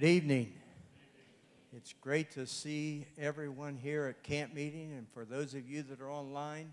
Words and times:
Good 0.00 0.08
evening. 0.08 0.54
It's 1.76 1.92
great 1.92 2.30
to 2.30 2.46
see 2.46 3.04
everyone 3.18 3.76
here 3.76 4.06
at 4.06 4.22
camp 4.22 4.54
meeting, 4.54 4.94
and 4.96 5.06
for 5.12 5.26
those 5.26 5.52
of 5.52 5.68
you 5.68 5.82
that 5.82 6.00
are 6.00 6.10
online, 6.10 6.72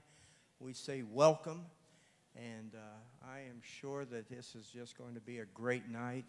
we 0.61 0.71
say 0.71 1.03
welcome. 1.03 1.65
And 2.37 2.71
uh, 2.73 3.27
I 3.29 3.39
am 3.39 3.59
sure 3.61 4.05
that 4.05 4.29
this 4.29 4.55
is 4.55 4.67
just 4.67 4.97
going 4.97 5.13
to 5.15 5.19
be 5.19 5.39
a 5.39 5.45
great 5.45 5.89
night. 5.89 6.23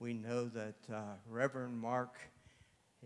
We 0.00 0.14
know 0.14 0.46
that 0.46 0.74
uh, 0.92 1.02
Reverend 1.30 1.78
Mark 1.78 2.16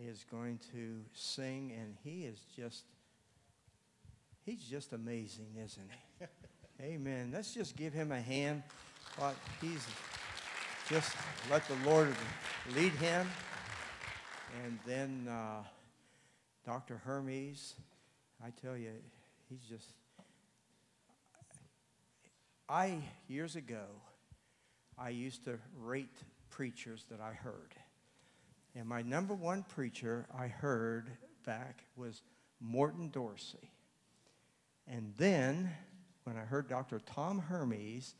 is 0.00 0.24
going 0.30 0.58
to 0.72 1.02
sing, 1.12 1.74
and 1.78 1.94
he 2.02 2.24
is 2.24 2.40
just, 2.56 2.84
he's 4.46 4.62
just 4.64 4.94
amazing, 4.94 5.56
isn't 5.62 5.90
he? 5.90 6.26
Amen. 6.82 7.32
Let's 7.34 7.52
just 7.52 7.76
give 7.76 7.92
him 7.92 8.12
a 8.12 8.20
hand. 8.20 8.62
He's 9.60 9.86
just 10.88 11.16
let 11.50 11.66
the 11.66 11.74
Lord 11.84 12.14
lead 12.76 12.92
him. 12.92 13.28
And 14.64 14.78
then 14.86 15.26
uh, 15.28 15.62
Dr. 16.64 17.00
Hermes, 17.04 17.74
I 18.44 18.50
tell 18.50 18.76
you, 18.76 18.92
he's 19.48 19.62
just. 19.68 19.88
I, 22.68 22.98
years 23.28 23.56
ago, 23.56 23.84
I 24.98 25.10
used 25.10 25.44
to 25.44 25.58
rate 25.82 26.16
preachers 26.50 27.04
that 27.10 27.20
I 27.20 27.32
heard. 27.32 27.74
And 28.74 28.88
my 28.88 29.02
number 29.02 29.34
one 29.34 29.64
preacher 29.64 30.26
I 30.36 30.46
heard 30.48 31.10
back 31.44 31.84
was 31.96 32.22
Morton 32.60 33.08
Dorsey. 33.10 33.70
And 34.86 35.12
then, 35.16 35.70
when 36.24 36.36
I 36.36 36.40
heard 36.40 36.68
Dr. 36.68 37.00
Tom 37.00 37.40
Hermes, 37.40 38.14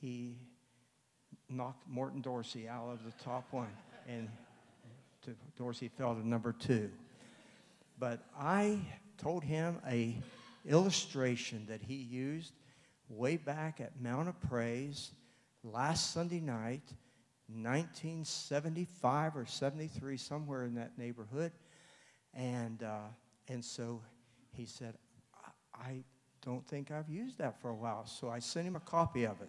he 0.00 0.36
knocked 1.50 1.88
Morton 1.88 2.20
Dorsey 2.20 2.68
out 2.68 2.90
of 2.92 3.04
the 3.04 3.24
top 3.24 3.44
one. 3.50 3.68
And 4.08 4.28
Dorsey 5.56 5.88
fell 5.88 6.14
to 6.14 6.26
number 6.26 6.52
two. 6.52 6.90
But 7.98 8.20
I 8.38 8.78
told 9.18 9.44
him 9.44 9.78
a 9.86 10.16
illustration 10.66 11.66
that 11.68 11.82
he 11.82 11.94
used 11.94 12.52
way 13.08 13.36
back 13.36 13.80
at 13.80 14.00
Mount 14.00 14.28
of 14.28 14.40
Praise 14.48 15.10
last 15.62 16.12
Sunday 16.12 16.40
night, 16.40 16.82
1975 17.48 19.36
or 19.36 19.44
73, 19.44 20.16
somewhere 20.16 20.64
in 20.64 20.74
that 20.76 20.96
neighborhood. 20.96 21.52
And, 22.32 22.82
uh, 22.82 23.08
and 23.48 23.64
so 23.64 24.00
he 24.52 24.64
said, 24.64 24.94
I 25.74 26.04
don't 26.44 26.66
think 26.66 26.90
I've 26.90 27.08
used 27.08 27.38
that 27.38 27.60
for 27.60 27.70
a 27.70 27.74
while. 27.74 28.06
So 28.06 28.30
I 28.30 28.38
sent 28.38 28.66
him 28.66 28.76
a 28.76 28.80
copy 28.80 29.24
of 29.24 29.40
it. 29.40 29.48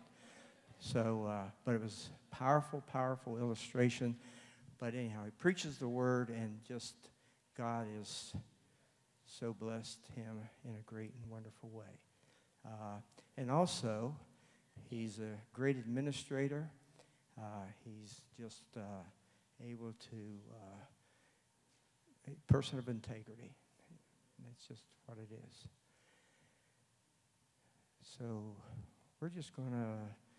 So, 0.83 1.27
uh, 1.29 1.43
but 1.63 1.75
it 1.75 1.81
was 1.81 2.09
powerful, 2.31 2.83
powerful 2.91 3.37
illustration. 3.37 4.15
But 4.79 4.95
anyhow, 4.95 5.25
he 5.25 5.31
preaches 5.31 5.77
the 5.77 5.87
word, 5.87 6.29
and 6.29 6.59
just 6.67 6.95
God 7.55 7.85
is 8.01 8.33
so 9.25 9.53
blessed 9.53 9.99
him 10.15 10.39
in 10.65 10.71
a 10.71 10.81
great 10.87 11.11
and 11.21 11.31
wonderful 11.31 11.69
way. 11.69 11.99
Uh, 12.65 12.97
and 13.37 13.51
also, 13.51 14.15
he's 14.89 15.19
a 15.19 15.37
great 15.53 15.77
administrator. 15.77 16.67
Uh, 17.37 17.65
he's 17.85 18.21
just 18.35 18.63
uh, 18.75 18.81
able 19.63 19.93
to, 20.09 20.17
uh, 20.51 22.31
a 22.31 22.51
person 22.51 22.79
of 22.79 22.89
integrity. 22.89 23.53
That's 24.43 24.65
just 24.67 24.83
what 25.05 25.19
it 25.19 25.29
is. 25.31 25.67
So 28.17 28.55
we're 29.19 29.29
just 29.29 29.55
going 29.55 29.71
to 29.71 30.30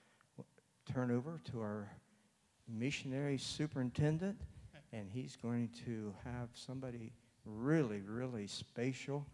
turn 0.93 1.11
over 1.11 1.41
to 1.51 1.61
our 1.61 1.91
missionary 2.69 3.39
superintendent, 3.39 4.37
and 4.93 5.09
he's 5.11 5.37
going 5.37 5.71
to 5.87 6.13
have 6.23 6.49
somebody 6.53 7.13
really, 7.47 8.03
really 8.07 8.47
special 8.47 9.27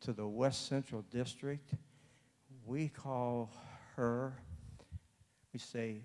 to 0.00 0.12
the 0.12 0.26
West 0.26 0.66
Central 0.66 1.04
District. 1.12 1.70
We 2.66 2.88
call 2.88 3.52
her, 3.96 4.34
we 5.52 5.60
say, 5.60 6.02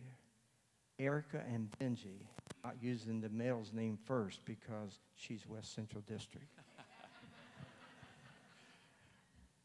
Erica 0.99 1.41
and 1.51 1.69
Benji, 1.79 2.27
not 2.63 2.75
using 2.79 3.19
the 3.19 3.29
male's 3.29 3.73
name 3.73 3.97
first 4.05 4.45
because 4.45 4.99
she's 5.15 5.47
West 5.47 5.73
Central 5.73 6.03
District. 6.07 6.45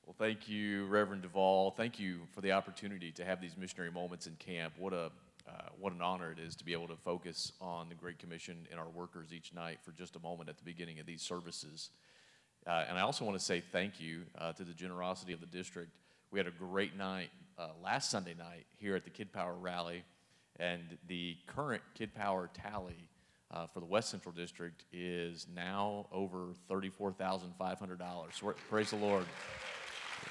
Well, 0.07 0.15
thank 0.19 0.49
you, 0.49 0.87
Reverend 0.87 1.23
Duvall. 1.23 1.71
Thank 1.73 1.99
you 1.99 2.21
for 2.33 2.41
the 2.41 2.53
opportunity 2.53 3.11
to 3.13 3.25
have 3.25 3.41
these 3.41 3.57
missionary 3.57 3.91
moments 3.91 4.27
in 4.27 4.37
camp. 4.37 4.75
What 4.79 4.93
a 4.93 5.11
uh, 5.49 5.69
what 5.79 5.93
an 5.93 6.01
honor 6.01 6.33
it 6.33 6.39
is 6.39 6.57
to 6.57 6.65
be 6.65 6.73
able 6.73 6.89
to 6.89 6.97
focus 6.97 7.53
on 7.61 7.89
the 7.89 7.95
Great 7.95 8.19
Commission 8.19 8.67
and 8.71 8.81
our 8.81 8.89
workers 8.89 9.33
each 9.33 9.53
night 9.53 9.79
for 9.83 9.93
just 9.93 10.17
a 10.17 10.21
moment 10.21 10.49
at 10.49 10.57
the 10.57 10.65
beginning 10.65 11.01
of 11.01 11.07
these 11.07 11.23
services. 11.23 11.91
Uh, 12.67 12.85
and 12.89 12.99
I 12.99 13.03
also 13.03 13.25
want 13.25 13.39
to 13.39 13.45
say 13.45 13.63
thank 13.73 14.01
you 14.01 14.23
uh, 14.39 14.53
to 14.53 14.65
the 14.65 14.73
generosity 14.73 15.33
of 15.33 15.41
the 15.41 15.47
district. 15.47 15.91
We 16.31 16.39
had 16.39 16.47
a 16.47 16.51
great 16.51 16.97
night 16.97 17.29
uh, 17.59 17.69
last 17.83 18.11
Sunday 18.11 18.35
night 18.35 18.65
here 18.79 18.97
at 18.97 19.05
the 19.05 19.11
Kid 19.11 19.33
Power 19.33 19.55
Rally, 19.55 20.03
and 20.59 20.83
the 21.09 21.37
current 21.47 21.83
Kid 21.95 22.15
Power 22.15 22.49
tally 22.55 23.09
uh, 23.53 23.67
for 23.67 23.81
the 23.81 23.87
West 23.87 24.11
Central 24.11 24.33
District 24.33 24.85
is 24.93 25.47
now 25.55 26.07
over 26.11 26.49
$34,500. 26.71 27.99
So 28.33 28.55
praise 28.71 28.91
the 28.91 28.97
Lord. 28.97 29.27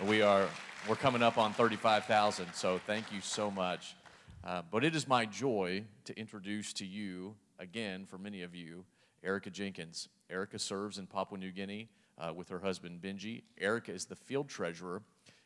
We 0.07 0.21
are 0.23 0.47
we're 0.89 0.95
coming 0.95 1.21
up 1.21 1.37
on 1.37 1.53
35,000. 1.53 2.47
So 2.53 2.79
thank 2.85 3.11
you 3.11 3.21
so 3.21 3.51
much. 3.51 3.95
Uh, 4.45 4.61
but 4.69 4.83
it 4.83 4.93
is 4.93 5.07
my 5.07 5.25
joy 5.25 5.85
to 6.03 6.17
introduce 6.19 6.73
to 6.73 6.85
you, 6.85 7.33
again, 7.59 8.05
for 8.05 8.17
many 8.17 8.41
of 8.41 8.53
you, 8.53 8.83
Erica 9.23 9.49
Jenkins. 9.49 10.09
Erica 10.29 10.59
serves 10.59 10.97
in 10.97 11.07
Papua 11.07 11.39
New 11.39 11.51
Guinea 11.51 11.87
uh, 12.17 12.33
with 12.33 12.49
her 12.49 12.59
husband 12.59 13.01
Benji. 13.01 13.43
Erica 13.57 13.93
is 13.93 14.03
the 14.03 14.17
field 14.17 14.49
treasurer, 14.49 15.01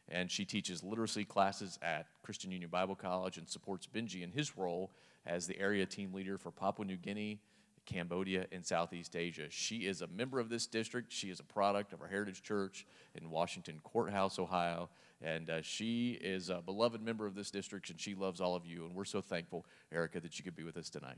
and 0.10 0.32
she 0.32 0.46
teaches 0.46 0.84
literacy 0.84 1.26
classes 1.26 1.78
at 1.84 2.08
Christian 2.24 2.52
Union 2.52 2.72
Bible 2.72 2.96
College 2.96 3.38
and 3.38 3.48
supports 3.48 3.86
Benji 3.86 4.24
in 4.24 4.32
his 4.32 4.58
role 4.58 4.92
as 5.28 5.46
the 5.46 5.60
area 5.60 5.86
team 5.86 6.12
leader 6.12 6.40
for 6.40 6.50
Papua 6.50 6.88
New 6.88 6.98
Guinea, 6.98 7.40
Cambodia, 7.86 8.48
and 8.52 8.66
Southeast 8.66 9.16
Asia. 9.16 9.46
She 9.50 9.86
is 9.86 10.02
a 10.02 10.08
member 10.08 10.40
of 10.40 10.50
this 10.50 10.66
district. 10.66 11.14
She 11.14 11.30
is 11.30 11.40
a 11.40 11.44
product 11.44 11.94
of 11.94 12.02
our 12.02 12.08
Heritage 12.08 12.42
Church 12.42 12.88
in 13.14 13.30
Washington 13.30 13.80
Courthouse, 13.84 14.40
Ohio. 14.40 14.90
And 15.22 15.50
uh, 15.50 15.62
she 15.62 16.12
is 16.22 16.50
a 16.50 16.62
beloved 16.62 17.02
member 17.02 17.26
of 17.26 17.34
this 17.34 17.50
district, 17.50 17.90
and 17.90 18.00
she 18.00 18.14
loves 18.14 18.40
all 18.40 18.56
of 18.56 18.66
you. 18.66 18.86
And 18.86 18.94
we're 18.94 19.06
so 19.06 19.22
thankful, 19.22 19.66
Erica, 19.92 20.20
that 20.20 20.38
you 20.38 20.44
could 20.44 20.56
be 20.56 20.64
with 20.64 20.78
us 20.78 20.90
tonight. 20.90 21.18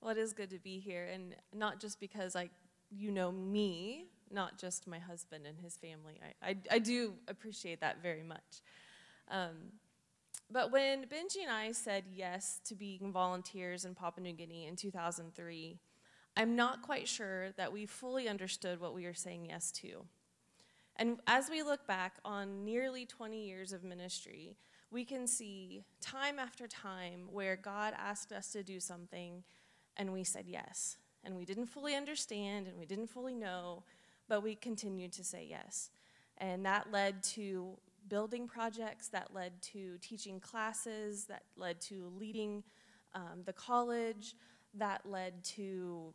Well, 0.00 0.10
it 0.10 0.18
is 0.18 0.32
good 0.32 0.50
to 0.50 0.58
be 0.58 0.80
here, 0.80 1.08
and 1.12 1.36
not 1.54 1.80
just 1.80 2.00
because 2.00 2.34
I, 2.34 2.50
you 2.90 3.12
know 3.12 3.30
me, 3.30 4.06
not 4.32 4.58
just 4.58 4.88
my 4.88 4.98
husband 4.98 5.46
and 5.46 5.56
his 5.58 5.76
family. 5.76 6.20
I, 6.42 6.48
I, 6.50 6.56
I 6.72 6.78
do 6.80 7.14
appreciate 7.28 7.80
that 7.82 8.02
very 8.02 8.24
much. 8.24 8.62
Um, 9.30 9.70
but 10.50 10.72
when 10.72 11.04
Benji 11.04 11.42
and 11.42 11.50
I 11.50 11.72
said 11.72 12.04
yes 12.12 12.60
to 12.64 12.74
being 12.74 13.12
volunteers 13.12 13.84
in 13.84 13.94
Papua 13.94 14.24
New 14.24 14.32
Guinea 14.32 14.66
in 14.66 14.74
2003, 14.74 15.78
I'm 16.36 16.56
not 16.56 16.82
quite 16.82 17.06
sure 17.06 17.52
that 17.52 17.72
we 17.72 17.86
fully 17.86 18.28
understood 18.28 18.80
what 18.80 18.94
we 18.94 19.04
were 19.04 19.14
saying 19.14 19.46
yes 19.46 19.70
to. 19.72 20.04
And 20.96 21.18
as 21.26 21.48
we 21.50 21.62
look 21.62 21.86
back 21.86 22.16
on 22.24 22.64
nearly 22.64 23.06
20 23.06 23.44
years 23.44 23.72
of 23.72 23.82
ministry, 23.82 24.56
we 24.90 25.04
can 25.04 25.26
see 25.26 25.84
time 26.00 26.38
after 26.38 26.66
time 26.68 27.28
where 27.30 27.56
God 27.56 27.94
asked 27.96 28.32
us 28.32 28.52
to 28.52 28.62
do 28.62 28.78
something 28.78 29.42
and 29.96 30.12
we 30.12 30.24
said 30.24 30.44
yes. 30.46 30.98
And 31.24 31.36
we 31.36 31.44
didn't 31.44 31.66
fully 31.66 31.94
understand 31.94 32.66
and 32.66 32.78
we 32.78 32.84
didn't 32.84 33.06
fully 33.06 33.34
know, 33.34 33.84
but 34.28 34.42
we 34.42 34.54
continued 34.54 35.12
to 35.12 35.24
say 35.24 35.46
yes. 35.48 35.90
And 36.38 36.64
that 36.66 36.90
led 36.90 37.22
to 37.24 37.76
building 38.08 38.46
projects, 38.46 39.08
that 39.08 39.32
led 39.32 39.60
to 39.62 39.96
teaching 40.00 40.40
classes, 40.40 41.24
that 41.26 41.44
led 41.56 41.80
to 41.82 42.12
leading 42.18 42.62
um, 43.14 43.42
the 43.44 43.52
college, 43.52 44.34
that 44.74 45.02
led 45.06 45.44
to 45.44 46.12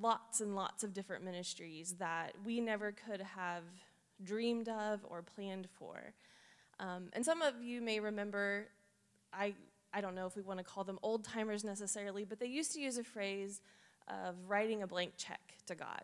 lots 0.00 0.40
and 0.40 0.54
lots 0.54 0.84
of 0.84 0.94
different 0.94 1.24
ministries 1.24 1.94
that 1.98 2.32
we 2.44 2.60
never 2.60 2.92
could 2.92 3.20
have 3.20 3.64
dreamed 4.22 4.68
of 4.68 5.00
or 5.08 5.22
planned 5.22 5.68
for. 5.78 6.12
Um, 6.78 7.08
and 7.12 7.24
some 7.24 7.42
of 7.42 7.62
you 7.62 7.80
may 7.80 8.00
remember, 8.00 8.68
I, 9.32 9.54
I 9.92 10.00
don't 10.00 10.14
know 10.14 10.26
if 10.26 10.36
we 10.36 10.42
want 10.42 10.58
to 10.58 10.64
call 10.64 10.84
them 10.84 10.98
old 11.02 11.24
timers 11.24 11.64
necessarily, 11.64 12.24
but 12.24 12.40
they 12.40 12.46
used 12.46 12.72
to 12.74 12.80
use 12.80 12.98
a 12.98 13.04
phrase 13.04 13.60
of 14.08 14.36
writing 14.48 14.82
a 14.82 14.86
blank 14.86 15.12
check 15.16 15.40
to 15.66 15.74
God. 15.74 16.02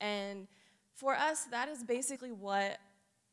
And 0.00 0.46
for 0.94 1.14
us, 1.14 1.44
that 1.50 1.68
is 1.68 1.82
basically 1.82 2.32
what 2.32 2.78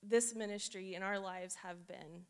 this 0.02 0.36
ministry 0.36 0.96
in 0.96 1.04
our 1.04 1.20
lives 1.20 1.56
have 1.56 1.88
been. 1.88 2.26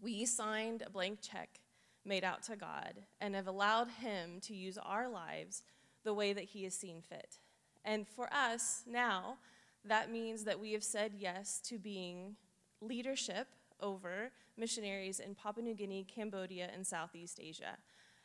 We 0.00 0.24
signed 0.24 0.82
a 0.86 0.90
blank 0.90 1.20
check 1.20 1.60
made 2.04 2.24
out 2.24 2.42
to 2.44 2.56
God 2.56 2.94
and 3.20 3.34
have 3.34 3.46
allowed 3.46 3.88
Him 3.90 4.40
to 4.42 4.54
use 4.54 4.78
our 4.78 5.08
lives 5.08 5.62
the 6.04 6.14
way 6.14 6.32
that 6.32 6.44
He 6.44 6.64
has 6.64 6.74
seen 6.74 7.02
fit. 7.02 7.38
And 7.84 8.06
for 8.06 8.32
us 8.32 8.82
now, 8.86 9.38
that 9.84 10.10
means 10.10 10.44
that 10.44 10.60
we 10.60 10.72
have 10.72 10.84
said 10.84 11.12
yes 11.16 11.60
to 11.64 11.78
being 11.78 12.36
leadership 12.80 13.48
over 13.80 14.30
missionaries 14.56 15.20
in 15.20 15.34
Papua 15.34 15.64
New 15.64 15.74
Guinea, 15.74 16.04
Cambodia, 16.04 16.68
and 16.74 16.86
Southeast 16.86 17.40
Asia. 17.42 17.78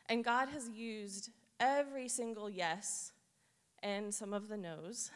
And 0.08 0.22
God 0.24 0.48
has 0.50 0.68
used 0.68 1.30
every 1.58 2.08
single 2.08 2.50
yes 2.50 3.12
and 3.82 4.14
some 4.14 4.32
of 4.32 4.48
the 4.48 4.56
no's 4.56 5.10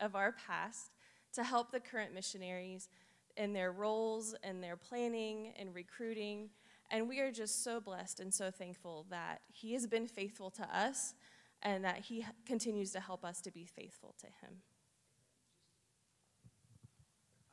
of 0.00 0.16
our 0.16 0.32
past 0.32 0.92
to 1.34 1.44
help 1.44 1.70
the 1.70 1.80
current 1.80 2.14
missionaries 2.14 2.88
in 3.36 3.52
their 3.52 3.72
roles 3.72 4.34
and 4.42 4.62
their 4.62 4.76
planning 4.76 5.52
and 5.58 5.74
recruiting. 5.74 6.50
And 6.90 7.08
we 7.08 7.20
are 7.20 7.30
just 7.30 7.64
so 7.64 7.80
blessed 7.80 8.20
and 8.20 8.32
so 8.32 8.50
thankful 8.50 9.06
that 9.10 9.40
He 9.52 9.72
has 9.74 9.86
been 9.86 10.06
faithful 10.06 10.50
to 10.50 10.76
us 10.76 11.14
and 11.62 11.84
that 11.84 11.98
He 11.98 12.26
continues 12.46 12.92
to 12.92 13.00
help 13.00 13.24
us 13.24 13.40
to 13.42 13.50
be 13.50 13.64
faithful 13.64 14.14
to 14.20 14.26
Him. 14.26 14.62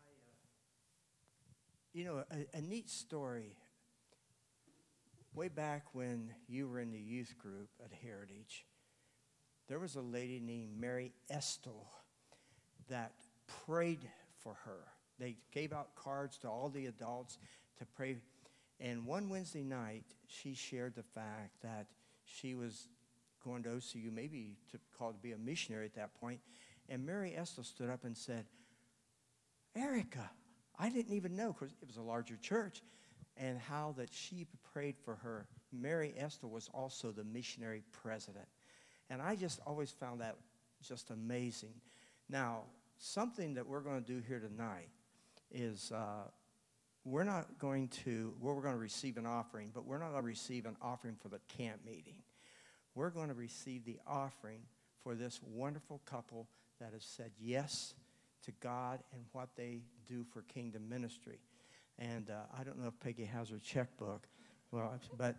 Uh, 0.04 0.10
you 1.94 2.04
know, 2.04 2.24
a, 2.32 2.58
a 2.58 2.62
neat 2.62 2.90
story. 2.90 3.56
Way 5.36 5.48
back 5.48 5.86
when 5.94 6.34
you 6.48 6.68
were 6.68 6.80
in 6.80 6.92
the 6.92 7.00
youth 7.00 7.36
group 7.38 7.70
at 7.84 7.92
Heritage, 8.04 8.66
there 9.68 9.80
was 9.80 9.96
a 9.96 10.02
lady 10.02 10.40
named 10.40 10.80
Mary 10.80 11.14
Estel 11.30 11.86
that 12.90 13.14
prayed 13.66 14.10
for 14.44 14.56
her. 14.66 14.80
They 15.20 15.38
gave 15.52 15.72
out 15.72 15.96
cards 15.96 16.38
to 16.40 16.50
all 16.50 16.70
the 16.70 16.88
adults 16.88 17.38
to 17.78 17.86
pray. 17.86 18.18
And 18.80 19.06
one 19.06 19.30
Wednesday 19.30 19.64
night, 19.64 20.06
she 20.28 20.56
shared 20.56 20.96
the 20.96 21.04
fact 21.04 21.62
that 21.62 21.88
she 22.26 22.56
was 22.56 22.88
going 23.44 23.64
to 23.64 23.70
OCU, 23.70 24.12
maybe 24.12 24.58
to 24.72 24.80
call 24.98 25.12
to 25.12 25.20
be 25.20 25.32
a 25.32 25.38
missionary 25.38 25.86
at 25.86 25.96
that 25.96 26.14
point. 26.20 26.40
And 26.88 27.06
Mary 27.06 27.36
Estel 27.36 27.64
stood 27.64 27.90
up 27.90 28.04
and 28.04 28.18
said, 28.18 28.46
Erica, 29.76 30.30
I 30.78 30.90
didn't 30.90 31.14
even 31.14 31.36
know 31.36 31.54
because 31.54 31.76
it 31.82 31.88
was 31.88 31.98
a 31.98 32.02
larger 32.02 32.38
church, 32.38 32.82
and 33.38 33.58
how 33.60 33.94
that 33.98 34.14
she 34.14 34.48
prayed 34.74 34.96
for 35.04 35.16
her. 35.16 35.48
Mary 35.72 36.14
Estel 36.18 36.50
was 36.50 36.70
also 36.74 37.12
the 37.12 37.24
missionary 37.24 37.84
president. 37.92 38.48
And 39.10 39.22
I 39.22 39.36
just 39.36 39.60
always 39.66 39.92
found 39.92 40.22
that 40.22 40.36
just 40.82 41.10
amazing. 41.10 41.74
Now, 42.30 42.64
something 42.98 43.54
that 43.56 43.66
we're 43.66 43.82
going 43.82 44.04
to 44.04 44.14
do 44.14 44.22
here 44.28 44.40
tonight 44.40 44.90
is 45.52 45.92
uh, 45.92 46.28
we're 47.06 47.24
not 47.24 47.58
going 47.58 47.88
to, 48.06 48.34
well, 48.40 48.56
we're 48.56 48.62
going 48.62 48.76
to 48.76 48.80
receive 48.80 49.18
an 49.18 49.26
offering, 49.26 49.72
but 49.74 49.86
we're 49.86 49.98
not 49.98 50.12
going 50.12 50.22
to 50.22 50.28
receive 50.28 50.66
an 50.66 50.76
offering 50.82 51.16
for 51.22 51.30
the 51.30 51.40
camp 51.48 51.80
meeting. 51.86 52.16
We're 52.96 53.10
going 53.10 53.30
to 53.30 53.34
receive 53.34 53.86
the 53.86 54.00
offering 54.08 54.62
for 55.04 55.16
this 55.16 55.40
wonderful 55.44 56.02
couple 56.06 56.48
that 56.80 56.94
has 56.94 57.04
said 57.04 57.32
yes 57.40 57.94
to 58.44 58.52
God 58.60 59.00
and 59.14 59.22
what 59.32 59.50
they 59.56 59.82
do 60.08 60.26
for 60.34 60.42
kingdom 60.44 60.90
ministry. 60.90 61.40
And 61.98 62.30
uh, 62.30 62.44
I 62.58 62.64
don't 62.64 62.80
know 62.80 62.88
if 62.88 63.00
Peggy 63.00 63.26
has 63.26 63.50
her 63.50 63.60
checkbook, 63.60 64.28
well, 64.72 64.94
but 65.18 65.36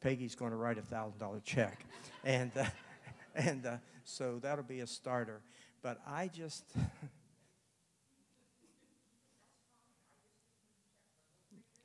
Peggy's 0.00 0.34
going 0.34 0.50
to 0.50 0.56
write 0.56 0.78
a 0.78 0.82
thousand 0.82 1.18
dollar 1.18 1.40
check, 1.44 1.86
and 2.24 2.50
uh, 2.56 2.64
and 3.34 3.64
uh, 3.64 3.76
so 4.04 4.38
that'll 4.42 4.64
be 4.64 4.80
a 4.80 4.86
starter. 4.86 5.40
But 5.80 6.00
I 6.06 6.28
just. 6.28 6.64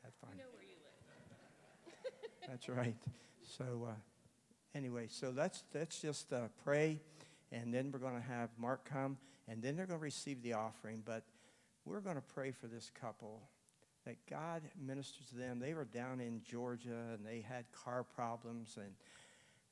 That's 0.04 0.18
fine. 0.22 0.42
That's 2.48 2.70
right. 2.70 2.96
So, 3.44 3.88
uh, 3.90 3.94
anyway, 4.76 5.08
so 5.10 5.34
let's, 5.36 5.64
let's 5.74 6.02
just 6.02 6.32
uh, 6.34 6.48
pray, 6.64 7.00
and 7.52 7.74
then 7.74 7.92
we're 7.92 8.00
going 8.00 8.16
to 8.16 8.28
have 8.28 8.50
Mark 8.58 8.90
come, 8.90 9.18
and 9.48 9.62
then 9.62 9.76
they're 9.76 9.86
going 9.86 10.00
to 10.00 10.04
receive 10.04 10.42
the 10.42 10.54
offering. 10.54 11.02
But 11.06 11.24
we're 11.86 12.02
going 12.02 12.16
to 12.16 12.22
pray 12.22 12.52
for 12.52 12.68
this 12.68 12.92
couple 13.00 13.42
that 14.06 14.18
God 14.30 14.64
ministers 14.80 15.28
to 15.30 15.36
them. 15.36 15.60
They 15.60 15.74
were 15.74 15.86
down 15.86 16.20
in 16.20 16.42
Georgia, 16.44 17.14
and 17.14 17.26
they 17.26 17.42
had 17.42 17.66
car 17.72 18.04
problems 18.04 18.78
and, 18.78 18.94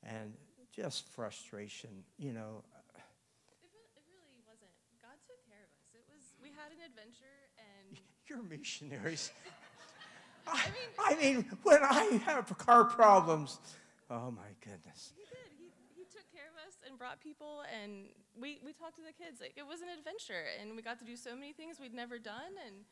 and 0.02 0.34
just 0.74 1.08
frustration, 1.08 2.04
you 2.18 2.32
know. 2.32 2.62
It, 2.94 3.56
re- 3.72 3.88
it 3.96 4.04
really 4.12 4.40
wasn't. 4.46 4.70
God 5.00 5.16
took 5.26 5.40
care 5.48 5.64
of 5.64 5.70
us. 5.72 5.88
It 5.94 6.04
was, 6.12 6.36
we 6.42 6.50
had 6.50 6.72
an 6.72 6.84
adventure 6.84 7.48
and 7.58 7.98
You're 8.28 8.42
missionaries. 8.42 9.30
I, 10.46 10.60
I 10.98 11.14
mean, 11.16 11.46
when 11.62 11.82
I 11.82 12.20
have 12.24 12.56
car 12.58 12.84
problems, 12.84 13.58
oh 14.10 14.30
my 14.30 14.54
goodness. 14.60 15.12
he 15.16 15.24
did. 15.24 15.50
He, 15.58 15.68
he 15.94 16.04
took 16.04 16.26
care 16.32 16.46
of 16.50 16.56
us 16.66 16.78
and 16.86 16.98
brought 16.98 17.20
people 17.20 17.62
and 17.66 18.10
we, 18.38 18.58
we 18.64 18.72
talked 18.72 18.96
to 18.96 19.02
the 19.02 19.12
kids. 19.12 19.40
Like, 19.40 19.54
it 19.56 19.66
was 19.66 19.80
an 19.80 19.88
adventure 19.88 20.46
and 20.60 20.76
we 20.76 20.82
got 20.82 20.98
to 21.00 21.04
do 21.04 21.16
so 21.16 21.34
many 21.34 21.52
things 21.52 21.78
we'd 21.80 21.94
never 21.94 22.18
done 22.18 22.54
and 22.66 22.84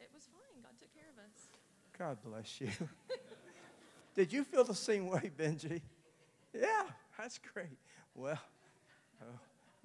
it 0.00 0.10
was 0.14 0.24
fine. 0.30 0.62
God 0.62 0.78
took 0.78 0.92
care 0.94 1.10
of 1.10 1.18
us. 1.18 1.48
God 1.98 2.18
bless 2.22 2.60
you. 2.60 2.70
Did 4.14 4.32
you 4.32 4.44
feel 4.44 4.64
the 4.64 4.74
same 4.74 5.06
way, 5.08 5.30
Benji? 5.36 5.80
Yeah, 6.52 6.84
that's 7.18 7.38
great. 7.52 7.78
Well, 8.14 8.38
oh, 9.22 9.38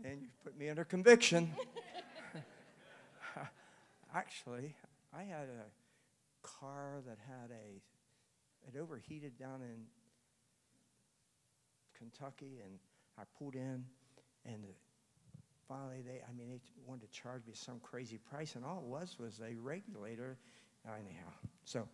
and 0.03 0.21
you 0.21 0.27
put 0.43 0.57
me 0.57 0.69
under 0.69 0.83
conviction. 0.83 1.51
Actually, 4.15 4.75
I 5.13 5.23
had 5.23 5.49
a 5.49 6.47
car 6.47 7.01
that 7.07 7.17
had 7.27 7.51
a, 7.51 7.81
it 8.67 8.79
overheated 8.79 9.37
down 9.37 9.61
in 9.61 9.85
Kentucky, 11.97 12.61
and 12.63 12.79
I 13.17 13.23
pulled 13.37 13.55
in, 13.55 13.85
and 14.45 14.63
finally 15.67 16.01
they, 16.01 16.21
I 16.27 16.33
mean, 16.37 16.49
they 16.49 16.59
wanted 16.85 17.11
to 17.11 17.11
charge 17.11 17.45
me 17.47 17.53
some 17.53 17.79
crazy 17.81 18.17
price, 18.17 18.55
and 18.55 18.65
all 18.65 18.79
it 18.79 18.85
was 18.85 19.17
was 19.19 19.39
a 19.39 19.55
regulator. 19.55 20.37
Anyhow, 20.85 21.31
so 21.63 21.87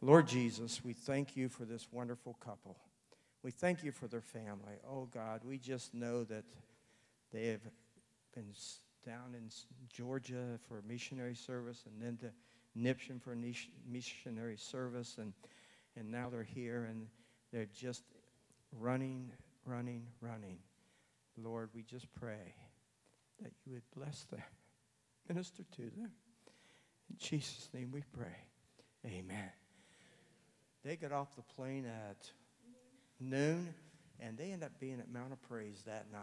Lord 0.00 0.26
Jesus, 0.26 0.82
we 0.82 0.94
thank 0.94 1.36
you 1.36 1.48
for 1.48 1.64
this 1.64 1.86
wonderful 1.92 2.36
couple. 2.40 2.76
We 3.42 3.50
thank 3.50 3.84
you 3.84 3.92
for 3.92 4.08
their 4.08 4.20
family. 4.22 4.76
Oh 4.88 5.08
God, 5.12 5.42
we 5.44 5.58
just 5.58 5.94
know 5.94 6.24
that 6.24 6.44
they 7.32 7.46
have 7.48 7.60
been 8.34 8.52
down 9.04 9.34
in 9.34 9.50
Georgia 9.92 10.58
for 10.68 10.82
missionary 10.86 11.34
service 11.34 11.84
and 11.86 12.00
then 12.00 12.16
to 12.18 12.32
Niption 12.78 13.20
for 13.20 13.36
missionary 13.86 14.56
service 14.56 15.16
and, 15.18 15.32
and 15.96 16.10
now 16.10 16.30
they're 16.30 16.42
here 16.42 16.84
and 16.84 17.06
they're 17.52 17.68
just 17.74 18.02
running, 18.78 19.30
running, 19.64 20.06
running. 20.20 20.58
Lord, 21.36 21.70
we 21.74 21.82
just 21.82 22.12
pray 22.14 22.54
that 23.42 23.52
you 23.64 23.72
would 23.72 23.82
bless 23.96 24.24
them, 24.24 24.42
minister 25.28 25.64
to 25.76 25.82
them. 25.82 26.10
In 27.10 27.16
Jesus' 27.18 27.68
name 27.72 27.90
we 27.92 28.02
pray. 28.12 28.36
Amen. 29.06 29.50
They 30.84 30.96
got 30.96 31.12
off 31.12 31.34
the 31.36 31.42
plane 31.42 31.86
at 31.86 32.30
noon, 33.20 33.74
and 34.20 34.36
they 34.36 34.52
end 34.52 34.62
up 34.62 34.72
being 34.80 35.00
at 35.00 35.10
Mount 35.10 35.32
of 35.32 35.42
Praise 35.42 35.82
that 35.86 36.06
night. 36.12 36.22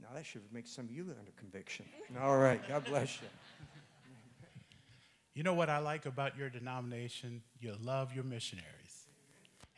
Now, 0.00 0.08
that 0.14 0.26
should 0.26 0.42
make 0.52 0.66
some 0.66 0.86
of 0.86 0.90
you 0.90 1.02
under 1.02 1.30
conviction. 1.36 1.86
All 2.20 2.36
right. 2.36 2.60
God 2.68 2.84
bless 2.84 3.20
you. 3.20 3.28
You 5.34 5.42
know 5.42 5.54
what 5.54 5.70
I 5.70 5.78
like 5.78 6.04
about 6.04 6.36
your 6.36 6.50
denomination? 6.50 7.42
You 7.58 7.74
love 7.80 8.12
your 8.14 8.24
missionaries 8.24 8.81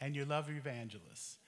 and 0.04 0.14
you 0.14 0.26
love 0.26 0.50
evangelists. 0.50 1.38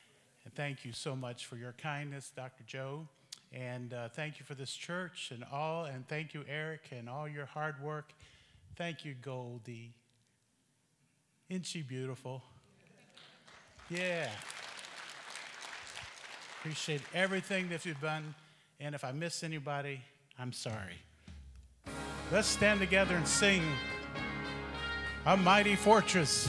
And 0.45 0.55
thank 0.55 0.83
you 0.83 0.93
so 0.93 1.15
much 1.15 1.45
for 1.45 1.57
your 1.57 1.73
kindness, 1.73 2.33
Dr. 2.35 2.65
Joe. 2.67 3.07
And 3.53 3.93
uh, 3.93 4.09
thank 4.09 4.41
you 4.41 4.47
for 4.47 4.55
this 4.55 4.73
church 4.73 5.31
and 5.31 5.45
all. 5.53 5.85
And 5.85 6.09
thank 6.09 6.33
you, 6.33 6.43
Eric, 6.49 6.85
and 6.91 7.07
all 7.07 7.29
your 7.29 7.45
hard 7.45 7.75
work. 7.83 8.15
Thank 8.75 9.05
you, 9.05 9.15
Goldie. 9.21 9.93
Isn't 11.51 11.67
she 11.67 11.83
beautiful? 11.83 12.43
Yeah. 13.91 14.31
Appreciate 16.61 17.03
everything 17.13 17.69
that 17.69 17.85
you've 17.85 18.01
done. 18.01 18.35
And 18.81 18.95
if 18.95 19.05
I 19.05 19.13
miss 19.13 19.45
anybody, 19.45 20.01
I'm 20.39 20.55
sorry. 20.55 20.97
Let's 22.33 22.49
stand 22.49 22.81
together 22.81 23.17
and 23.17 23.29
sing 23.29 23.63
A 25.27 25.37
Mighty 25.37 25.77
Fortress. 25.77 26.49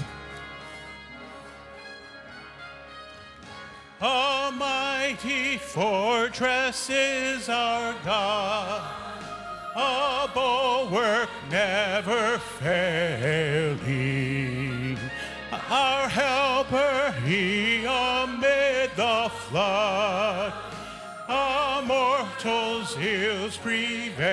A 3.99 4.51
mighty 4.55 5.57
fortress 5.57 6.87
is 6.87 7.49
our 7.49 7.95
God, 8.05 8.83
a 9.75 10.29
bulwark 10.35 11.29
never 11.49 12.37
failing. 12.59 13.79
Our 15.71 16.07
helper, 16.07 17.11
he 17.25 17.85
amid 17.85 18.91
the 18.95 19.31
flood, 19.49 20.53
a 21.27 21.81
mortal's 21.83 22.95
ills 22.99 23.57
prevailing. 23.57 24.29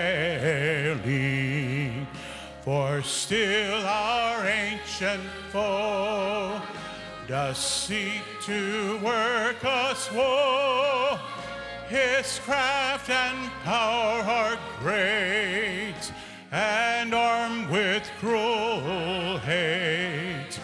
For 2.61 3.01
still 3.01 3.87
our 3.87 4.47
ancient 4.47 5.23
foe 5.51 6.61
does 7.27 7.59
seek 7.59 8.23
to 8.43 8.99
work 8.99 9.65
us 9.65 10.11
woe. 10.13 11.19
His 11.89 12.39
craft 12.41 13.11
and 13.11 13.51
power 13.63 14.23
are 14.23 14.59
great, 14.81 16.13
and 16.51 17.15
armed 17.15 17.71
with 17.71 18.09
cruel 18.19 19.39
hate. 19.39 20.59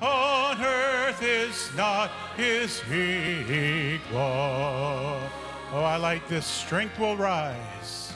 On 0.00 0.60
earth 0.60 1.22
is 1.22 1.70
not 1.76 2.10
his 2.36 2.82
equal. 2.90 4.20
Oh, 5.74 5.84
I 5.84 5.96
like 5.96 6.26
this. 6.28 6.44
Strength 6.44 6.98
will 6.98 7.16
rise. 7.16 8.11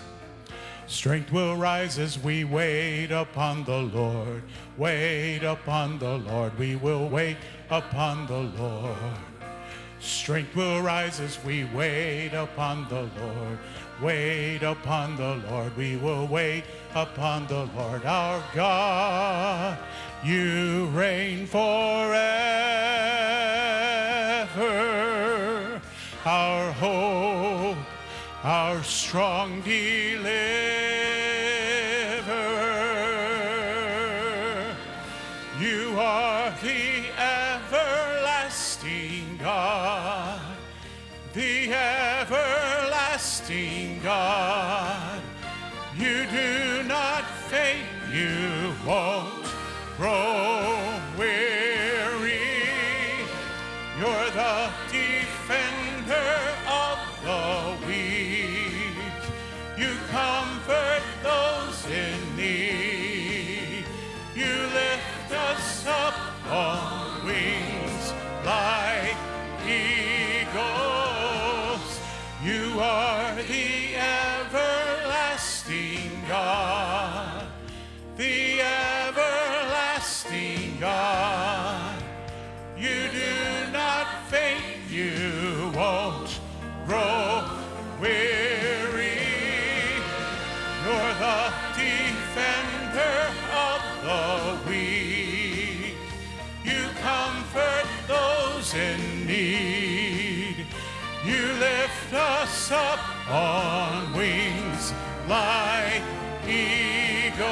Strength 0.86 1.32
will 1.32 1.56
rise 1.56 1.98
as 1.98 2.16
we 2.18 2.44
wait 2.44 3.10
upon 3.10 3.64
the 3.64 3.78
Lord. 3.78 4.42
Wait 4.76 5.42
upon 5.42 5.98
the 5.98 6.18
Lord. 6.18 6.56
We 6.58 6.76
will 6.76 7.08
wait 7.08 7.36
upon 7.70 8.26
the 8.26 8.38
Lord. 8.60 8.96
Strength 9.98 10.54
will 10.54 10.82
rise 10.82 11.18
as 11.18 11.42
we 11.44 11.64
wait 11.74 12.32
upon 12.34 12.88
the 12.88 13.10
Lord. 13.20 13.58
Wait 14.00 14.62
upon 14.62 15.16
the 15.16 15.42
Lord. 15.50 15.76
We 15.76 15.96
will 15.96 16.28
wait 16.28 16.62
upon 16.94 17.48
the 17.48 17.68
Lord 17.76 18.04
our 18.04 18.44
God. 18.54 19.78
You 20.22 20.86
reign 20.94 21.46
forever. 21.46 22.46
Our 26.24 26.72
hope, 26.72 27.15
our 28.46 28.82
strong 28.84 29.60
deliverer. 29.62 30.30
You 35.58 35.98
are 35.98 36.52
the 36.62 37.06
everlasting 37.66 39.36
God, 39.42 40.40
the 41.34 41.72
everlasting 41.72 43.18
God. 44.04 45.20
You 45.98 46.26
do 46.30 46.84
not 46.84 47.24
fade, 47.24 47.82
you 48.14 48.72
won't 48.86 49.44
grow 49.96 51.00
weary. 51.18 52.38
You're 53.98 54.30
the 54.30 54.70
defender 54.92 56.54
of 56.68 56.98
the 57.24 57.65
comfort 60.16 61.04
those 61.22 61.80
in 61.90 62.18
need. 62.36 63.84
You 64.34 64.54
lift 64.82 65.30
us 65.30 65.86
up 65.86 66.16
on 66.50 67.26
wings 67.26 68.14
like 68.42 69.18
eagles. 69.66 70.64
You 72.42 72.80
are 72.80 73.34
the 73.34 73.96
everlasting 74.46 76.10
God, 76.26 77.46
the 78.16 78.62
everlasting 79.02 80.78
God. 80.80 82.02
You 82.78 83.08
do 83.22 83.70
not 83.70 84.06
faint, 84.30 84.90
you 84.90 85.70
won't 85.74 86.40
grow 86.86 87.44
weary. 88.00 88.65
The 91.18 91.50
defender 91.74 93.16
of 93.50 93.80
the 94.04 94.68
weak. 94.68 95.96
You 96.62 96.88
comfort 97.00 97.86
those 98.06 98.74
in 98.74 99.26
need. 99.26 100.66
You 101.24 101.52
lift 101.54 102.12
us 102.12 102.70
up 102.70 103.00
on 103.30 104.12
wings 104.12 104.92
like 105.26 106.02
eagles. 106.46 107.46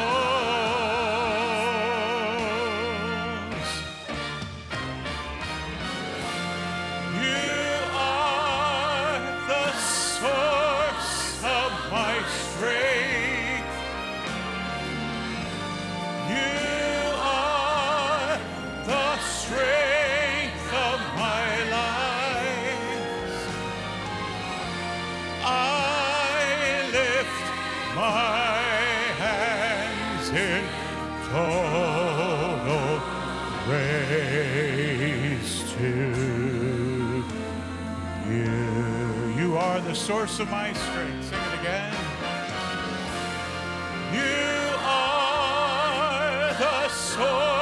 Source 40.05 40.39
of 40.39 40.51
my 40.51 40.71
strength. 40.75 41.31
Sing 41.31 41.39
it 41.39 41.61
again. 41.61 41.95
You 44.13 44.77
are 44.85 46.53
the 46.59 46.89
source 46.91 47.54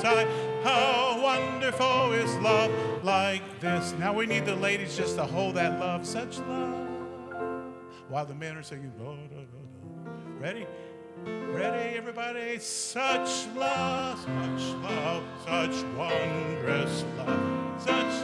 such. 0.00 0.26
How 0.64 1.20
wonderful 1.22 2.12
is 2.12 2.34
love 2.36 2.70
like 3.04 3.42
this. 3.60 3.92
Now 3.98 4.12
we 4.12 4.26
need 4.26 4.46
the 4.46 4.56
ladies 4.56 4.96
just 4.96 5.16
to 5.16 5.24
hold 5.24 5.56
that 5.56 5.78
love, 5.80 6.06
such 6.06 6.38
love, 6.40 6.88
while 8.08 8.24
the 8.26 8.34
men 8.34 8.56
are 8.56 8.62
singing. 8.62 8.92
"Da, 8.98 9.04
da, 9.04 9.16
da, 9.16 9.42
da." 9.42 9.62
Ready? 10.38 10.66
Ready, 11.24 11.96
everybody? 11.96 12.58
Such 12.58 13.46
love, 13.54 14.18
such 14.18 14.74
love, 14.82 15.22
such 15.44 15.84
wondrous 15.96 17.04
love, 17.16 17.82
such, 17.82 18.14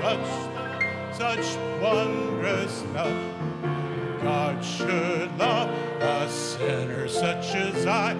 such, 0.00 1.16
such 1.16 1.56
wondrous 1.80 2.82
love. 2.94 4.22
God 4.22 4.62
should 4.62 5.38
love 5.38 5.70
a 6.02 6.28
sinner 6.28 7.08
such 7.08 7.54
as 7.54 7.86
I. 7.86 8.14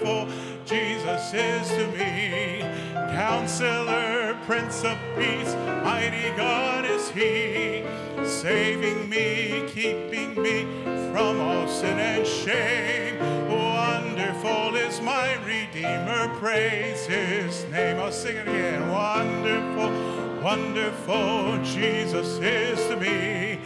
wonderful, 0.00 0.28
Jesus 0.64 1.34
is 1.34 1.68
to 1.68 1.86
me. 1.88 2.60
Counselor, 3.14 4.36
Prince 4.46 4.84
of 4.84 4.98
Peace, 5.16 5.54
mighty 5.84 6.34
God 6.36 6.84
is 6.84 7.10
He, 7.10 7.84
saving 8.24 9.08
me, 9.08 9.64
keeping 9.68 10.40
me 10.40 10.64
from 11.12 11.40
all 11.40 11.68
sin 11.68 11.98
and 11.98 12.26
shame. 12.26 13.18
Wonderful 13.50 14.76
is 14.76 15.00
my 15.02 15.34
Redeemer, 15.44 16.34
praise 16.38 17.06
His 17.06 17.64
name. 17.70 17.98
I'll 17.98 18.12
sing 18.12 18.36
it 18.36 18.48
again. 18.48 18.88
Wonderful, 18.90 20.42
wonderful, 20.42 21.58
Jesus 21.62 22.38
is 22.38 22.78
to 22.88 22.96
me. 22.96 23.58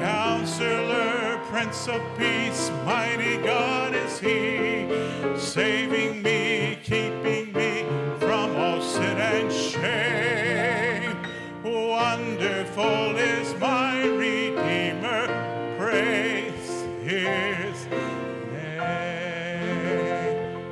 Counselor, 0.00 1.23
Prince 1.54 1.86
of 1.86 2.02
Peace, 2.18 2.68
mighty 2.84 3.36
God 3.36 3.94
is 3.94 4.18
He, 4.18 4.88
saving 5.38 6.20
me, 6.20 6.80
keeping 6.82 7.52
me 7.52 7.84
from 8.18 8.56
all 8.56 8.82
sin 8.82 9.16
and 9.16 9.52
shame. 9.52 11.16
Wonderful 11.62 13.14
is 13.16 13.54
my 13.60 14.04
Redeemer, 14.04 15.28
praise 15.78 16.82
His 17.04 17.86
name. 18.50 18.80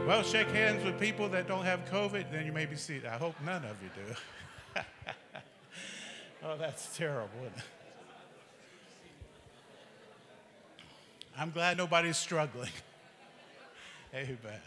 Well, 0.05 0.25
shake 0.25 0.51
hands 0.51 0.85
with 0.85 0.99
people 0.99 1.29
that 1.29 1.47
don't 1.47 1.65
have 1.65 1.85
COVID, 1.93 2.33
then 2.33 2.45
you 2.45 2.51
may 2.51 2.67
be 2.67 2.75
seated. 2.75 3.07
I 3.07 3.19
hope 3.19 3.37
none 3.47 3.65
of 3.65 3.77
you 3.81 3.91
do. 3.95 4.83
oh, 6.43 6.57
that's 6.59 6.97
terrible. 6.97 7.39
isn't 7.39 7.57
it? 7.57 7.65
I'm 11.37 11.51
glad 11.51 11.79
nobody's 11.79 12.17
struggling. 12.17 12.71
Amen. 14.15 14.61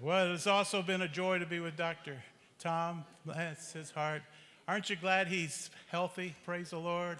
Well, 0.00 0.34
it's 0.34 0.46
also 0.46 0.82
been 0.82 1.02
a 1.02 1.08
joy 1.08 1.38
to 1.38 1.46
be 1.46 1.60
with 1.60 1.76
Dr. 1.76 2.22
Tom. 2.58 3.04
Bless 3.24 3.72
his 3.72 3.90
heart. 3.90 4.22
Aren't 4.68 4.90
you 4.90 4.96
glad 4.96 5.28
he's 5.28 5.70
healthy? 5.88 6.34
Praise 6.44 6.70
the 6.70 6.78
Lord. 6.78 7.18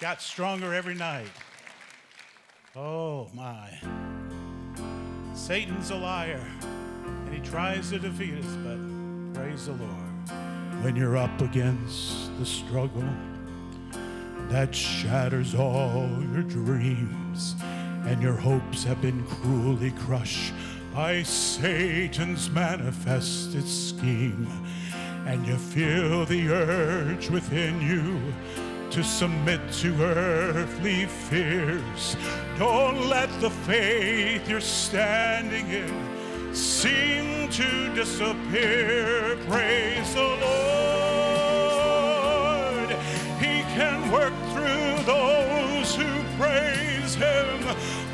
Got 0.00 0.22
stronger 0.22 0.74
every 0.74 0.94
night. 0.94 1.28
Oh, 2.74 3.28
my. 3.34 3.70
Satan's 5.34 5.90
a 5.90 5.96
liar, 5.96 6.46
and 7.24 7.34
he 7.34 7.40
tries 7.40 7.90
to 7.90 7.98
defeat 7.98 8.34
us, 8.34 8.56
but 8.64 8.78
praise 9.34 9.66
the 9.66 9.72
Lord. 9.72 10.82
When 10.82 10.94
you're 10.94 11.16
up 11.16 11.40
against 11.40 12.38
the 12.38 12.46
struggle, 12.46 13.04
that 14.48 14.74
shatters 14.74 15.54
all 15.54 16.08
your 16.32 16.42
dreams, 16.42 17.56
and 18.04 18.22
your 18.22 18.36
hopes 18.36 18.84
have 18.84 19.00
been 19.02 19.24
cruelly 19.26 19.90
crushed 19.90 20.52
by 20.94 21.22
Satan's 21.22 22.48
manifested 22.50 23.66
scheme, 23.66 24.48
and 25.26 25.46
you 25.46 25.56
feel 25.56 26.24
the 26.24 26.48
urge 26.48 27.28
within 27.28 27.80
you 27.80 28.20
to 28.90 29.02
submit 29.02 29.60
to 29.72 30.02
earthly 30.02 31.06
fears. 31.06 32.16
Don't 32.58 33.08
let 33.08 33.28
the 33.40 33.50
faith 33.50 34.48
you're 34.48 34.60
standing 34.60 35.68
in 35.68 36.54
seem 36.54 37.48
to 37.50 37.94
disappear. 37.94 39.36
Praise 39.48 40.14
the 40.14 40.22
Lord. 40.22 41.05
work 44.16 44.32
through 44.52 44.96
those 45.04 45.94
who 45.94 46.08
praise 46.38 47.14
him. 47.14 47.60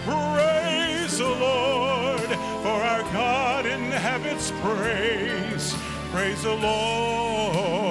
Praise 0.05 1.19
the 1.19 1.29
Lord, 1.29 2.29
for 2.65 2.79
our 2.91 3.05
God 3.12 3.67
inhabits 3.67 4.51
praise. 4.62 5.77
Praise 6.11 6.43
the 6.43 6.57
Lord, 6.57 7.87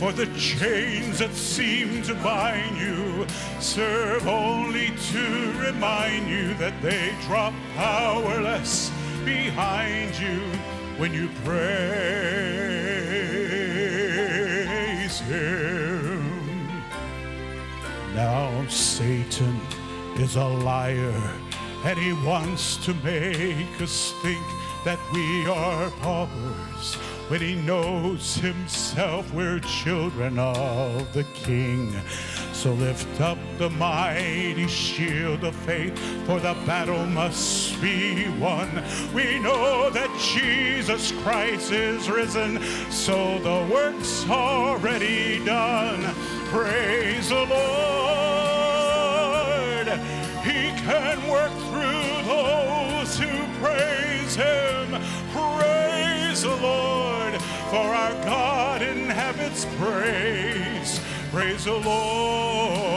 for 0.00 0.10
the 0.12 0.26
chains 0.36 1.20
that 1.20 1.32
seem 1.32 2.02
to 2.02 2.14
bind 2.16 2.76
you 2.76 3.24
serve 3.60 4.26
only 4.26 4.90
to 5.12 5.52
remind 5.60 6.28
you 6.28 6.54
that 6.54 6.74
they 6.82 7.14
drop 7.28 7.54
powerless 7.76 8.90
behind 9.24 10.18
you 10.18 10.40
when 10.98 11.14
you 11.14 11.28
praise 11.44 12.72
him. 15.20 15.81
Now 18.14 18.66
Satan 18.68 19.58
is 20.16 20.36
a 20.36 20.44
liar 20.44 21.40
and 21.84 21.98
he 21.98 22.12
wants 22.26 22.76
to 22.84 22.94
make 23.02 23.80
us 23.80 24.12
think 24.22 24.44
that 24.84 24.98
we 25.12 25.46
are 25.46 25.90
paupers 26.02 26.94
when 27.28 27.40
he 27.40 27.54
knows 27.54 28.34
himself 28.36 29.32
we're 29.32 29.60
children 29.60 30.38
of 30.38 31.12
the 31.14 31.24
king. 31.32 31.90
So 32.52 32.74
lift 32.74 33.20
up 33.20 33.38
the 33.58 33.70
mighty 33.70 34.68
shield 34.68 35.42
of 35.42 35.56
faith, 35.56 35.98
for 36.26 36.38
the 36.38 36.54
battle 36.66 37.06
must 37.06 37.80
be 37.80 38.28
won. 38.38 38.68
We 39.14 39.38
know 39.38 39.90
that 39.90 40.10
Jesus 40.34 41.12
Christ 41.22 41.72
is 41.72 42.10
risen, 42.10 42.62
so 42.90 43.38
the 43.38 43.72
work's 43.72 44.28
already 44.28 45.44
done. 45.44 46.14
Praise 46.52 47.30
the 47.30 47.46
Lord. 47.46 47.56
He 50.44 50.68
can 50.82 51.26
work 51.26 51.50
through 51.50 52.22
those 52.26 53.18
who 53.18 53.46
praise 53.64 54.36
him. 54.36 55.00
Praise 55.32 56.42
the 56.42 56.54
Lord, 56.56 57.40
for 57.70 57.94
our 57.94 58.12
God 58.26 58.82
inhabits 58.82 59.64
praise. 59.78 61.00
Praise 61.30 61.64
the 61.64 61.72
Lord, 61.72 62.92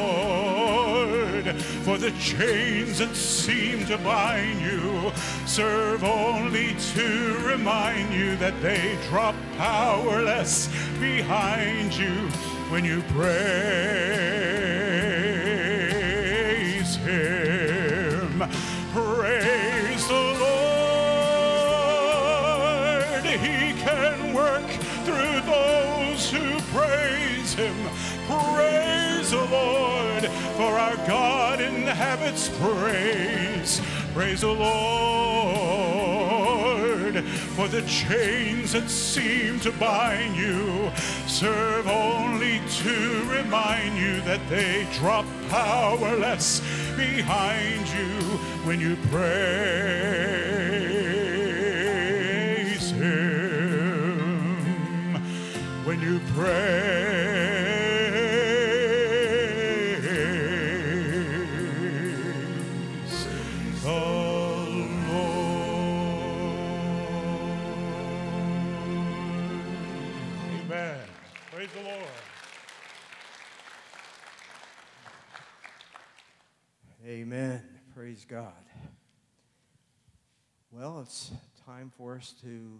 for 1.85 1.97
the 1.97 2.11
chains 2.19 2.97
that 2.97 3.15
seem 3.15 3.85
to 3.85 3.97
bind 3.99 4.59
you 4.59 5.13
serve 5.45 6.03
only 6.03 6.75
to 6.93 7.37
remind 7.45 8.13
you 8.13 8.35
that 8.35 8.61
they 8.61 8.97
drop 9.07 9.33
powerless 9.55 10.67
behind 10.99 11.95
you 11.95 12.29
when 12.69 12.83
you 12.83 13.01
praise 13.03 13.35
Him. 16.97 18.43
Praise 18.91 20.07
the 20.07 20.35
Lord. 20.39 20.55
He 23.25 23.73
can 23.79 24.33
work 24.33 24.67
through 25.05 25.41
those 25.41 26.29
who 26.31 26.59
praise 26.77 27.53
Him. 27.53 27.75
Praise 28.27 29.29
the 29.31 29.45
Lord, 29.45 30.25
for 30.57 30.79
our 30.79 30.95
God 31.07 31.61
inhabits 31.61 32.49
praise. 32.59 33.79
Praise 34.13 34.41
the 34.41 34.47
Lord, 34.47 36.24
for 37.23 37.67
the 37.67 37.81
chains 37.83 38.73
that 38.73 38.89
seem 38.89 39.59
to 39.61 39.71
bind 39.73 40.35
you 40.35 40.91
serve 41.27 41.87
only 41.87 42.61
to 42.69 43.23
remind 43.29 43.97
you 43.97 44.21
that 44.21 44.39
they 44.49 44.87
drop 44.93 45.25
powerless 45.49 46.61
behind 46.95 47.87
you 47.89 48.37
when 48.65 48.79
you 48.79 48.95
praise 49.11 49.31
Him. 52.91 53.55
When 55.85 56.01
you 56.01 56.19
praise 56.33 56.94
Praise 78.27 78.41
God. 78.41 78.53
Well, 80.71 80.99
it's 81.01 81.31
time 81.65 81.91
for 81.97 82.15
us 82.15 82.33
to 82.41 82.79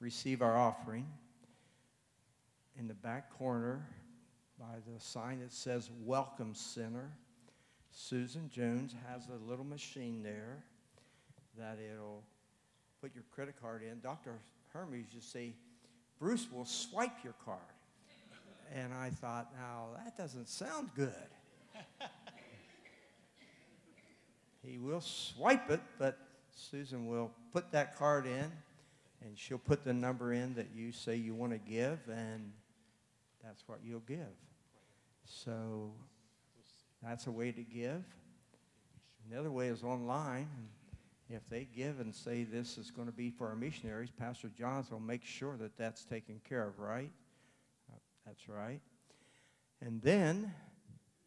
receive 0.00 0.42
our 0.42 0.56
offering. 0.56 1.06
In 2.78 2.88
the 2.88 2.94
back 2.94 3.30
corner, 3.38 3.86
by 4.58 4.76
the 4.92 5.00
sign 5.00 5.40
that 5.40 5.52
says 5.52 5.90
Welcome 6.04 6.54
Center, 6.54 7.10
Susan 7.90 8.50
Jones 8.50 8.94
has 9.08 9.28
a 9.28 9.48
little 9.48 9.64
machine 9.64 10.22
there 10.22 10.64
that 11.56 11.78
it'll 11.92 12.22
put 13.00 13.14
your 13.14 13.24
credit 13.34 13.54
card 13.60 13.82
in. 13.82 14.00
Dr. 14.00 14.32
Hermes 14.72 15.06
you 15.12 15.20
see, 15.20 15.54
Bruce 16.18 16.46
will 16.52 16.64
swipe 16.64 17.24
your 17.24 17.34
card. 17.44 17.58
And 18.74 18.92
I 18.92 19.10
thought, 19.10 19.50
now 19.58 19.86
that 20.04 20.16
doesn't 20.16 20.48
sound 20.48 20.90
good. 20.94 21.12
He 24.68 24.78
will 24.78 25.00
swipe 25.00 25.70
it, 25.70 25.80
but 25.98 26.18
Susan 26.54 27.06
will 27.06 27.30
put 27.52 27.72
that 27.72 27.96
card 27.96 28.26
in 28.26 28.52
and 29.24 29.36
she'll 29.36 29.58
put 29.58 29.82
the 29.82 29.94
number 29.94 30.32
in 30.32 30.54
that 30.54 30.68
you 30.74 30.92
say 30.92 31.16
you 31.16 31.34
want 31.34 31.52
to 31.52 31.58
give, 31.58 31.98
and 32.08 32.52
that's 33.42 33.66
what 33.66 33.80
you'll 33.82 34.00
give. 34.00 34.26
So 35.24 35.92
that's 37.02 37.26
a 37.26 37.30
way 37.30 37.50
to 37.50 37.62
give. 37.62 38.04
Another 39.30 39.50
way 39.50 39.68
is 39.68 39.82
online. 39.82 40.48
If 41.28 41.48
they 41.50 41.64
give 41.64 42.00
and 42.00 42.14
say 42.14 42.44
this 42.44 42.78
is 42.78 42.90
going 42.90 43.08
to 43.08 43.12
be 43.12 43.30
for 43.30 43.48
our 43.48 43.56
missionaries, 43.56 44.10
Pastor 44.10 44.50
Johns 44.56 44.90
will 44.90 45.00
make 45.00 45.24
sure 45.24 45.56
that 45.56 45.76
that's 45.76 46.04
taken 46.04 46.40
care 46.48 46.66
of, 46.66 46.78
right? 46.78 47.10
That's 48.24 48.48
right. 48.48 48.80
And 49.80 50.00
then 50.02 50.52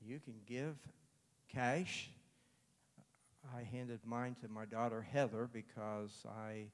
you 0.01 0.19
can 0.19 0.36
give 0.47 0.75
cash 1.54 2.10
I 3.56 3.63
handed 3.63 3.99
mine 4.06 4.36
to 4.41 4.47
my 4.47 4.65
daughter 4.65 5.01
Heather 5.01 5.49
because 5.51 6.25
I 6.27 6.67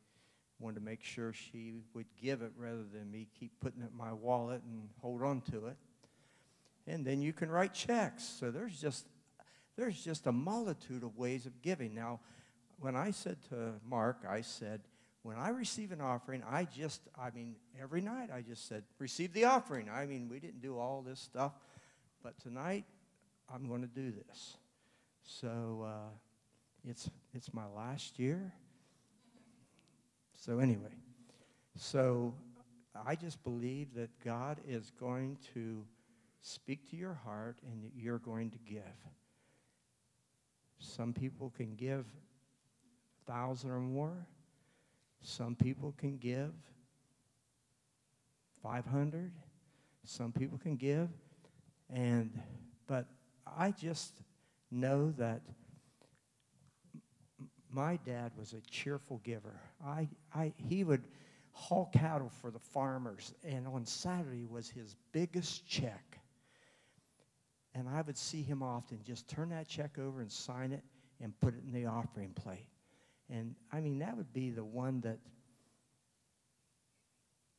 wanted 0.59 0.75
to 0.75 0.85
make 0.85 1.03
sure 1.03 1.33
she 1.33 1.83
would 1.93 2.07
give 2.21 2.41
it 2.41 2.51
rather 2.57 2.83
than 2.83 3.11
me 3.11 3.27
keep 3.39 3.51
putting 3.59 3.81
it 3.81 3.89
in 3.91 3.97
my 3.97 4.13
wallet 4.13 4.61
and 4.63 4.89
hold 5.01 5.21
on 5.21 5.41
to 5.51 5.67
it. 5.67 5.77
And 6.87 7.05
then 7.05 7.21
you 7.21 7.33
can 7.33 7.49
write 7.49 7.73
checks. 7.73 8.23
So 8.23 8.51
there's 8.51 8.79
just 8.79 9.05
there's 9.77 10.03
just 10.03 10.25
a 10.25 10.31
multitude 10.31 11.03
of 11.03 11.17
ways 11.17 11.45
of 11.45 11.61
giving. 11.61 11.93
Now, 11.93 12.19
when 12.79 12.95
I 12.95 13.11
said 13.11 13.37
to 13.49 13.73
Mark, 13.87 14.23
I 14.27 14.41
said, 14.41 14.81
when 15.21 15.37
I 15.37 15.49
receive 15.49 15.91
an 15.91 16.01
offering, 16.01 16.43
I 16.49 16.65
just, 16.65 17.01
I 17.19 17.29
mean, 17.29 17.55
every 17.79 18.01
night 18.01 18.29
I 18.33 18.41
just 18.41 18.67
said, 18.67 18.83
receive 18.97 19.33
the 19.33 19.45
offering. 19.45 19.89
I 19.89 20.05
mean, 20.05 20.29
we 20.29 20.39
didn't 20.39 20.61
do 20.61 20.79
all 20.79 21.03
this 21.03 21.19
stuff, 21.19 21.51
but 22.23 22.39
tonight 22.39 22.85
I'm 23.53 23.67
going 23.67 23.81
to 23.81 23.87
do 23.87 24.11
this. 24.11 24.57
So 25.21 25.85
uh, 25.85 26.09
it's 26.87 27.09
it's 27.33 27.53
my 27.53 27.65
last 27.75 28.17
year. 28.19 28.53
So 30.35 30.59
anyway, 30.59 30.95
so 31.75 32.33
I 33.05 33.15
just 33.15 33.43
believe 33.43 33.93
that 33.95 34.09
God 34.23 34.59
is 34.67 34.91
going 34.99 35.37
to 35.53 35.83
speak 36.41 36.89
to 36.91 36.95
your 36.95 37.13
heart 37.13 37.57
and 37.69 37.83
that 37.83 37.91
you're 37.95 38.19
going 38.19 38.51
to 38.51 38.57
give. 38.59 38.81
Some 40.79 41.13
people 41.13 41.51
can 41.55 41.75
give 41.75 42.05
a 43.27 43.31
thousand 43.31 43.71
or 43.71 43.79
more. 43.79 44.27
Some 45.21 45.55
people 45.55 45.93
can 45.97 46.17
give 46.17 46.53
500. 48.61 49.31
Some 50.03 50.31
people 50.31 50.57
can 50.57 50.75
give. 50.75 51.09
And, 51.93 52.39
but 52.85 53.07
I 53.45 53.71
just 53.71 54.21
know 54.71 55.11
that 55.17 55.41
my 57.77 57.99
dad 58.07 58.31
was 58.35 58.53
a 58.53 58.61
cheerful 58.71 59.21
giver. 59.23 59.61
I, 59.85 60.09
I, 60.33 60.51
he 60.57 60.83
would 60.83 61.03
haul 61.51 61.91
cattle 61.93 62.31
for 62.41 62.49
the 62.49 62.59
farmers, 62.59 63.35
and 63.43 63.67
on 63.67 63.85
Saturday 63.85 64.45
was 64.45 64.67
his 64.67 64.95
biggest 65.11 65.67
check. 65.67 66.19
And 67.75 67.87
I 67.87 68.01
would 68.01 68.17
see 68.17 68.41
him 68.41 68.63
often 68.63 68.97
just 69.05 69.29
turn 69.29 69.49
that 69.49 69.67
check 69.67 69.99
over 69.99 70.21
and 70.21 70.31
sign 70.31 70.71
it 70.71 70.83
and 71.21 71.39
put 71.39 71.53
it 71.53 71.61
in 71.67 71.71
the 71.71 71.85
offering 71.85 72.31
plate. 72.31 72.65
And 73.29 73.53
I 73.71 73.79
mean, 73.79 73.99
that 73.99 74.17
would 74.17 74.33
be 74.33 74.49
the 74.49 74.63
one 74.63 75.01
that 75.01 75.19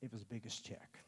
it 0.02 0.12
was 0.12 0.22
the 0.22 0.34
biggest 0.34 0.64
check. 0.64 0.98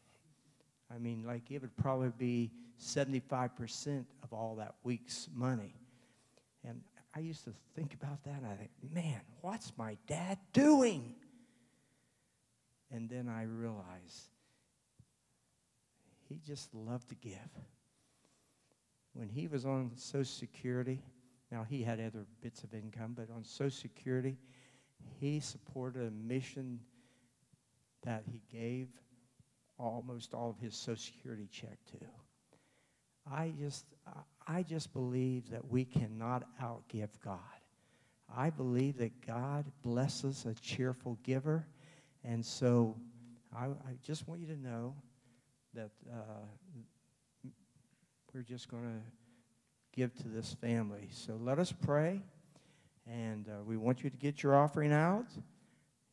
I 0.94 0.98
mean, 0.98 1.24
like 1.26 1.50
it 1.50 1.60
would 1.62 1.76
probably 1.76 2.12
be 2.16 2.52
75% 2.80 4.04
of 4.22 4.32
all 4.32 4.54
that 4.56 4.76
week's 4.84 5.28
money. 5.34 5.74
And 6.64 6.80
I 7.14 7.20
used 7.20 7.44
to 7.44 7.52
think 7.74 7.94
about 7.94 8.22
that, 8.24 8.36
and 8.36 8.46
I 8.46 8.54
think, 8.54 8.70
man, 8.94 9.20
what's 9.40 9.72
my 9.76 9.96
dad 10.06 10.38
doing? 10.52 11.14
And 12.92 13.08
then 13.08 13.28
I 13.28 13.42
realized 13.42 14.30
he 16.28 16.40
just 16.46 16.72
loved 16.74 17.08
to 17.08 17.14
give. 17.16 17.32
When 19.12 19.28
he 19.28 19.48
was 19.48 19.66
on 19.66 19.90
Social 19.96 20.24
Security, 20.24 21.02
now 21.50 21.64
he 21.68 21.82
had 21.82 21.98
other 21.98 22.26
bits 22.40 22.62
of 22.62 22.74
income, 22.74 23.14
but 23.16 23.28
on 23.34 23.44
Social 23.44 23.70
Security, 23.70 24.36
he 25.18 25.40
supported 25.40 26.06
a 26.06 26.10
mission 26.10 26.78
that 28.02 28.22
he 28.30 28.40
gave 28.56 28.88
almost 29.78 30.32
all 30.32 30.50
of 30.50 30.58
his 30.58 30.76
Social 30.76 30.96
Security 30.96 31.48
check 31.50 31.78
to. 31.86 32.06
I 33.30 33.52
just, 33.58 33.84
I 34.46 34.62
just 34.62 34.92
believe 34.92 35.50
that 35.50 35.68
we 35.68 35.84
cannot 35.84 36.44
outgive 36.60 37.10
God. 37.24 37.38
I 38.34 38.50
believe 38.50 38.98
that 38.98 39.26
God 39.26 39.66
blesses 39.82 40.46
a 40.46 40.54
cheerful 40.54 41.18
giver. 41.22 41.66
And 42.24 42.44
so 42.44 42.96
I, 43.54 43.66
I 43.66 43.96
just 44.02 44.28
want 44.28 44.40
you 44.40 44.46
to 44.48 44.56
know 44.56 44.94
that 45.74 45.90
uh, 46.10 47.48
we're 48.32 48.42
just 48.42 48.68
going 48.68 48.84
to 48.84 49.02
give 49.92 50.14
to 50.16 50.28
this 50.28 50.54
family. 50.54 51.08
So 51.10 51.38
let 51.40 51.58
us 51.58 51.72
pray. 51.72 52.22
And 53.06 53.48
uh, 53.48 53.62
we 53.64 53.76
want 53.76 54.04
you 54.04 54.10
to 54.10 54.16
get 54.16 54.42
your 54.42 54.54
offering 54.54 54.92
out. 54.92 55.26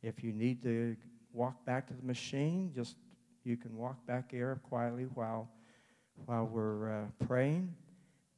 If 0.01 0.23
you 0.23 0.31
need 0.31 0.63
to 0.63 0.95
walk 1.33 1.65
back 1.65 1.87
to 1.87 1.93
the 1.93 2.03
machine, 2.03 2.71
just 2.73 2.95
you 3.43 3.57
can 3.57 3.75
walk 3.77 4.05
back 4.07 4.31
there 4.31 4.59
quietly 4.63 5.03
while, 5.13 5.49
while 6.25 6.45
we're 6.45 6.91
uh, 6.91 7.25
praying. 7.25 7.73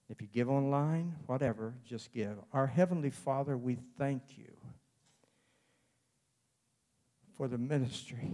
If 0.10 0.22
you 0.22 0.28
give 0.28 0.50
online, 0.50 1.16
whatever, 1.28 1.76
just 1.86 2.12
give. 2.12 2.36
Our 2.52 2.66
Heavenly 2.66 3.12
Father, 3.12 3.56
we 3.56 3.78
thank 3.98 4.24
you 4.38 4.52
for 7.38 7.48
the 7.48 7.60
ministry. 7.60 8.32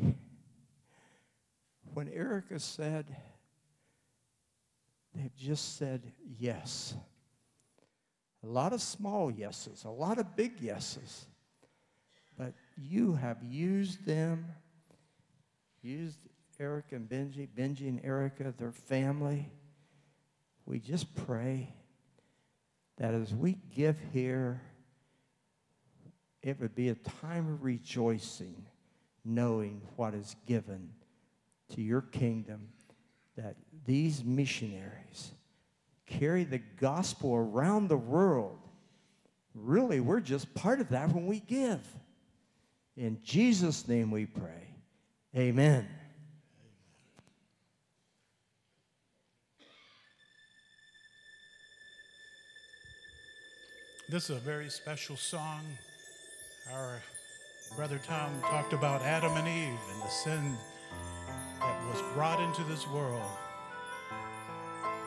When 1.94 2.08
Erica 2.10 2.60
said, 2.60 3.14
they've 5.14 5.36
just 5.36 5.78
said 5.78 6.14
yes. 6.40 6.96
A 8.44 8.48
lot 8.48 8.74
of 8.74 8.82
small 8.82 9.30
yeses, 9.30 9.84
a 9.84 9.90
lot 9.90 10.18
of 10.18 10.36
big 10.36 10.62
yeses. 10.62 11.26
But 12.38 12.54
you 12.78 13.16
have 13.16 13.44
used 13.44 14.06
them, 14.06 14.46
used 15.82 16.20
Eric 16.60 16.86
and 16.92 17.10
Benji, 17.10 17.48
Benji 17.48 17.88
and 17.88 18.00
Erica, 18.04 18.54
their 18.58 18.72
family. 18.72 19.52
We 20.66 20.80
just 20.80 21.14
pray 21.16 21.74
that 22.98 23.14
as 23.14 23.34
we 23.34 23.58
give 23.76 23.98
here, 24.14 24.62
it 26.42 26.60
would 26.60 26.76
be 26.76 26.90
a 26.90 26.96
time 26.96 27.52
of 27.52 27.64
rejoicing, 27.64 28.66
knowing 29.24 29.82
what 29.96 30.14
is 30.14 30.36
given 30.46 30.90
to 31.74 31.82
your 31.82 32.02
kingdom, 32.02 32.70
that 33.36 33.56
these 33.86 34.24
missionaries 34.24 35.32
carry 36.06 36.44
the 36.44 36.62
gospel 36.80 37.36
around 37.36 37.88
the 37.88 37.98
world. 37.98 38.60
Really, 39.54 40.00
we're 40.00 40.20
just 40.20 40.54
part 40.54 40.80
of 40.80 40.90
that 40.90 41.12
when 41.12 41.26
we 41.26 41.40
give. 41.40 41.82
In 42.96 43.20
Jesus' 43.24 43.88
name 43.88 44.12
we 44.12 44.26
pray. 44.26 44.76
Amen. 45.36 45.88
This 54.08 54.30
is 54.30 54.38
a 54.38 54.40
very 54.40 54.70
special 54.70 55.18
song. 55.18 55.64
Our 56.72 57.02
brother 57.76 58.00
Tom 58.06 58.40
talked 58.42 58.72
about 58.72 59.02
Adam 59.02 59.36
and 59.36 59.48
Eve 59.48 59.80
and 59.94 60.02
the 60.04 60.10
sin 60.10 60.56
that 61.60 61.88
was 61.92 62.04
brought 62.14 62.40
into 62.40 62.64
this 62.66 62.88
world. 62.90 63.26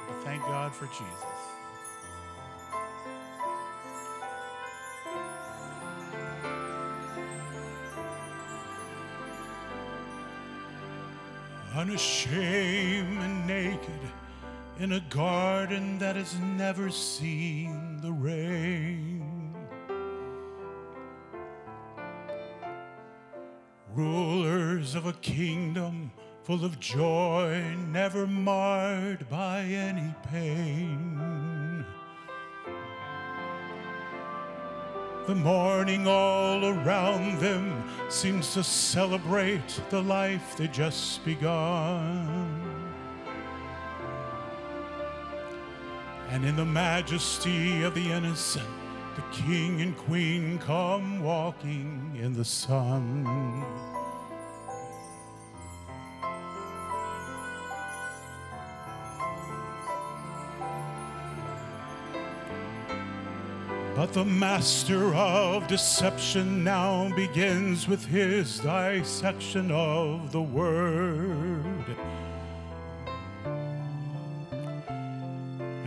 But 0.09 0.25
thank 0.25 0.43
God 0.43 0.75
for 0.75 0.87
Jesus. 0.87 1.15
Unashamed 11.77 13.23
and 13.23 13.47
naked 13.47 14.01
in 14.79 14.93
a 14.93 15.01
garden 15.11 15.99
that 15.99 16.15
has 16.15 16.39
never 16.39 16.89
seen 16.89 18.01
the 18.01 18.13
rain. 18.13 19.55
Rulers 23.93 24.95
of 24.95 25.07
a 25.07 25.13
kingdom 25.15 26.13
full 26.45 26.65
of 26.65 26.79
joy, 26.79 27.63
never 27.89 28.27
marred 28.27 29.29
by 29.29 29.63
any 29.63 30.15
pain. 30.31 31.85
The 35.27 35.35
morning 35.35 36.07
all 36.07 36.65
around 36.65 37.39
them 37.41 37.85
seems 38.09 38.55
to 38.55 38.63
celebrate 38.63 39.81
the 39.91 40.01
life 40.01 40.57
they 40.57 40.69
just 40.69 41.23
begun. 41.25 42.68
And 46.29 46.45
in 46.45 46.57
the 46.57 46.65
majesty 46.65 47.83
of 47.83 47.95
the 47.95 48.13
innocent, 48.13 48.69
the 49.17 49.23
king 49.33 49.81
and 49.81 49.97
queen 49.97 50.59
come 50.59 51.23
walking 51.23 52.17
in 52.21 52.35
the 52.35 52.45
sun. 52.45 53.25
But 63.99 64.13
the 64.13 64.25
master 64.25 65.13
of 65.15 65.67
deception 65.67 66.63
now 66.63 67.13
begins 67.17 67.89
with 67.89 68.05
his 68.05 68.61
dissection 68.61 69.73
of 69.73 70.31
the 70.31 70.41
word. 70.41 71.97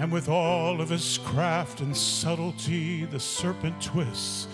And 0.02 0.12
with 0.12 0.30
all 0.30 0.82
of 0.82 0.90
his 0.90 1.20
craft 1.20 1.82
and 1.82 1.96
subtlety, 1.96 3.06
the 3.06 3.20
serpent 3.20 3.80
twists 3.80 4.48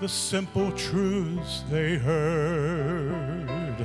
the 0.00 0.08
simple 0.08 0.72
truths 0.72 1.62
they 1.70 1.96
heard. 1.98 3.84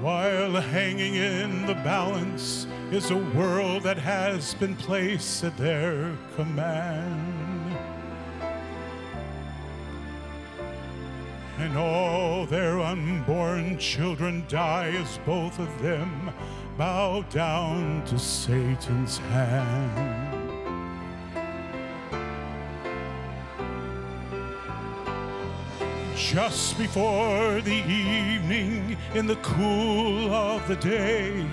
While 0.00 0.60
hanging 0.60 1.16
in 1.16 1.66
the 1.66 1.74
balance 1.74 2.68
is 2.92 3.10
a 3.10 3.16
world 3.16 3.82
that 3.82 3.98
has 3.98 4.54
been 4.54 4.76
placed 4.76 5.42
at 5.42 5.56
their 5.56 6.16
command. 6.36 7.76
And 11.58 11.76
all 11.76 12.46
their 12.46 12.78
unborn 12.78 13.76
children 13.78 14.44
die 14.46 14.90
as 14.90 15.18
both 15.26 15.58
of 15.58 15.82
them 15.82 16.32
bow 16.76 17.22
down 17.30 18.04
to 18.04 18.18
Satan's 18.18 19.16
hand. 19.16 20.32
Just 26.14 26.76
before 26.76 27.62
the 27.62 27.82
evening, 27.90 28.98
in 29.14 29.26
the 29.26 29.36
cool 29.36 30.30
of 30.34 30.68
the 30.68 30.76
day, 30.76 31.46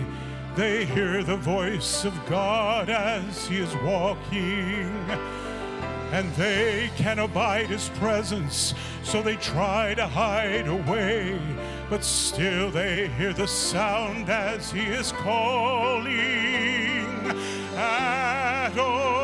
they 0.56 0.84
hear 0.86 1.24
the 1.24 1.38
voice 1.38 2.04
of 2.04 2.14
God 2.26 2.90
as 2.90 3.48
He 3.48 3.60
is 3.60 3.74
walking. 3.78 4.92
And 6.12 6.34
they 6.36 6.92
can 6.98 7.20
abide 7.20 7.68
His 7.68 7.88
presence, 7.90 8.74
so 9.04 9.22
they 9.22 9.38
try 9.38 9.94
to 9.94 10.06
hide 10.06 10.68
away. 10.68 11.40
But 11.90 12.04
still 12.04 12.72
they 12.72 13.08
hear 13.10 13.34
the 13.34 13.48
sound 13.48 14.30
as 14.30 14.72
He 14.72 14.82
is 14.82 15.12
calling. 15.12 16.14
Adam, 17.76 19.23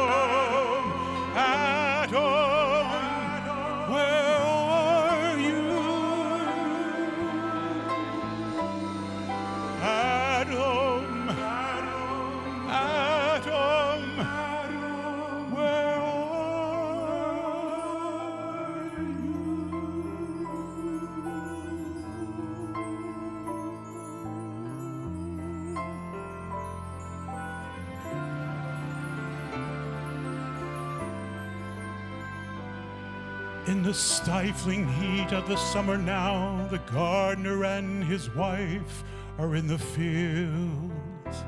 the 33.89 33.95
stifling 33.95 34.87
heat 34.87 35.33
of 35.33 35.47
the 35.47 35.55
summer 35.55 35.97
now, 35.97 36.67
the 36.69 36.77
gardener 36.93 37.65
and 37.65 38.03
his 38.03 38.29
wife 38.35 39.03
are 39.39 39.55
in 39.55 39.65
the 39.65 39.79
fields. 39.79 41.43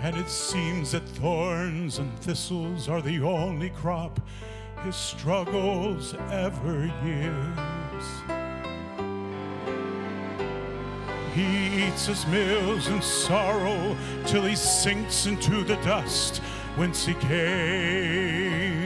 And 0.00 0.16
it 0.16 0.30
seems 0.30 0.92
that 0.92 1.06
thorns 1.06 1.98
and 1.98 2.18
thistles 2.20 2.88
are 2.88 3.02
the 3.02 3.20
only 3.20 3.68
crop 3.68 4.20
his 4.84 4.96
struggles 4.96 6.14
ever 6.30 6.86
yields. 7.04 8.06
He 11.34 11.84
eats 11.84 12.06
his 12.06 12.26
meals 12.28 12.88
in 12.88 13.02
sorrow 13.02 13.94
till 14.24 14.44
he 14.44 14.56
sinks 14.56 15.26
into 15.26 15.62
the 15.62 15.76
dust 15.82 16.40
whence 16.78 17.04
he 17.04 17.14
came. 17.14 18.78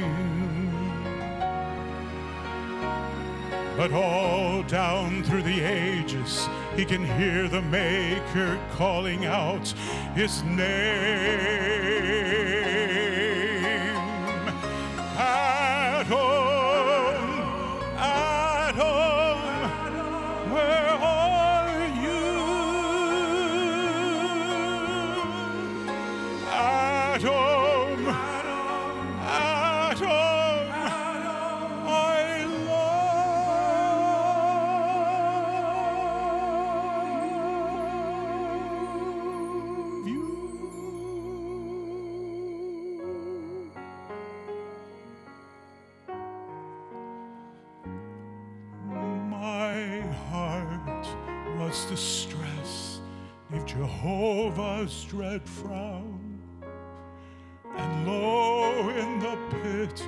But 3.77 3.93
all 3.93 4.63
down 4.63 5.23
through 5.25 5.43
the 5.43 5.61
ages, 5.61 6.49
he 6.75 6.87
can 6.87 7.05
hear 7.19 7.49
the 7.49 7.61
Maker 7.61 8.59
calling 8.73 9.27
out 9.27 9.69
his 10.15 10.43
name. 10.43 11.73
Neath 53.51 53.67
Jehovah's 53.67 55.05
dread 55.05 55.49
frown. 55.49 56.39
And 57.77 58.07
lo, 58.07 58.89
in 58.91 59.19
the 59.19 59.37
pit 59.51 60.07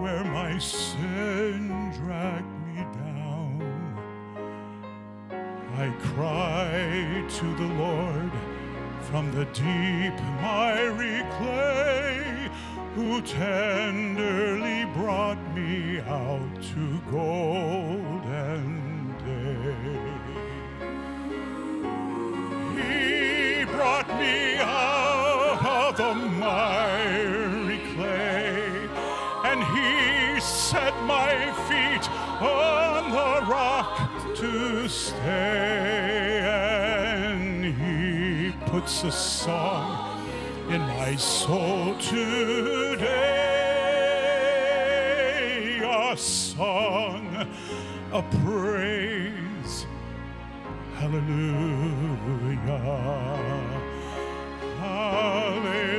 where 0.00 0.24
my 0.24 0.58
sin 0.58 1.92
dragged 1.98 2.46
me 2.66 2.82
down, 2.94 3.62
I 5.76 5.90
cried 6.14 7.28
to 7.28 7.54
the 7.56 7.68
Lord 7.74 8.32
from 9.02 9.30
the 9.32 9.44
deep 9.46 10.18
miry 10.40 11.22
clay, 11.36 12.48
who 12.94 13.20
tenderly 13.22 14.84
brought 14.94 15.38
me 15.54 16.00
out 16.00 16.62
to 16.62 17.00
golden 17.10 18.74
day. 19.24 20.13
Brought 23.74 24.08
me 24.20 24.56
out 24.58 25.58
of 25.64 25.96
the 25.96 26.14
miry 26.14 27.80
clay, 27.94 28.88
and 29.44 29.62
he 29.74 30.40
set 30.40 30.94
my 31.02 31.50
feet 31.66 32.08
on 32.40 33.10
the 33.10 33.46
rock 33.50 33.92
to 34.36 34.88
stay, 34.88 36.40
and 36.44 37.64
he 37.64 38.52
puts 38.66 39.02
a 39.02 39.10
song 39.10 40.24
in 40.70 40.80
my 40.80 41.16
soul 41.16 41.96
today, 41.98 43.40
a 45.82 46.16
song 46.16 47.46
a 48.12 48.22
praise. 48.44 49.43
Hallelujah. 51.04 52.80
Hallelujah. 54.80 55.90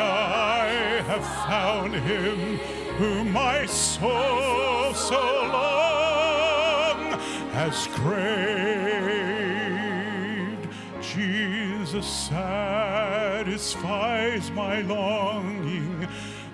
I 0.00 1.02
have 1.08 1.26
found 1.48 1.94
him 1.94 2.58
whom 2.96 3.32
my 3.32 3.66
soul 3.66 4.94
so 4.94 5.20
long 5.52 7.18
has 7.54 7.88
craved. 7.88 8.46
Jesus 11.00 12.06
satisfies 12.06 13.32
my 14.52 14.82
longing. 14.82 16.06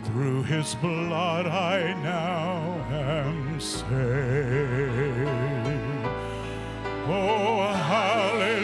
Through 0.05 0.45
his 0.45 0.75
blood 0.77 1.47
I 1.47 1.93
now 2.03 2.87
am 2.91 3.61
saved. 3.61 5.42
Oh, 7.05 7.67
hallelujah, 7.67 8.63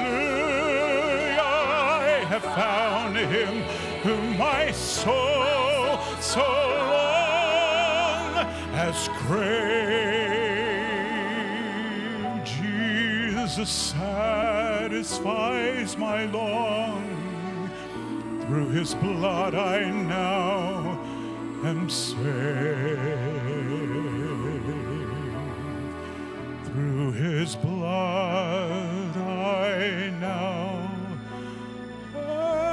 I 1.40 2.24
have 2.28 2.44
found 2.44 3.16
him 3.16 3.64
whom 4.02 4.38
my 4.38 4.70
soul 4.70 5.98
so 6.20 6.40
long 6.40 8.46
has 8.74 9.08
craved. 9.26 10.38
Jesus 12.46 13.68
satisfies 13.68 15.96
my 15.96 16.26
longing. 16.26 17.70
Through 18.46 18.68
his 18.68 18.94
blood 18.94 19.56
I 19.56 19.90
now 19.90 20.96
am 21.64 21.90
saved. 21.90 23.27
His 27.18 27.56
blood 27.56 29.16
I 29.16 30.12
now 30.20 30.88
am. 32.14 32.68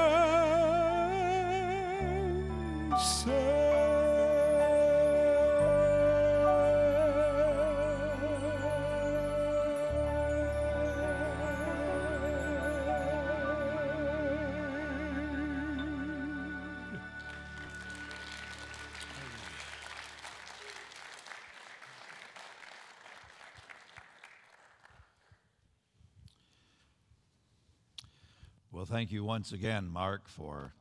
Well, 28.75 28.83
thank 28.83 29.13
you 29.13 29.23
once 29.23 29.53
again, 29.53 29.87
Mark, 29.87 30.27
for 30.27 30.73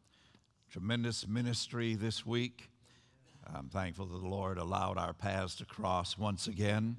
tremendous 0.68 1.28
ministry 1.28 1.94
this 1.94 2.26
week. 2.26 2.68
I'm 3.54 3.68
thankful 3.68 4.06
that 4.06 4.20
the 4.20 4.26
Lord 4.26 4.58
allowed 4.58 4.98
our 4.98 5.12
paths 5.12 5.54
to 5.56 5.64
cross 5.64 6.18
once 6.18 6.48
again. 6.48 6.96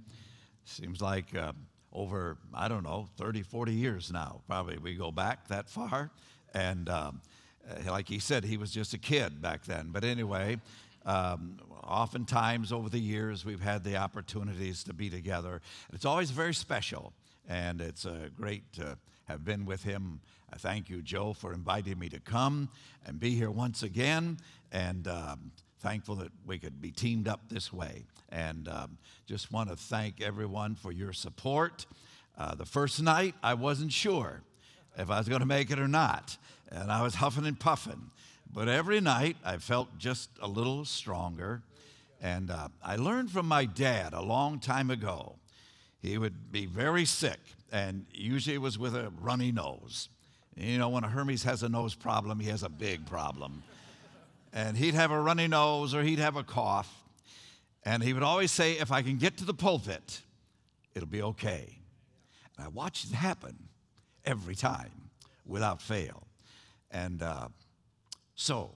Seems 0.64 1.02
like 1.02 1.36
uh, 1.36 1.52
over, 1.92 2.38
I 2.54 2.70
don't 2.70 2.84
know, 2.84 3.10
30, 3.18 3.42
40 3.42 3.74
years 3.74 4.10
now, 4.10 4.40
probably 4.48 4.78
we 4.78 4.96
go 4.96 5.12
back 5.12 5.50
that 5.50 5.70
far. 5.70 6.12
And 6.54 6.88
um, 6.88 7.22
uh, 7.70 7.92
like 7.92 8.08
he 8.08 8.20
said, 8.20 8.46
he 8.46 8.56
was 8.56 8.72
just 8.72 8.94
a 8.94 8.98
kid 8.98 9.42
back 9.42 9.66
then. 9.66 9.90
But 9.92 10.06
anyway, 10.06 10.62
um, 11.06 11.60
oftentimes 11.84 12.72
over 12.72 12.88
the 12.88 13.02
years, 13.02 13.44
we've 13.44 13.60
had 13.60 13.84
the 13.84 13.98
opportunities 13.98 14.86
to 14.86 14.94
be 14.94 15.10
together. 15.10 15.62
It's 15.92 16.06
always 16.06 16.32
very 16.32 16.54
special, 16.54 17.12
and 17.50 17.82
it's 17.82 18.06
uh, 18.06 18.30
great 18.38 18.72
to 18.76 18.98
have 19.26 19.44
been 19.44 19.66
with 19.66 19.84
him. 19.84 20.22
I 20.56 20.58
thank 20.58 20.90
you, 20.90 21.02
Joe, 21.02 21.34
for 21.34 21.54
inviting 21.54 22.00
me 22.00 22.08
to 22.08 22.20
come 22.22 22.70
and 23.06 23.20
be 23.20 23.32
here 23.32 23.52
once 23.52 23.84
again, 23.84 24.38
and 24.72 25.06
um, 25.06 25.52
thankful 25.82 26.16
that 26.16 26.32
we 26.46 26.58
could 26.60 26.80
be 26.80 26.92
teamed 26.92 27.28
up 27.28 27.42
this 27.50 27.74
way. 27.74 28.06
And 28.30 28.70
um, 28.70 28.98
just 29.26 29.52
want 29.52 29.70
to 29.70 29.76
thank 29.76 30.22
everyone 30.22 30.76
for 30.76 30.94
your 30.94 31.12
support. 31.12 31.86
Uh, 32.38 32.56
the 32.56 32.66
first 32.66 33.02
night, 33.02 33.36
I 33.44 33.54
wasn't 33.54 33.92
sure 33.92 34.44
if 34.98 35.10
I 35.10 35.18
was 35.18 35.28
going 35.28 35.42
to 35.42 35.46
make 35.46 35.72
it 35.72 35.80
or 35.80 35.90
not, 35.90 36.38
and 36.72 36.90
I 36.90 37.04
was 37.04 37.16
huffing 37.22 37.46
and 37.46 37.60
puffing. 37.60 38.12
But 38.50 38.70
every 38.70 39.02
night, 39.02 39.36
I 39.44 39.58
felt 39.58 39.98
just 39.98 40.30
a 40.42 40.48
little 40.48 40.86
stronger. 40.86 41.64
And 42.22 42.50
uh, 42.50 42.70
I 42.82 42.96
learned 42.96 43.30
from 43.30 43.46
my 43.46 43.66
dad 43.66 44.14
a 44.14 44.22
long 44.22 44.60
time 44.60 44.90
ago. 44.90 45.36
He 46.02 46.18
would 46.18 46.50
be 46.50 46.66
very 46.66 47.04
sick, 47.04 47.40
and 47.74 48.06
usually 48.14 48.56
it 48.56 48.60
was 48.60 48.80
with 48.80 48.96
a 48.96 49.12
runny 49.20 49.52
nose. 49.52 50.08
You 50.56 50.78
know, 50.78 50.90
when 50.90 51.04
a 51.04 51.10
Hermes 51.10 51.44
has 51.44 51.64
a 51.64 51.70
nose 51.70 51.96
problem, 51.96 52.40
he 52.40 52.50
has 52.50 52.64
a 52.64 52.70
big 52.70 53.06
problem. 53.06 53.64
and 54.54 54.78
he'd 54.78 54.94
have 54.94 55.12
a 55.12 55.20
runny 55.20 55.48
nose 55.48 55.94
or 55.94 56.02
he'd 56.02 56.20
have 56.20 56.38
a 56.38 56.44
cough. 56.44 57.04
And 57.84 58.02
he 58.02 58.14
would 58.14 58.24
always 58.24 58.52
say, 58.52 58.74
If 58.74 58.92
I 58.92 59.02
can 59.02 59.18
get 59.18 59.38
to 59.38 59.46
the 59.46 59.54
pulpit, 59.54 60.22
it'll 60.94 61.10
be 61.10 61.22
okay. 61.22 61.78
And 62.58 62.66
I 62.66 62.70
watched 62.70 63.06
it 63.06 63.14
happen 63.14 63.68
every 64.24 64.56
time 64.56 64.92
without 65.46 65.82
fail. 65.82 66.24
And 66.90 67.22
uh, 67.22 67.50
so 68.36 68.72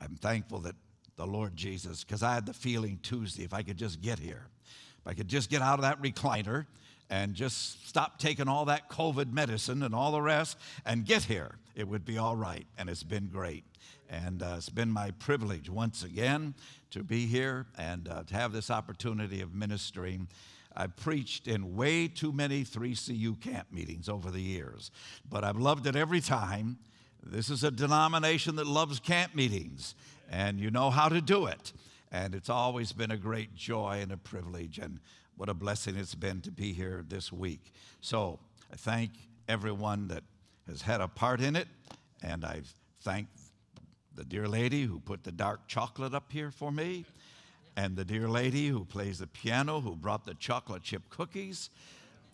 I'm 0.00 0.14
thankful 0.14 0.60
that 0.60 0.76
the 1.16 1.26
Lord 1.26 1.56
Jesus, 1.56 2.04
because 2.04 2.22
I 2.22 2.34
had 2.34 2.46
the 2.46 2.54
feeling 2.54 2.98
Tuesday, 3.02 3.42
if 3.42 3.52
I 3.52 3.62
could 3.62 3.76
just 3.76 4.00
get 4.00 4.20
here, 4.20 4.46
if 5.00 5.06
I 5.06 5.14
could 5.14 5.28
just 5.28 5.50
get 5.50 5.60
out 5.60 5.74
of 5.74 5.82
that 5.82 6.00
recliner 6.00 6.66
and 7.10 7.34
just 7.34 7.86
stop 7.88 8.18
taking 8.18 8.48
all 8.48 8.64
that 8.66 8.88
COVID 8.88 9.32
medicine 9.32 9.82
and 9.82 9.94
all 9.94 10.12
the 10.12 10.22
rest 10.22 10.56
and 10.86 11.04
get 11.04 11.24
here, 11.24 11.56
it 11.74 11.88
would 11.88 12.04
be 12.04 12.16
all 12.16 12.36
right. 12.36 12.66
And 12.78 12.88
it's 12.88 13.02
been 13.02 13.26
great. 13.26 13.64
And 14.08 14.42
uh, 14.42 14.54
it's 14.56 14.68
been 14.68 14.90
my 14.90 15.10
privilege 15.12 15.68
once 15.68 16.04
again 16.04 16.54
to 16.92 17.02
be 17.02 17.26
here 17.26 17.66
and 17.76 18.08
uh, 18.08 18.22
to 18.24 18.34
have 18.34 18.52
this 18.52 18.70
opportunity 18.70 19.40
of 19.40 19.54
ministering. 19.54 20.28
I've 20.76 20.96
preached 20.96 21.48
in 21.48 21.74
way 21.76 22.06
too 22.06 22.32
many 22.32 22.64
3CU 22.64 23.40
camp 23.40 23.68
meetings 23.72 24.08
over 24.08 24.30
the 24.30 24.40
years, 24.40 24.90
but 25.28 25.44
I've 25.44 25.58
loved 25.58 25.86
it 25.86 25.96
every 25.96 26.20
time. 26.20 26.78
This 27.22 27.50
is 27.50 27.64
a 27.64 27.70
denomination 27.70 28.56
that 28.56 28.66
loves 28.66 28.98
camp 28.98 29.34
meetings, 29.34 29.94
and 30.30 30.58
you 30.58 30.70
know 30.70 30.90
how 30.90 31.08
to 31.08 31.20
do 31.20 31.46
it. 31.46 31.72
And 32.12 32.34
it's 32.34 32.48
always 32.48 32.92
been 32.92 33.10
a 33.10 33.16
great 33.16 33.54
joy 33.54 33.98
and 34.00 34.10
a 34.10 34.16
privilege, 34.16 34.78
and 34.78 35.00
what 35.40 35.48
a 35.48 35.54
blessing 35.54 35.96
it's 35.96 36.14
been 36.14 36.42
to 36.42 36.50
be 36.50 36.74
here 36.74 37.02
this 37.08 37.32
week. 37.32 37.72
So 38.02 38.38
I 38.70 38.76
thank 38.76 39.12
everyone 39.48 40.08
that 40.08 40.22
has 40.68 40.82
had 40.82 41.00
a 41.00 41.08
part 41.08 41.40
in 41.40 41.56
it, 41.56 41.66
and 42.22 42.44
I 42.44 42.60
thank 43.00 43.26
the 44.14 44.22
dear 44.22 44.46
lady 44.46 44.82
who 44.82 45.00
put 45.00 45.24
the 45.24 45.32
dark 45.32 45.66
chocolate 45.66 46.12
up 46.12 46.30
here 46.30 46.50
for 46.50 46.70
me, 46.70 47.06
and 47.74 47.96
the 47.96 48.04
dear 48.04 48.28
lady 48.28 48.68
who 48.68 48.84
plays 48.84 49.20
the 49.20 49.26
piano 49.28 49.80
who 49.80 49.96
brought 49.96 50.26
the 50.26 50.34
chocolate 50.34 50.82
chip 50.82 51.08
cookies. 51.08 51.70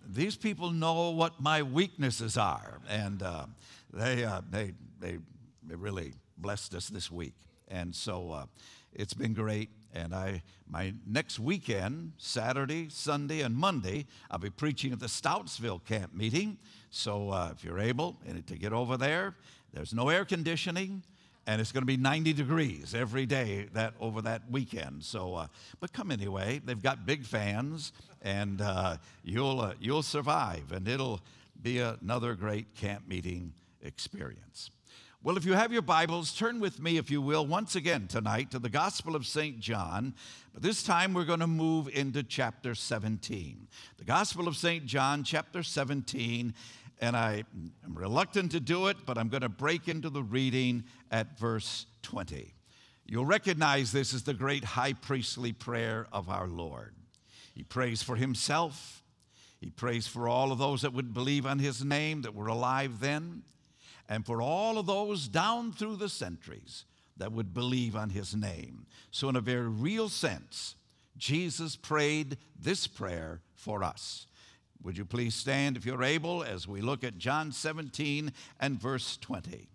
These 0.04 0.34
people 0.34 0.72
know 0.72 1.10
what 1.10 1.40
my 1.40 1.62
weaknesses 1.62 2.36
are, 2.36 2.80
and 2.88 3.22
uh, 3.22 3.46
they, 3.92 4.24
uh, 4.24 4.40
they, 4.50 4.72
they, 4.98 5.18
they 5.64 5.76
really 5.76 6.14
blessed 6.38 6.74
us 6.74 6.88
this 6.88 7.08
week. 7.08 7.34
And 7.68 7.94
so 7.94 8.32
uh, 8.32 8.46
it's 8.92 9.14
been 9.14 9.32
great. 9.32 9.70
And 9.96 10.14
I, 10.14 10.42
my 10.68 10.92
next 11.06 11.38
weekend, 11.38 12.12
Saturday, 12.18 12.88
Sunday, 12.90 13.40
and 13.40 13.56
Monday, 13.56 14.06
I'll 14.30 14.38
be 14.38 14.50
preaching 14.50 14.92
at 14.92 15.00
the 15.00 15.06
Stoutsville 15.06 15.84
camp 15.84 16.14
meeting. 16.14 16.58
So 16.90 17.30
uh, 17.30 17.52
if 17.56 17.64
you're 17.64 17.78
able 17.78 18.18
to 18.46 18.58
get 18.58 18.74
over 18.74 18.98
there, 18.98 19.36
there's 19.72 19.94
no 19.94 20.10
air 20.10 20.24
conditioning 20.24 21.02
and 21.46 21.60
it's 21.60 21.72
going 21.72 21.82
to 21.82 21.86
be 21.86 21.96
90 21.96 22.32
degrees 22.32 22.94
every 22.94 23.24
day 23.24 23.68
that 23.72 23.94
over 24.00 24.20
that 24.22 24.42
weekend. 24.50 25.04
So, 25.04 25.34
uh, 25.34 25.46
but 25.80 25.92
come 25.92 26.10
anyway. 26.10 26.60
They've 26.64 26.82
got 26.82 27.06
big 27.06 27.24
fans, 27.24 27.92
and 28.20 28.60
uh, 28.60 28.96
you'll 29.22 29.60
uh, 29.60 29.74
you'll 29.80 30.02
survive, 30.02 30.72
and 30.72 30.88
it'll 30.88 31.20
be 31.62 31.78
another 31.78 32.34
great 32.34 32.74
camp 32.74 33.06
meeting 33.06 33.52
experience. 33.80 34.70
Well, 35.26 35.36
if 35.36 35.44
you 35.44 35.54
have 35.54 35.72
your 35.72 35.82
Bibles, 35.82 36.32
turn 36.32 36.60
with 36.60 36.80
me, 36.80 36.98
if 36.98 37.10
you 37.10 37.20
will, 37.20 37.44
once 37.44 37.74
again 37.74 38.06
tonight 38.06 38.52
to 38.52 38.60
the 38.60 38.68
Gospel 38.68 39.16
of 39.16 39.26
St. 39.26 39.58
John. 39.58 40.14
But 40.54 40.62
this 40.62 40.84
time 40.84 41.14
we're 41.14 41.24
going 41.24 41.40
to 41.40 41.48
move 41.48 41.88
into 41.88 42.22
chapter 42.22 42.76
17. 42.76 43.66
The 43.98 44.04
Gospel 44.04 44.46
of 44.46 44.56
St. 44.56 44.86
John, 44.86 45.24
chapter 45.24 45.64
17 45.64 46.54
and 47.00 47.16
I 47.16 47.42
am 47.84 47.92
reluctant 47.92 48.52
to 48.52 48.60
do 48.60 48.86
it, 48.86 48.98
but 49.04 49.18
I'm 49.18 49.28
going 49.28 49.40
to 49.40 49.48
break 49.48 49.88
into 49.88 50.10
the 50.10 50.22
reading 50.22 50.84
at 51.10 51.36
verse 51.36 51.86
20. 52.02 52.54
You'll 53.04 53.26
recognize 53.26 53.90
this 53.90 54.14
as 54.14 54.22
the 54.22 54.32
great 54.32 54.62
high 54.62 54.92
priestly 54.92 55.50
prayer 55.50 56.06
of 56.12 56.28
our 56.28 56.46
Lord. 56.46 56.94
He 57.52 57.64
prays 57.64 58.00
for 58.00 58.14
himself, 58.14 59.02
he 59.60 59.70
prays 59.70 60.06
for 60.06 60.28
all 60.28 60.52
of 60.52 60.58
those 60.58 60.82
that 60.82 60.92
would 60.92 61.12
believe 61.12 61.46
on 61.46 61.58
his 61.58 61.84
name 61.84 62.22
that 62.22 62.36
were 62.36 62.46
alive 62.46 63.00
then, 63.00 63.42
and 64.08 64.24
for 64.24 64.40
all 64.40 64.78
of 64.78 64.86
those 64.86 65.28
down 65.28 65.72
through 65.72 65.96
the 65.96 66.08
centuries 66.08 66.84
that 67.16 67.32
would 67.32 67.54
believe 67.54 67.96
on 67.96 68.10
his 68.10 68.34
name. 68.34 68.86
So, 69.10 69.28
in 69.28 69.36
a 69.36 69.40
very 69.40 69.68
real 69.68 70.08
sense, 70.08 70.74
Jesus 71.16 71.76
prayed 71.76 72.36
this 72.58 72.86
prayer 72.86 73.40
for 73.54 73.82
us. 73.82 74.26
Would 74.82 74.98
you 74.98 75.04
please 75.04 75.34
stand 75.34 75.76
if 75.76 75.86
you're 75.86 76.02
able 76.02 76.44
as 76.44 76.68
we 76.68 76.80
look 76.80 77.02
at 77.02 77.18
John 77.18 77.50
17 77.50 78.32
and 78.60 78.80
verse 78.80 79.16
20? 79.16 79.68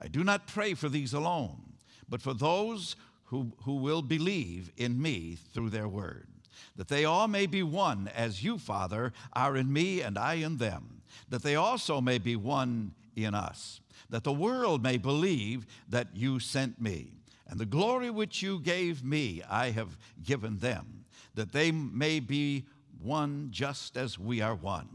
I 0.00 0.08
do 0.08 0.22
not 0.22 0.46
pray 0.46 0.74
for 0.74 0.88
these 0.88 1.12
alone, 1.12 1.74
but 2.08 2.22
for 2.22 2.34
those 2.34 2.96
who, 3.24 3.52
who 3.64 3.76
will 3.76 4.02
believe 4.02 4.70
in 4.76 5.00
me 5.00 5.36
through 5.52 5.70
their 5.70 5.88
word, 5.88 6.28
that 6.76 6.88
they 6.88 7.04
all 7.04 7.28
may 7.28 7.46
be 7.46 7.62
one 7.62 8.08
as 8.14 8.44
you, 8.44 8.58
Father, 8.58 9.12
are 9.32 9.56
in 9.56 9.72
me 9.72 10.00
and 10.00 10.16
I 10.16 10.34
in 10.34 10.58
them, 10.58 11.02
that 11.28 11.42
they 11.42 11.56
also 11.56 12.00
may 12.00 12.18
be 12.18 12.36
one 12.36 12.94
in 13.16 13.34
us, 13.34 13.80
that 14.10 14.24
the 14.24 14.32
world 14.32 14.82
may 14.82 14.98
believe 14.98 15.66
that 15.88 16.08
you 16.14 16.38
sent 16.38 16.80
me. 16.80 17.12
And 17.48 17.58
the 17.58 17.66
glory 17.66 18.10
which 18.10 18.42
you 18.42 18.60
gave 18.60 19.02
me, 19.02 19.42
I 19.48 19.70
have 19.70 19.96
given 20.22 20.58
them, 20.58 21.04
that 21.34 21.52
they 21.52 21.70
may 21.72 22.20
be 22.20 22.66
one 23.00 23.48
just 23.50 23.96
as 23.96 24.18
we 24.18 24.40
are 24.40 24.54
one. 24.54 24.88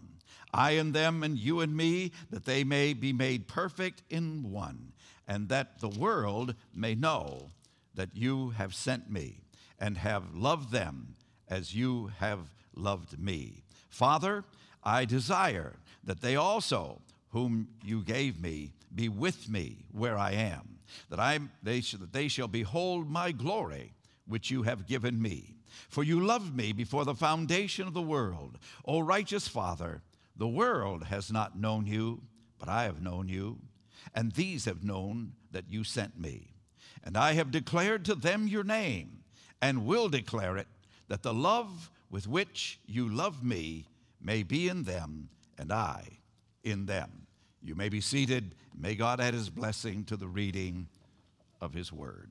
I 0.54 0.72
and 0.72 0.94
them, 0.94 1.24
and 1.24 1.38
you 1.38 1.62
and 1.62 1.76
me, 1.76 2.12
that 2.30 2.46
they 2.46 2.64
may 2.64 2.94
be 2.94 3.14
made 3.14 3.48
perfect 3.48 4.04
in 4.10 4.52
one, 4.52 4.92
and 5.28 5.48
that 5.50 5.80
the 5.80 5.90
world 5.90 6.56
may 6.74 6.94
know 6.94 7.52
that 7.96 8.10
you 8.14 8.50
have 8.52 8.74
sent 8.74 9.10
me 9.10 9.40
and 9.80 9.98
have 9.98 10.36
loved 10.36 10.72
them 10.72 11.16
as 11.48 11.74
you 11.74 12.12
have 12.20 12.54
loved 12.76 13.20
me. 13.20 13.64
Father, 13.90 14.44
I 14.84 15.06
desire 15.06 15.76
that 16.04 16.22
they 16.22 16.36
also, 16.36 17.02
whom 17.32 17.68
you 17.84 18.04
gave 18.04 18.42
me, 18.42 18.74
be 18.94 19.10
with 19.10 19.50
me 19.50 19.86
where 19.92 20.18
I 20.18 20.32
am, 20.32 20.80
that, 21.10 21.20
I, 21.20 21.40
they, 21.64 21.80
that 21.80 22.14
they 22.14 22.28
shall 22.28 22.48
behold 22.48 23.10
my 23.10 23.32
glory, 23.32 23.94
which 24.28 24.52
you 24.52 24.64
have 24.64 24.88
given 24.88 25.22
me 25.22 25.56
for 25.90 26.04
you 26.04 26.20
loved 26.20 26.56
me 26.56 26.72
before 26.74 27.06
the 27.06 27.16
foundation 27.16 27.88
of 27.88 27.94
the 27.94 28.02
world. 28.02 28.58
O 28.86 29.00
righteous 29.00 29.48
Father, 29.48 30.02
the 30.36 30.48
world 30.48 31.06
has 31.06 31.32
not 31.32 31.60
known 31.60 31.86
you, 31.86 32.22
but 32.60 32.70
I 32.70 32.84
have 32.84 33.02
known 33.02 33.28
you, 33.28 33.60
and 34.16 34.32
these 34.32 34.66
have 34.66 34.84
known 34.84 35.34
that 35.52 35.70
you 35.70 35.84
sent 35.84 36.20
me. 36.20 36.54
And 37.04 37.18
I 37.18 37.34
have 37.34 37.52
declared 37.52 38.06
to 38.06 38.16
them 38.16 38.48
your 38.48 38.64
name, 38.64 39.24
and 39.62 39.86
will 39.86 40.10
declare 40.10 40.58
it, 40.58 40.68
that 41.08 41.24
the 41.24 41.34
love 41.34 41.90
with 42.10 42.28
which 42.28 42.80
you 42.86 43.10
love 43.10 43.44
me 43.44 43.86
may 44.22 44.44
be 44.44 44.68
in 44.68 44.84
them, 44.84 45.30
and 45.58 45.72
I 45.72 46.21
in 46.64 46.86
them. 46.86 47.28
You 47.64 47.76
may 47.76 47.90
be 47.90 48.02
seated. 48.02 48.56
May 48.78 48.96
God 48.96 49.20
add 49.20 49.34
his 49.34 49.50
blessing 49.50 50.04
to 50.06 50.18
the 50.18 50.28
reading 50.28 50.88
of 51.60 51.74
his 51.74 51.92
word. 51.92 52.30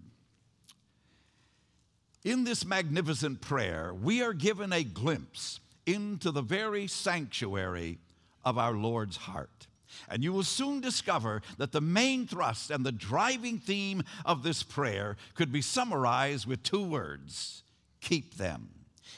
In 2.25 2.45
this 2.45 2.65
magnificent 2.65 3.41
prayer, 3.41 3.95
we 3.95 4.23
are 4.23 4.35
given 4.35 4.73
a 4.73 4.85
glimpse 4.85 5.61
into 5.87 6.31
the 6.31 6.43
very 6.43 6.87
sanctuary 6.87 7.99
of 8.45 8.59
our 8.59 8.73
Lord's 8.73 9.17
heart. 9.17 9.67
And 10.09 10.23
you 10.23 10.33
will 10.33 10.45
soon 10.45 10.81
discover 10.81 11.43
that 11.59 11.73
the 11.73 11.81
main 11.81 12.27
thrust 12.27 12.71
and 12.71 12.85
the 12.85 12.93
driving 12.93 13.59
theme 13.59 14.03
of 14.25 14.43
this 14.43 14.63
prayer 14.63 15.17
could 15.35 15.51
be 15.51 15.63
summarized 15.63 16.47
with 16.47 16.63
two 16.63 16.83
words 16.83 17.63
keep 18.01 18.37
them. 18.37 18.71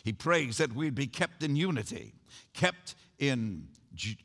He 0.02 0.12
prays 0.12 0.56
that 0.56 0.74
we'd 0.74 0.94
be 0.94 1.06
kept 1.06 1.42
in 1.42 1.54
unity, 1.54 2.14
kept 2.52 2.96
in, 3.18 3.68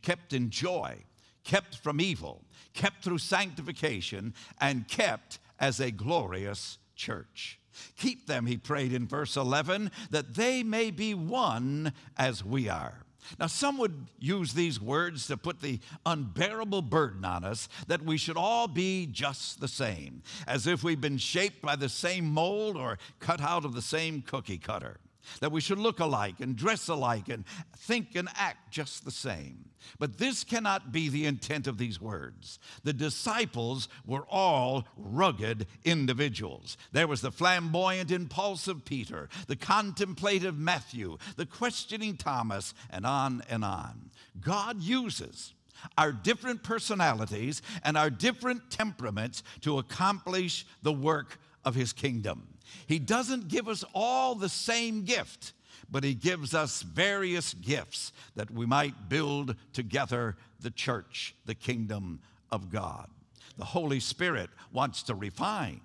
kept 0.02 0.34
in 0.34 0.50
joy, 0.50 0.98
kept 1.44 1.78
from 1.78 2.02
evil, 2.02 2.44
kept 2.74 3.04
through 3.04 3.18
sanctification, 3.18 4.34
and 4.60 4.88
kept 4.88 5.40
as 5.60 5.80
a 5.80 5.92
glorious 5.92 6.78
church. 6.96 7.60
Keep 7.98 8.28
them, 8.28 8.46
he 8.46 8.58
prayed 8.58 8.94
in 8.94 9.08
verse 9.08 9.36
11, 9.36 9.92
that 10.10 10.34
they 10.34 10.64
may 10.64 10.92
be 10.92 11.14
one 11.14 11.94
as 12.18 12.44
we 12.44 12.70
are. 12.70 13.04
Now, 13.40 13.48
some 13.48 13.78
would 13.80 14.08
use 14.20 14.54
these 14.54 14.80
words 14.80 15.28
to 15.28 15.38
put 15.38 15.62
the 15.62 15.80
unbearable 16.06 16.84
burden 16.84 17.26
on 17.26 17.44
us 17.44 17.68
that 17.88 18.02
we 18.02 18.18
should 18.18 18.38
all 18.38 18.68
be 18.68 19.06
just 19.06 19.60
the 19.60 19.68
same, 19.68 20.24
as 20.48 20.66
if 20.66 20.84
we've 20.84 21.02
been 21.02 21.18
shaped 21.18 21.62
by 21.62 21.76
the 21.76 21.90
same 21.90 22.26
mold 22.26 22.78
or 22.78 22.98
cut 23.20 23.42
out 23.42 23.66
of 23.66 23.74
the 23.74 23.82
same 23.82 24.22
cookie 24.22 24.58
cutter 24.58 24.98
that 25.40 25.52
we 25.52 25.62
should 25.62 25.80
look 25.80 26.00
alike 26.00 26.40
and 26.40 26.56
dress 26.56 26.88
alike 26.88 27.30
and 27.30 27.46
think 27.76 28.16
and 28.16 28.30
act 28.36 28.72
just 28.72 29.06
the 29.06 29.12
same. 29.12 29.66
But 30.00 30.18
this 30.18 30.44
cannot 30.44 30.92
be 30.92 31.10
the 31.10 31.26
intent 31.26 31.68
of 31.68 31.78
these 31.78 32.02
words. 32.02 32.60
The 32.84 32.94
disciples 32.94 33.88
were 34.06 34.26
all 34.30 34.86
rugged 34.98 35.68
individuals. 35.86 36.78
There 36.92 37.08
was 37.08 37.22
the 37.22 37.32
flamboyant, 37.32 38.12
impulsive 38.12 38.86
Peter, 38.86 39.30
the 39.48 39.56
contemplative 39.56 40.58
Matthew, 40.58 41.18
the 41.36 41.46
questioning 41.46 42.18
Thomas, 42.18 42.74
and 42.90 43.06
on 43.06 43.44
and 43.50 43.64
on. 43.64 44.12
God 44.42 44.82
uses 44.82 45.54
our 45.98 46.12
different 46.12 46.64
personalities 46.64 47.62
and 47.84 47.98
our 47.98 48.10
different 48.10 48.70
temperaments 48.72 49.44
to 49.62 49.78
accomplish 49.78 50.66
the 50.82 50.94
work 50.94 51.40
of 51.64 51.76
his 51.76 51.94
kingdom. 51.94 52.48
He 52.86 53.00
doesn't 53.00 53.48
give 53.48 53.68
us 53.68 53.84
all 53.94 54.36
the 54.36 54.50
same 54.50 55.04
gift, 55.04 55.54
but 55.90 56.04
he 56.04 56.14
gives 56.14 56.54
us 56.54 56.82
various 56.82 57.54
gifts 57.54 58.12
that 58.36 58.52
we 58.52 58.66
might 58.66 59.10
build 59.10 59.56
together 59.74 60.36
the 60.60 60.72
church, 60.72 61.36
the 61.46 61.56
kingdom 61.56 62.20
of 62.52 62.72
God. 62.72 63.10
The 63.58 63.66
Holy 63.66 64.00
Spirit 64.00 64.50
wants 64.72 65.04
to 65.04 65.16
refine 65.16 65.82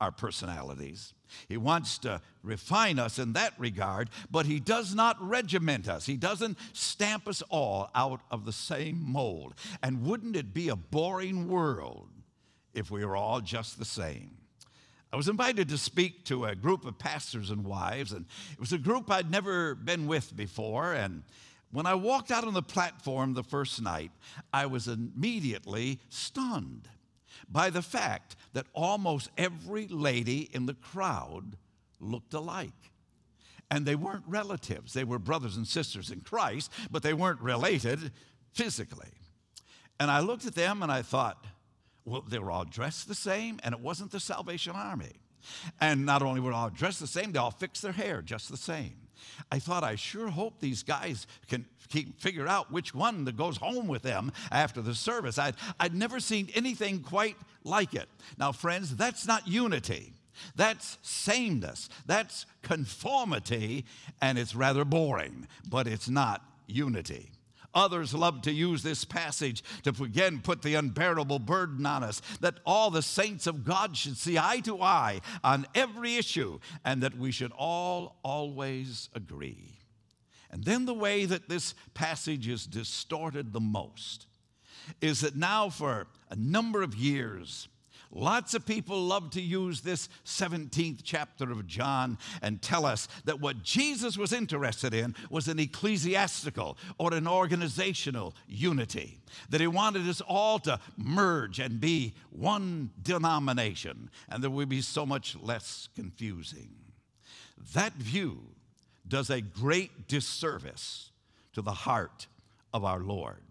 our 0.00 0.10
personalities. 0.10 1.14
He 1.48 1.56
wants 1.56 1.98
to 1.98 2.20
refine 2.42 2.98
us 2.98 3.18
in 3.18 3.32
that 3.32 3.54
regard, 3.58 4.10
but 4.30 4.46
He 4.46 4.60
does 4.60 4.94
not 4.94 5.16
regiment 5.20 5.88
us. 5.88 6.06
He 6.06 6.16
doesn't 6.16 6.58
stamp 6.72 7.26
us 7.26 7.42
all 7.48 7.90
out 7.94 8.20
of 8.30 8.44
the 8.44 8.52
same 8.52 9.02
mold. 9.02 9.54
And 9.82 10.04
wouldn't 10.04 10.36
it 10.36 10.54
be 10.54 10.68
a 10.68 10.76
boring 10.76 11.48
world 11.48 12.08
if 12.72 12.90
we 12.90 13.04
were 13.04 13.16
all 13.16 13.40
just 13.40 13.78
the 13.78 13.84
same? 13.84 14.36
I 15.14 15.16
was 15.16 15.28
invited 15.28 15.68
to 15.68 15.78
speak 15.78 16.24
to 16.24 16.46
a 16.46 16.56
group 16.56 16.84
of 16.84 16.98
pastors 16.98 17.50
and 17.50 17.64
wives, 17.64 18.10
and 18.10 18.26
it 18.52 18.58
was 18.58 18.72
a 18.72 18.78
group 18.78 19.08
I'd 19.08 19.30
never 19.30 19.76
been 19.76 20.08
with 20.08 20.34
before. 20.34 20.92
And 20.92 21.22
when 21.70 21.86
I 21.86 21.94
walked 21.94 22.32
out 22.32 22.44
on 22.44 22.52
the 22.52 22.62
platform 22.62 23.32
the 23.32 23.44
first 23.44 23.80
night, 23.80 24.10
I 24.52 24.66
was 24.66 24.88
immediately 24.88 26.00
stunned 26.08 26.88
by 27.48 27.70
the 27.70 27.80
fact 27.80 28.34
that 28.54 28.66
almost 28.72 29.30
every 29.38 29.86
lady 29.86 30.50
in 30.52 30.66
the 30.66 30.74
crowd 30.74 31.58
looked 32.00 32.34
alike. 32.34 32.90
And 33.70 33.86
they 33.86 33.94
weren't 33.94 34.24
relatives, 34.26 34.94
they 34.94 35.04
were 35.04 35.20
brothers 35.20 35.56
and 35.56 35.68
sisters 35.68 36.10
in 36.10 36.22
Christ, 36.22 36.72
but 36.90 37.04
they 37.04 37.14
weren't 37.14 37.40
related 37.40 38.10
physically. 38.52 39.12
And 40.00 40.10
I 40.10 40.18
looked 40.18 40.44
at 40.44 40.56
them 40.56 40.82
and 40.82 40.90
I 40.90 41.02
thought, 41.02 41.46
well, 42.04 42.24
they 42.28 42.38
were 42.38 42.50
all 42.50 42.64
dressed 42.64 43.08
the 43.08 43.14
same, 43.14 43.58
and 43.62 43.74
it 43.74 43.80
wasn't 43.80 44.10
the 44.10 44.20
Salvation 44.20 44.74
Army. 44.74 45.12
And 45.80 46.06
not 46.06 46.22
only 46.22 46.40
were 46.40 46.52
all 46.52 46.70
dressed 46.70 47.00
the 47.00 47.06
same, 47.06 47.32
they 47.32 47.38
all 47.38 47.50
fixed 47.50 47.82
their 47.82 47.92
hair 47.92 48.22
just 48.22 48.50
the 48.50 48.56
same. 48.56 48.94
I 49.50 49.58
thought, 49.58 49.84
I 49.84 49.94
sure 49.94 50.28
hope 50.28 50.60
these 50.60 50.82
guys 50.82 51.26
can 51.48 51.66
keep, 51.88 52.20
figure 52.20 52.46
out 52.46 52.72
which 52.72 52.94
one 52.94 53.24
that 53.24 53.36
goes 53.36 53.56
home 53.56 53.88
with 53.88 54.02
them 54.02 54.32
after 54.50 54.82
the 54.82 54.94
service. 54.94 55.38
I'd, 55.38 55.54
I'd 55.80 55.94
never 55.94 56.20
seen 56.20 56.50
anything 56.54 57.00
quite 57.00 57.36
like 57.62 57.94
it. 57.94 58.08
Now, 58.38 58.52
friends, 58.52 58.94
that's 58.96 59.26
not 59.26 59.48
unity. 59.48 60.12
That's 60.56 60.98
sameness. 61.02 61.88
That's 62.06 62.46
conformity, 62.62 63.84
and 64.20 64.38
it's 64.38 64.54
rather 64.54 64.84
boring, 64.84 65.46
but 65.68 65.86
it's 65.86 66.08
not 66.08 66.42
unity. 66.66 67.30
Others 67.74 68.14
love 68.14 68.42
to 68.42 68.52
use 68.52 68.82
this 68.82 69.04
passage 69.04 69.62
to 69.82 69.90
again 70.02 70.40
put 70.40 70.62
the 70.62 70.74
unbearable 70.74 71.40
burden 71.40 71.84
on 71.86 72.04
us 72.04 72.22
that 72.40 72.58
all 72.64 72.90
the 72.90 73.02
saints 73.02 73.46
of 73.46 73.64
God 73.64 73.96
should 73.96 74.16
see 74.16 74.38
eye 74.38 74.60
to 74.60 74.80
eye 74.80 75.20
on 75.42 75.66
every 75.74 76.16
issue 76.16 76.58
and 76.84 77.02
that 77.02 77.18
we 77.18 77.32
should 77.32 77.52
all 77.56 78.16
always 78.22 79.08
agree. 79.14 79.78
And 80.50 80.64
then 80.64 80.84
the 80.84 80.94
way 80.94 81.24
that 81.24 81.48
this 81.48 81.74
passage 81.94 82.46
is 82.46 82.64
distorted 82.64 83.52
the 83.52 83.60
most 83.60 84.26
is 85.00 85.20
that 85.22 85.34
now 85.34 85.68
for 85.68 86.06
a 86.30 86.36
number 86.36 86.82
of 86.82 86.94
years, 86.94 87.68
Lots 88.16 88.54
of 88.54 88.64
people 88.64 89.02
love 89.02 89.30
to 89.30 89.40
use 89.40 89.80
this 89.80 90.08
17th 90.24 91.00
chapter 91.02 91.50
of 91.50 91.66
John 91.66 92.16
and 92.42 92.62
tell 92.62 92.86
us 92.86 93.08
that 93.24 93.40
what 93.40 93.64
Jesus 93.64 94.16
was 94.16 94.32
interested 94.32 94.94
in 94.94 95.16
was 95.30 95.48
an 95.48 95.58
ecclesiastical 95.58 96.78
or 96.96 97.12
an 97.12 97.26
organizational 97.26 98.36
unity, 98.46 99.18
that 99.50 99.60
he 99.60 99.66
wanted 99.66 100.08
us 100.08 100.20
all 100.20 100.60
to 100.60 100.78
merge 100.96 101.58
and 101.58 101.80
be 101.80 102.14
one 102.30 102.90
denomination, 103.02 104.10
and 104.28 104.44
there 104.44 104.50
would 104.50 104.68
be 104.68 104.80
so 104.80 105.04
much 105.04 105.36
less 105.42 105.88
confusing. 105.96 106.70
That 107.74 107.94
view 107.94 108.38
does 109.08 109.28
a 109.28 109.40
great 109.40 110.06
disservice 110.06 111.10
to 111.52 111.62
the 111.62 111.72
heart 111.72 112.28
of 112.72 112.84
our 112.84 113.00
Lord. 113.00 113.42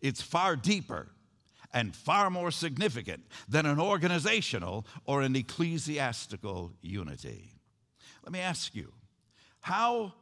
It's 0.00 0.20
far 0.20 0.56
deeper 0.56 1.08
and 1.72 1.94
far 1.94 2.30
more 2.30 2.50
significant 2.50 3.24
than 3.48 3.66
an 3.66 3.80
organizational 3.80 4.86
or 5.04 5.22
an 5.22 5.36
ecclesiastical 5.36 6.72
unity. 6.82 7.52
Let 8.22 8.32
me 8.32 8.40
ask 8.40 8.74
you 8.74 8.92
how 9.60 10.14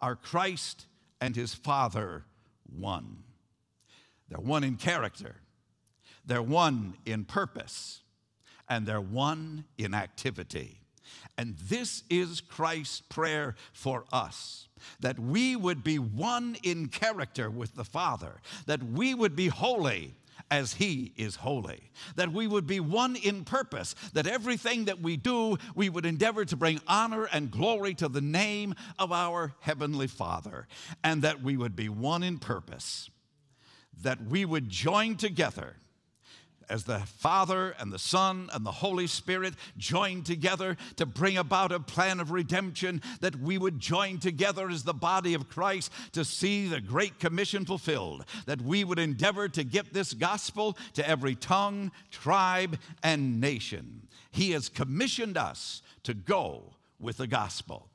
are 0.00 0.16
Christ 0.16 0.86
and 1.20 1.34
his 1.34 1.54
Father 1.54 2.24
one? 2.78 3.18
They're 4.28 4.40
one 4.40 4.64
in 4.64 4.76
character, 4.76 5.36
they're 6.24 6.42
one 6.42 6.96
in 7.04 7.24
purpose, 7.24 8.02
and 8.68 8.86
they're 8.86 9.00
one 9.00 9.64
in 9.78 9.94
activity. 9.94 10.80
And 11.38 11.56
this 11.56 12.02
is 12.10 12.40
Christ's 12.40 13.00
prayer 13.00 13.54
for 13.72 14.04
us 14.12 14.68
that 15.00 15.18
we 15.18 15.56
would 15.56 15.82
be 15.82 15.98
one 15.98 16.56
in 16.62 16.88
character 16.88 17.48
with 17.48 17.74
the 17.74 17.84
Father, 17.84 18.40
that 18.66 18.82
we 18.82 19.14
would 19.14 19.36
be 19.36 19.48
holy 19.48 20.14
as 20.50 20.74
He 20.74 21.12
is 21.16 21.36
holy. 21.36 21.90
That 22.16 22.32
we 22.32 22.46
would 22.46 22.66
be 22.66 22.80
one 22.80 23.16
in 23.16 23.44
purpose, 23.44 23.94
that 24.12 24.26
everything 24.26 24.86
that 24.86 25.00
we 25.00 25.16
do, 25.16 25.58
we 25.74 25.88
would 25.88 26.06
endeavor 26.06 26.44
to 26.44 26.56
bring 26.56 26.80
honor 26.86 27.24
and 27.24 27.50
glory 27.50 27.94
to 27.94 28.08
the 28.08 28.20
name 28.20 28.74
of 28.98 29.12
our 29.12 29.54
Heavenly 29.60 30.06
Father, 30.06 30.66
and 31.02 31.22
that 31.22 31.42
we 31.42 31.56
would 31.56 31.76
be 31.76 31.88
one 31.88 32.22
in 32.22 32.38
purpose, 32.38 33.10
that 34.02 34.24
we 34.26 34.44
would 34.44 34.68
join 34.68 35.16
together 35.16 35.76
as 36.68 36.84
the 36.84 37.00
Father 37.00 37.74
and 37.78 37.92
the 37.92 37.98
Son 37.98 38.48
and 38.52 38.64
the 38.64 38.72
Holy 38.72 39.06
Spirit 39.06 39.54
joined 39.76 40.26
together 40.26 40.76
to 40.96 41.06
bring 41.06 41.36
about 41.36 41.72
a 41.72 41.80
plan 41.80 42.20
of 42.20 42.30
redemption, 42.30 43.02
that 43.20 43.36
we 43.36 43.58
would 43.58 43.78
join 43.78 44.18
together 44.18 44.68
as 44.68 44.82
the 44.82 44.94
body 44.94 45.34
of 45.34 45.48
Christ 45.48 45.92
to 46.12 46.24
see 46.24 46.68
the 46.68 46.80
Great 46.80 47.18
Commission 47.18 47.64
fulfilled, 47.64 48.24
that 48.46 48.62
we 48.62 48.84
would 48.84 48.98
endeavor 48.98 49.48
to 49.48 49.64
get 49.64 49.92
this 49.92 50.12
gospel 50.12 50.76
to 50.94 51.08
every 51.08 51.34
tongue, 51.34 51.92
tribe, 52.10 52.78
and 53.02 53.40
nation. 53.40 54.08
He 54.30 54.50
has 54.52 54.68
commissioned 54.68 55.36
us 55.36 55.82
to 56.02 56.14
go 56.14 56.74
with 56.98 57.18
the 57.18 57.26
gospel. 57.26 57.88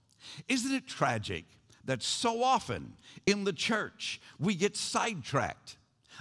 Isn't 0.48 0.74
it 0.74 0.88
tragic 0.88 1.46
that 1.86 2.04
so 2.04 2.44
often 2.44 2.94
in 3.26 3.44
the 3.44 3.54
church 3.54 4.22
we 4.40 4.56
get 4.56 4.78
sidetracked 4.78 5.78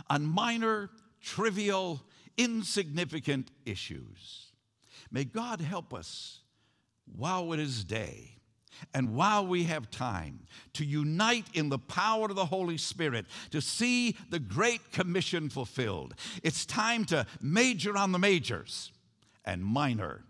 on 0.08 0.24
minor, 0.24 0.90
trivial, 1.20 2.02
insignificant 2.36 3.50
issues. 3.64 4.46
May 5.10 5.24
God 5.24 5.60
help 5.60 5.92
us 5.92 6.40
while 7.16 7.52
it 7.52 7.60
is 7.60 7.84
day 7.84 8.36
and 8.94 9.14
while 9.14 9.46
we 9.46 9.64
have 9.64 9.90
time 9.90 10.40
to 10.74 10.84
unite 10.84 11.46
in 11.54 11.68
the 11.68 11.78
power 11.78 12.26
of 12.26 12.36
the 12.36 12.46
Holy 12.46 12.78
Spirit 12.78 13.26
to 13.50 13.60
see 13.60 14.16
the 14.30 14.38
Great 14.38 14.92
Commission 14.92 15.50
fulfilled. 15.50 16.14
It's 16.42 16.64
time 16.64 17.04
to 17.06 17.26
major 17.40 17.96
on 17.96 18.12
the 18.12 18.18
majors 18.18 18.92
and 19.44 19.64
minor 19.64 20.24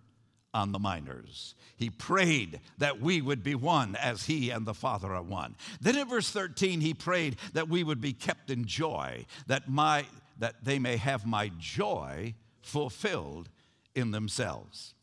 on 0.53 0.73
the 0.73 0.79
minors. 0.79 1.55
He 1.77 1.91
prayed 1.91 2.61
that 2.79 3.01
we 3.01 3.21
would 3.21 3.43
be 3.43 3.55
one 3.55 3.95
as 3.97 4.27
he 4.27 4.51
and 4.51 4.67
the 4.67 4.75
Father 4.75 5.15
are 5.15 5.23
one. 5.23 5.55
Then 5.81 5.97
in 5.97 6.09
verse 6.09 6.31
13, 6.31 6.81
he 6.81 6.93
prayed 6.93 7.37
that 7.53 7.69
we 7.69 7.85
would 7.85 8.01
be 8.01 8.13
kept 8.13 8.51
in 8.51 8.65
joy, 8.65 9.27
that 9.47 9.69
my 9.69 10.07
that 10.41 10.65
they 10.65 10.79
may 10.79 10.97
have 10.97 11.25
my 11.25 11.51
joy 11.59 12.35
fulfilled 12.61 13.49
in 13.95 14.11
themselves. 14.11 14.95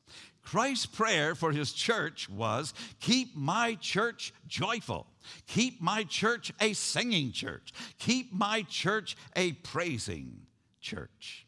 Christ's 0.44 0.86
prayer 0.86 1.36
for 1.36 1.52
his 1.52 1.74
church 1.74 2.30
was 2.30 2.74
keep 3.02 3.36
my 3.36 3.76
church 3.76 4.34
joyful. 4.48 5.06
Keep 5.46 5.82
my 5.82 6.04
church 6.04 6.54
a 6.62 6.72
singing 6.74 7.34
church. 7.34 7.74
Keep 8.00 8.34
my 8.34 8.62
church 8.64 9.18
a 9.36 9.52
praising 9.54 10.48
church. 10.80 11.46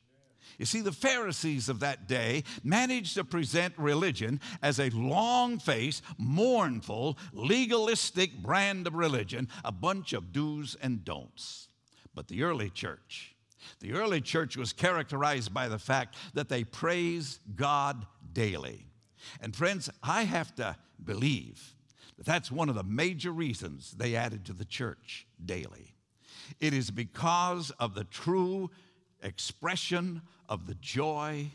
You 0.57 0.65
see, 0.65 0.81
the 0.81 0.91
Pharisees 0.91 1.69
of 1.69 1.79
that 1.79 2.09
day 2.09 2.43
managed 2.61 3.13
to 3.13 3.23
present 3.23 3.73
religion 3.77 4.41
as 4.61 4.77
a 4.79 4.89
long 4.89 5.57
faced, 5.57 6.03
mournful, 6.17 7.17
legalistic 7.31 8.43
brand 8.43 8.85
of 8.85 8.93
religion, 8.93 9.47
a 9.63 9.71
bunch 9.71 10.11
of 10.11 10.33
do's 10.33 10.75
and 10.81 11.05
don'ts. 11.05 11.69
But 12.13 12.27
the 12.27 12.43
early 12.43 12.69
church, 12.69 13.33
the 13.79 13.93
early 13.93 14.21
church 14.21 14.57
was 14.57 14.73
characterized 14.73 15.53
by 15.53 15.67
the 15.67 15.79
fact 15.79 16.15
that 16.33 16.49
they 16.49 16.63
praise 16.63 17.39
God 17.55 18.05
daily. 18.33 18.85
And 19.41 19.55
friends, 19.55 19.89
I 20.01 20.23
have 20.23 20.55
to 20.55 20.75
believe 21.03 21.75
that 22.17 22.25
that's 22.25 22.51
one 22.51 22.69
of 22.69 22.75
the 22.75 22.83
major 22.83 23.31
reasons 23.31 23.91
they 23.91 24.15
added 24.15 24.45
to 24.45 24.53
the 24.53 24.65
church 24.65 25.27
daily. 25.43 25.95
It 26.59 26.73
is 26.73 26.91
because 26.91 27.71
of 27.79 27.95
the 27.95 28.03
true 28.05 28.69
expression 29.21 30.21
of 30.47 30.67
the 30.67 30.75
joy 30.75 31.51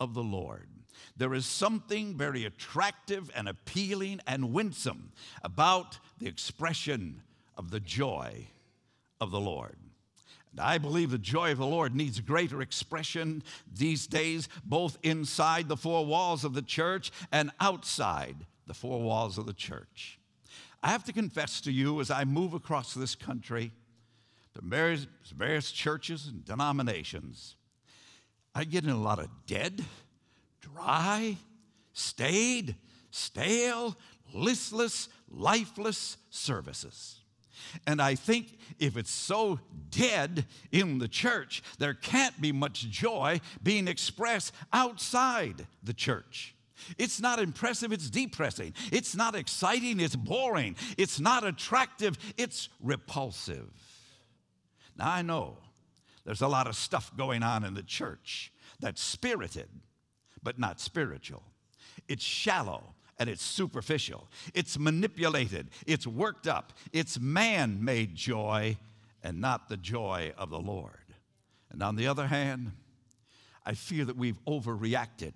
of 0.00 0.14
the 0.14 0.22
Lord. 0.22 0.68
There 1.16 1.34
is 1.34 1.46
something 1.46 2.16
very 2.16 2.44
attractive 2.44 3.30
and 3.34 3.48
appealing 3.48 4.20
and 4.26 4.52
winsome 4.52 5.12
about 5.42 5.98
the 6.18 6.26
expression 6.26 7.22
of 7.56 7.70
the 7.70 7.80
joy 7.80 8.48
of 9.20 9.30
the 9.30 9.40
Lord. 9.40 9.76
I 10.58 10.78
believe 10.78 11.10
the 11.10 11.18
joy 11.18 11.52
of 11.52 11.58
the 11.58 11.66
Lord 11.66 11.94
needs 11.94 12.20
greater 12.20 12.60
expression 12.60 13.42
these 13.72 14.06
days, 14.06 14.48
both 14.64 14.98
inside 15.02 15.68
the 15.68 15.76
four 15.76 16.04
walls 16.06 16.44
of 16.44 16.54
the 16.54 16.62
church 16.62 17.10
and 17.32 17.50
outside 17.60 18.46
the 18.66 18.74
four 18.74 19.00
walls 19.00 19.38
of 19.38 19.46
the 19.46 19.52
church. 19.52 20.18
I 20.82 20.90
have 20.90 21.04
to 21.04 21.12
confess 21.12 21.60
to 21.62 21.72
you 21.72 22.00
as 22.00 22.10
I 22.10 22.24
move 22.24 22.54
across 22.54 22.94
this 22.94 23.14
country, 23.14 23.72
the 24.54 24.62
various, 24.62 25.06
various 25.36 25.72
churches 25.72 26.26
and 26.26 26.44
denominations, 26.44 27.56
I 28.54 28.64
get 28.64 28.84
in 28.84 28.90
a 28.90 29.00
lot 29.00 29.18
of 29.18 29.28
dead, 29.46 29.84
dry, 30.60 31.36
staid, 31.92 32.74
stale, 33.10 33.96
listless, 34.32 35.08
lifeless 35.30 36.16
services. 36.30 37.17
And 37.86 38.00
I 38.00 38.14
think 38.14 38.58
if 38.78 38.96
it's 38.96 39.10
so 39.10 39.60
dead 39.90 40.46
in 40.72 40.98
the 40.98 41.08
church, 41.08 41.62
there 41.78 41.94
can't 41.94 42.38
be 42.40 42.52
much 42.52 42.88
joy 42.90 43.40
being 43.62 43.88
expressed 43.88 44.52
outside 44.72 45.66
the 45.82 45.94
church. 45.94 46.54
It's 46.96 47.20
not 47.20 47.38
impressive, 47.40 47.92
it's 47.92 48.08
depressing. 48.08 48.72
It's 48.92 49.16
not 49.16 49.34
exciting, 49.34 50.00
it's 50.00 50.16
boring. 50.16 50.76
It's 50.96 51.18
not 51.18 51.44
attractive, 51.44 52.16
it's 52.36 52.68
repulsive. 52.80 53.70
Now, 54.96 55.10
I 55.10 55.22
know 55.22 55.58
there's 56.24 56.42
a 56.42 56.48
lot 56.48 56.66
of 56.66 56.76
stuff 56.76 57.10
going 57.16 57.42
on 57.42 57.64
in 57.64 57.74
the 57.74 57.82
church 57.82 58.52
that's 58.80 59.02
spirited, 59.02 59.68
but 60.42 60.58
not 60.58 60.80
spiritual. 60.80 61.42
It's 62.06 62.24
shallow, 62.24 62.94
and 63.18 63.28
it's 63.28 63.42
superficial. 63.42 64.28
It's 64.54 64.78
manipulated, 64.78 65.70
it's 65.86 66.06
worked 66.06 66.46
up, 66.46 66.72
it's 66.92 67.18
man 67.18 67.84
made 67.84 68.14
joy 68.14 68.76
and 69.22 69.40
not 69.40 69.68
the 69.68 69.76
joy 69.76 70.32
of 70.38 70.50
the 70.50 70.58
Lord. 70.58 70.92
And 71.70 71.82
on 71.82 71.96
the 71.96 72.06
other 72.06 72.26
hand, 72.26 72.72
I 73.66 73.74
fear 73.74 74.04
that 74.04 74.16
we've 74.16 74.42
overreacted 74.46 75.32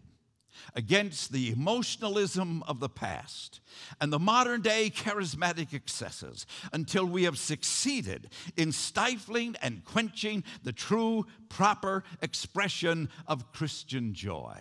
against 0.74 1.32
the 1.32 1.50
emotionalism 1.50 2.62
of 2.64 2.80
the 2.80 2.88
past 2.88 3.60
and 4.00 4.12
the 4.12 4.18
modern 4.18 4.60
day 4.60 4.90
charismatic 4.90 5.72
excesses 5.72 6.46
until 6.72 7.04
we 7.04 7.24
have 7.24 7.38
succeeded 7.38 8.28
in 8.56 8.72
stifling 8.72 9.56
and 9.62 9.84
quenching 9.84 10.44
the 10.62 10.72
true, 10.72 11.26
proper 11.48 12.04
expression 12.20 13.08
of 13.26 13.52
Christian 13.52 14.14
joy. 14.14 14.58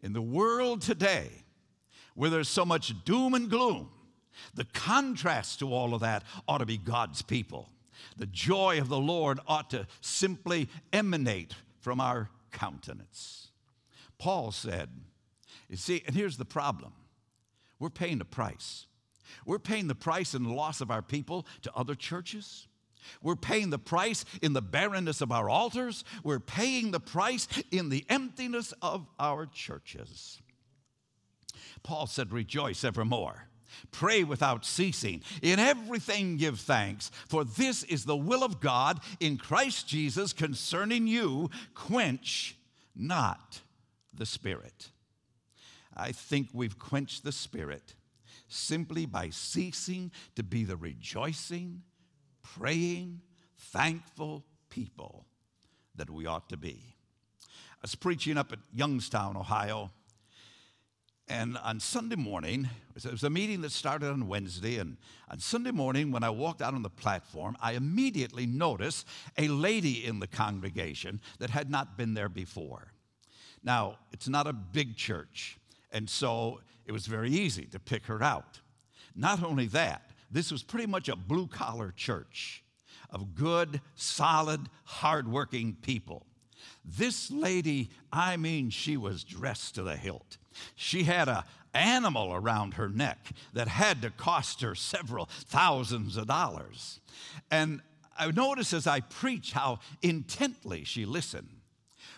In 0.00 0.12
the 0.12 0.22
world 0.22 0.82
today, 0.82 1.30
where 2.18 2.30
there's 2.30 2.48
so 2.48 2.64
much 2.64 2.92
doom 3.04 3.32
and 3.32 3.48
gloom, 3.48 3.88
the 4.52 4.64
contrast 4.64 5.60
to 5.60 5.72
all 5.72 5.94
of 5.94 6.00
that 6.00 6.24
ought 6.48 6.58
to 6.58 6.66
be 6.66 6.76
God's 6.76 7.22
people. 7.22 7.68
The 8.16 8.26
joy 8.26 8.80
of 8.80 8.88
the 8.88 8.98
Lord 8.98 9.38
ought 9.46 9.70
to 9.70 9.86
simply 10.00 10.68
emanate 10.92 11.54
from 11.78 12.00
our 12.00 12.28
countenance. 12.50 13.52
Paul 14.18 14.50
said, 14.50 14.88
You 15.68 15.76
see, 15.76 16.02
and 16.08 16.16
here's 16.16 16.36
the 16.36 16.44
problem 16.44 16.92
we're 17.78 17.88
paying 17.88 18.18
the 18.18 18.24
price. 18.24 18.86
We're 19.46 19.60
paying 19.60 19.86
the 19.86 19.94
price 19.94 20.34
in 20.34 20.42
the 20.42 20.52
loss 20.52 20.80
of 20.80 20.90
our 20.90 21.02
people 21.02 21.46
to 21.62 21.72
other 21.76 21.94
churches. 21.94 22.66
We're 23.22 23.36
paying 23.36 23.70
the 23.70 23.78
price 23.78 24.24
in 24.42 24.54
the 24.54 24.62
barrenness 24.62 25.20
of 25.20 25.30
our 25.30 25.48
altars. 25.48 26.02
We're 26.24 26.40
paying 26.40 26.90
the 26.90 26.98
price 26.98 27.46
in 27.70 27.90
the 27.90 28.04
emptiness 28.08 28.74
of 28.82 29.06
our 29.20 29.46
churches. 29.46 30.40
Paul 31.88 32.06
said, 32.06 32.32
Rejoice 32.32 32.84
evermore. 32.84 33.48
Pray 33.92 34.22
without 34.22 34.66
ceasing. 34.66 35.22
In 35.40 35.58
everything 35.58 36.36
give 36.36 36.60
thanks, 36.60 37.10
for 37.30 37.44
this 37.44 37.82
is 37.84 38.04
the 38.04 38.14
will 38.14 38.44
of 38.44 38.60
God 38.60 39.00
in 39.20 39.38
Christ 39.38 39.88
Jesus 39.88 40.34
concerning 40.34 41.06
you. 41.06 41.48
Quench 41.72 42.58
not 42.94 43.62
the 44.12 44.26
Spirit. 44.26 44.90
I 45.96 46.12
think 46.12 46.48
we've 46.52 46.78
quenched 46.78 47.24
the 47.24 47.32
Spirit 47.32 47.94
simply 48.48 49.06
by 49.06 49.30
ceasing 49.30 50.12
to 50.36 50.42
be 50.42 50.64
the 50.64 50.76
rejoicing, 50.76 51.80
praying, 52.42 53.22
thankful 53.56 54.44
people 54.68 55.24
that 55.94 56.10
we 56.10 56.26
ought 56.26 56.50
to 56.50 56.58
be. 56.58 56.96
I 57.46 57.80
was 57.80 57.94
preaching 57.94 58.36
up 58.36 58.52
at 58.52 58.58
Youngstown, 58.74 59.38
Ohio 59.38 59.90
and 61.28 61.58
on 61.58 61.78
Sunday 61.78 62.16
morning, 62.16 62.68
it 62.96 63.10
was 63.10 63.22
a 63.22 63.30
meeting 63.30 63.60
that 63.60 63.72
started 63.72 64.08
on 64.08 64.28
Wednesday. 64.28 64.78
And 64.78 64.96
on 65.30 65.38
Sunday 65.38 65.70
morning, 65.70 66.10
when 66.10 66.22
I 66.22 66.30
walked 66.30 66.62
out 66.62 66.74
on 66.74 66.82
the 66.82 66.90
platform, 66.90 67.56
I 67.60 67.72
immediately 67.72 68.46
noticed 68.46 69.06
a 69.36 69.48
lady 69.48 70.04
in 70.06 70.20
the 70.20 70.26
congregation 70.26 71.20
that 71.38 71.50
had 71.50 71.70
not 71.70 71.96
been 71.96 72.14
there 72.14 72.28
before. 72.28 72.92
Now, 73.62 73.98
it's 74.12 74.28
not 74.28 74.46
a 74.46 74.52
big 74.52 74.96
church, 74.96 75.58
and 75.92 76.08
so 76.08 76.60
it 76.86 76.92
was 76.92 77.06
very 77.06 77.30
easy 77.30 77.66
to 77.66 77.78
pick 77.78 78.06
her 78.06 78.22
out. 78.22 78.60
Not 79.14 79.42
only 79.42 79.66
that, 79.66 80.10
this 80.30 80.50
was 80.50 80.62
pretty 80.62 80.86
much 80.86 81.08
a 81.08 81.16
blue 81.16 81.46
collar 81.46 81.92
church 81.96 82.62
of 83.10 83.34
good, 83.34 83.80
solid, 83.94 84.68
hardworking 84.84 85.76
people. 85.82 86.26
This 86.84 87.30
lady, 87.30 87.90
I 88.12 88.36
mean, 88.36 88.70
she 88.70 88.96
was 88.96 89.24
dressed 89.24 89.74
to 89.74 89.82
the 89.82 89.96
hilt. 89.96 90.38
She 90.74 91.04
had 91.04 91.28
a 91.28 91.44
animal 91.74 92.32
around 92.32 92.74
her 92.74 92.88
neck 92.88 93.18
that 93.52 93.68
had 93.68 94.02
to 94.02 94.10
cost 94.10 94.62
her 94.62 94.74
several 94.74 95.26
thousands 95.26 96.16
of 96.16 96.26
dollars. 96.26 97.00
And 97.50 97.80
I 98.18 98.30
noticed 98.30 98.72
as 98.72 98.86
I 98.86 99.00
preached 99.00 99.52
how 99.52 99.78
intently 100.02 100.84
she 100.84 101.04
listened. 101.04 101.48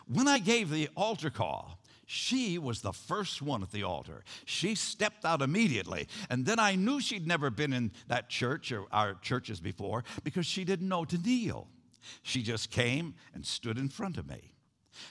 When 0.06 0.28
I 0.28 0.38
gave 0.38 0.70
the 0.70 0.88
altar 0.96 1.30
call, 1.30 1.78
she 2.06 2.58
was 2.58 2.80
the 2.80 2.92
first 2.92 3.40
one 3.40 3.62
at 3.62 3.70
the 3.70 3.84
altar. 3.84 4.24
She 4.44 4.74
stepped 4.74 5.24
out 5.24 5.42
immediately. 5.42 6.08
And 6.28 6.44
then 6.44 6.58
I 6.58 6.74
knew 6.74 7.00
she'd 7.00 7.26
never 7.26 7.50
been 7.50 7.72
in 7.72 7.92
that 8.08 8.28
church 8.28 8.72
or 8.72 8.86
our 8.90 9.14
churches 9.14 9.60
before 9.60 10.02
because 10.24 10.44
she 10.44 10.64
didn't 10.64 10.88
know 10.88 11.04
to 11.04 11.18
kneel. 11.18 11.68
She 12.22 12.42
just 12.42 12.70
came 12.70 13.14
and 13.32 13.46
stood 13.46 13.78
in 13.78 13.88
front 13.88 14.16
of 14.16 14.28
me. 14.28 14.50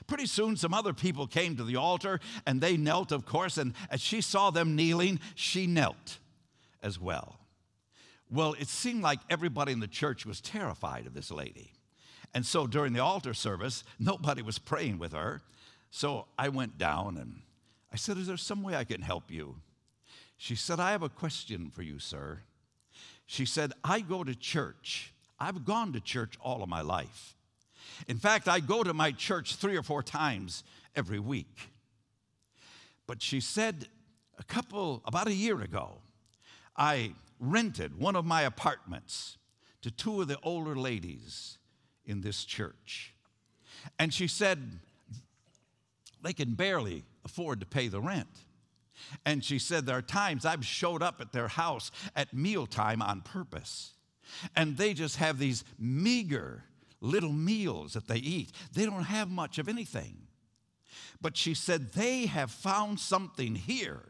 Pretty 0.07 0.25
soon, 0.25 0.55
some 0.55 0.73
other 0.73 0.93
people 0.93 1.27
came 1.27 1.55
to 1.55 1.63
the 1.63 1.75
altar 1.75 2.19
and 2.45 2.61
they 2.61 2.77
knelt, 2.77 3.11
of 3.11 3.25
course, 3.25 3.57
and 3.57 3.73
as 3.89 4.01
she 4.01 4.21
saw 4.21 4.49
them 4.49 4.75
kneeling, 4.75 5.19
she 5.36 5.67
knelt 5.67 6.19
as 6.84 6.99
well. 6.99 7.39
Well, 8.30 8.55
it 8.59 8.67
seemed 8.67 9.01
like 9.01 9.19
everybody 9.30 9.71
in 9.71 9.80
the 9.80 9.88
church 9.88 10.25
was 10.25 10.41
terrified 10.41 11.07
of 11.07 11.13
this 11.13 11.32
lady. 11.32 11.73
And 12.34 12.45
so 12.45 12.67
during 12.67 12.93
the 12.93 12.99
altar 12.99 13.34
service, 13.34 13.84
nobody 13.97 14.41
was 14.41 14.59
praying 14.59 14.99
with 14.99 15.13
her. 15.13 15.41
So 15.89 16.27
I 16.38 16.49
went 16.49 16.77
down 16.77 17.17
and 17.17 17.41
I 17.91 17.95
said, 17.95 18.17
Is 18.17 18.27
there 18.27 18.38
some 18.38 18.61
way 18.61 18.75
I 18.75 18.84
can 18.84 19.01
help 19.01 19.32
you? 19.32 19.55
She 20.38 20.55
said, 20.55 20.80
I 20.80 20.91
have 20.91 21.03
a 21.03 21.09
question 21.09 21.69
for 21.69 21.82
you, 21.82 21.97
sir. 21.99 22.41
She 23.25 23.45
said, 23.45 23.73
I 23.84 23.99
go 23.99 24.23
to 24.23 24.36
church. 24.36 25.13
I've 25.39 25.65
gone 25.65 25.93
to 25.93 25.99
church 25.99 26.36
all 26.39 26.61
of 26.61 26.69
my 26.69 26.82
life. 26.82 27.36
In 28.07 28.17
fact, 28.17 28.47
I 28.47 28.59
go 28.59 28.83
to 28.83 28.93
my 28.93 29.11
church 29.11 29.55
three 29.55 29.77
or 29.77 29.83
four 29.83 30.03
times 30.03 30.63
every 30.95 31.19
week. 31.19 31.71
But 33.07 33.21
she 33.21 33.39
said 33.39 33.87
a 34.37 34.43
couple, 34.43 35.01
about 35.05 35.27
a 35.27 35.33
year 35.33 35.61
ago, 35.61 35.93
I 36.77 37.13
rented 37.39 37.99
one 37.99 38.15
of 38.15 38.25
my 38.25 38.43
apartments 38.43 39.37
to 39.81 39.91
two 39.91 40.21
of 40.21 40.27
the 40.27 40.37
older 40.43 40.75
ladies 40.75 41.57
in 42.05 42.21
this 42.21 42.45
church. 42.45 43.13
And 43.97 44.13
she 44.13 44.27
said 44.27 44.79
they 46.21 46.33
can 46.33 46.53
barely 46.53 47.03
afford 47.23 47.59
to 47.61 47.65
pay 47.65 47.87
the 47.87 48.01
rent. 48.01 48.27
And 49.25 49.43
she 49.43 49.59
said 49.59 49.85
there 49.85 49.97
are 49.97 50.01
times 50.01 50.45
I've 50.45 50.65
showed 50.65 51.01
up 51.01 51.21
at 51.21 51.31
their 51.31 51.47
house 51.47 51.91
at 52.15 52.33
mealtime 52.33 53.01
on 53.01 53.21
purpose. 53.21 53.93
And 54.55 54.77
they 54.77 54.93
just 54.93 55.17
have 55.17 55.39
these 55.39 55.63
meager 55.77 56.63
little 57.01 57.33
meals 57.33 57.93
that 57.93 58.07
they 58.07 58.17
eat. 58.17 58.51
They 58.73 58.85
don't 58.85 59.03
have 59.03 59.29
much 59.29 59.57
of 59.57 59.67
anything. 59.67 60.17
But 61.21 61.37
she 61.37 61.53
said, 61.53 61.93
they 61.93 62.25
have 62.27 62.51
found 62.51 62.99
something 62.99 63.55
here 63.55 64.03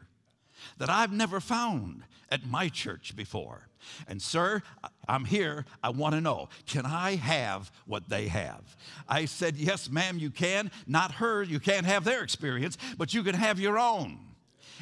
that 0.78 0.90
I've 0.90 1.12
never 1.12 1.40
found 1.40 2.02
at 2.30 2.46
my 2.46 2.68
church 2.68 3.16
before. 3.16 3.68
And, 4.06 4.20
sir, 4.20 4.62
I'm 5.08 5.24
here. 5.24 5.64
I 5.82 5.90
want 5.90 6.14
to 6.14 6.20
know 6.20 6.50
can 6.66 6.84
I 6.84 7.16
have 7.16 7.72
what 7.86 8.08
they 8.08 8.28
have? 8.28 8.76
I 9.08 9.24
said, 9.24 9.56
Yes, 9.56 9.90
ma'am, 9.90 10.18
you 10.18 10.30
can. 10.30 10.70
Not 10.86 11.12
her. 11.12 11.42
You 11.42 11.60
can't 11.60 11.86
have 11.86 12.04
their 12.04 12.22
experience, 12.22 12.76
but 12.98 13.14
you 13.14 13.22
can 13.22 13.34
have 13.34 13.58
your 13.58 13.78
own. 13.78 14.18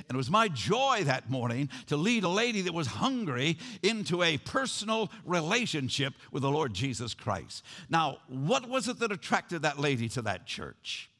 And 0.08 0.14
it 0.14 0.16
was 0.16 0.30
my 0.30 0.48
joy 0.48 1.02
that 1.04 1.30
morning 1.30 1.68
to 1.86 1.96
lead 1.96 2.24
a 2.24 2.28
lady 2.28 2.60
that 2.62 2.74
was 2.74 2.86
hungry 2.86 3.58
into 3.82 4.22
a 4.22 4.38
personal 4.38 5.10
relationship 5.24 6.14
with 6.32 6.42
the 6.42 6.50
Lord 6.50 6.74
Jesus 6.74 7.14
Christ. 7.14 7.64
Now, 7.88 8.18
what 8.28 8.68
was 8.68 8.88
it 8.88 8.98
that 9.00 9.12
attracted 9.12 9.62
that 9.62 9.78
lady 9.78 10.08
to 10.10 10.22
that 10.22 10.46
church? 10.46 11.10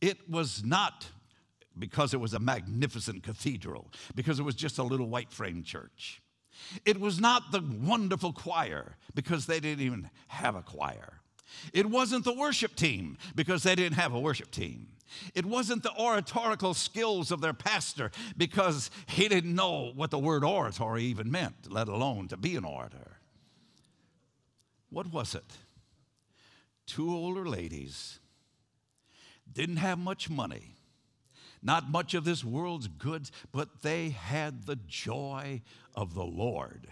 It 0.00 0.28
was 0.28 0.64
not 0.64 1.06
because 1.78 2.12
it 2.14 2.20
was 2.20 2.34
a 2.34 2.38
magnificent 2.38 3.22
cathedral, 3.22 3.90
because 4.14 4.38
it 4.38 4.42
was 4.42 4.54
just 4.54 4.78
a 4.78 4.82
little 4.82 5.08
white 5.08 5.32
frame 5.32 5.62
church. 5.62 6.20
It 6.84 7.00
was 7.00 7.20
not 7.20 7.52
the 7.52 7.62
wonderful 7.80 8.32
choir 8.32 8.96
because 9.14 9.46
they 9.46 9.60
didn't 9.60 9.84
even 9.84 10.10
have 10.28 10.56
a 10.56 10.62
choir. 10.62 11.20
It 11.72 11.86
wasn't 11.86 12.24
the 12.24 12.34
worship 12.34 12.76
team 12.76 13.18
because 13.34 13.62
they 13.62 13.74
didn't 13.74 13.96
have 13.96 14.12
a 14.12 14.20
worship 14.20 14.50
team. 14.50 14.88
It 15.34 15.46
wasn't 15.46 15.82
the 15.82 15.96
oratorical 15.96 16.74
skills 16.74 17.30
of 17.30 17.40
their 17.40 17.52
pastor 17.52 18.10
because 18.36 18.90
he 19.06 19.28
didn't 19.28 19.54
know 19.54 19.92
what 19.94 20.10
the 20.10 20.18
word 20.18 20.44
oratory 20.44 21.04
even 21.04 21.30
meant, 21.30 21.70
let 21.70 21.88
alone 21.88 22.28
to 22.28 22.36
be 22.36 22.56
an 22.56 22.64
orator. 22.64 23.18
What 24.90 25.12
was 25.12 25.34
it? 25.34 25.44
Two 26.86 27.14
older 27.14 27.46
ladies 27.46 28.18
didn't 29.52 29.76
have 29.76 29.98
much 29.98 30.30
money, 30.30 30.76
not 31.62 31.90
much 31.90 32.14
of 32.14 32.24
this 32.24 32.44
world's 32.44 32.88
goods, 32.88 33.30
but 33.52 33.82
they 33.82 34.10
had 34.10 34.64
the 34.64 34.76
joy 34.86 35.62
of 35.94 36.14
the 36.14 36.24
Lord. 36.24 36.88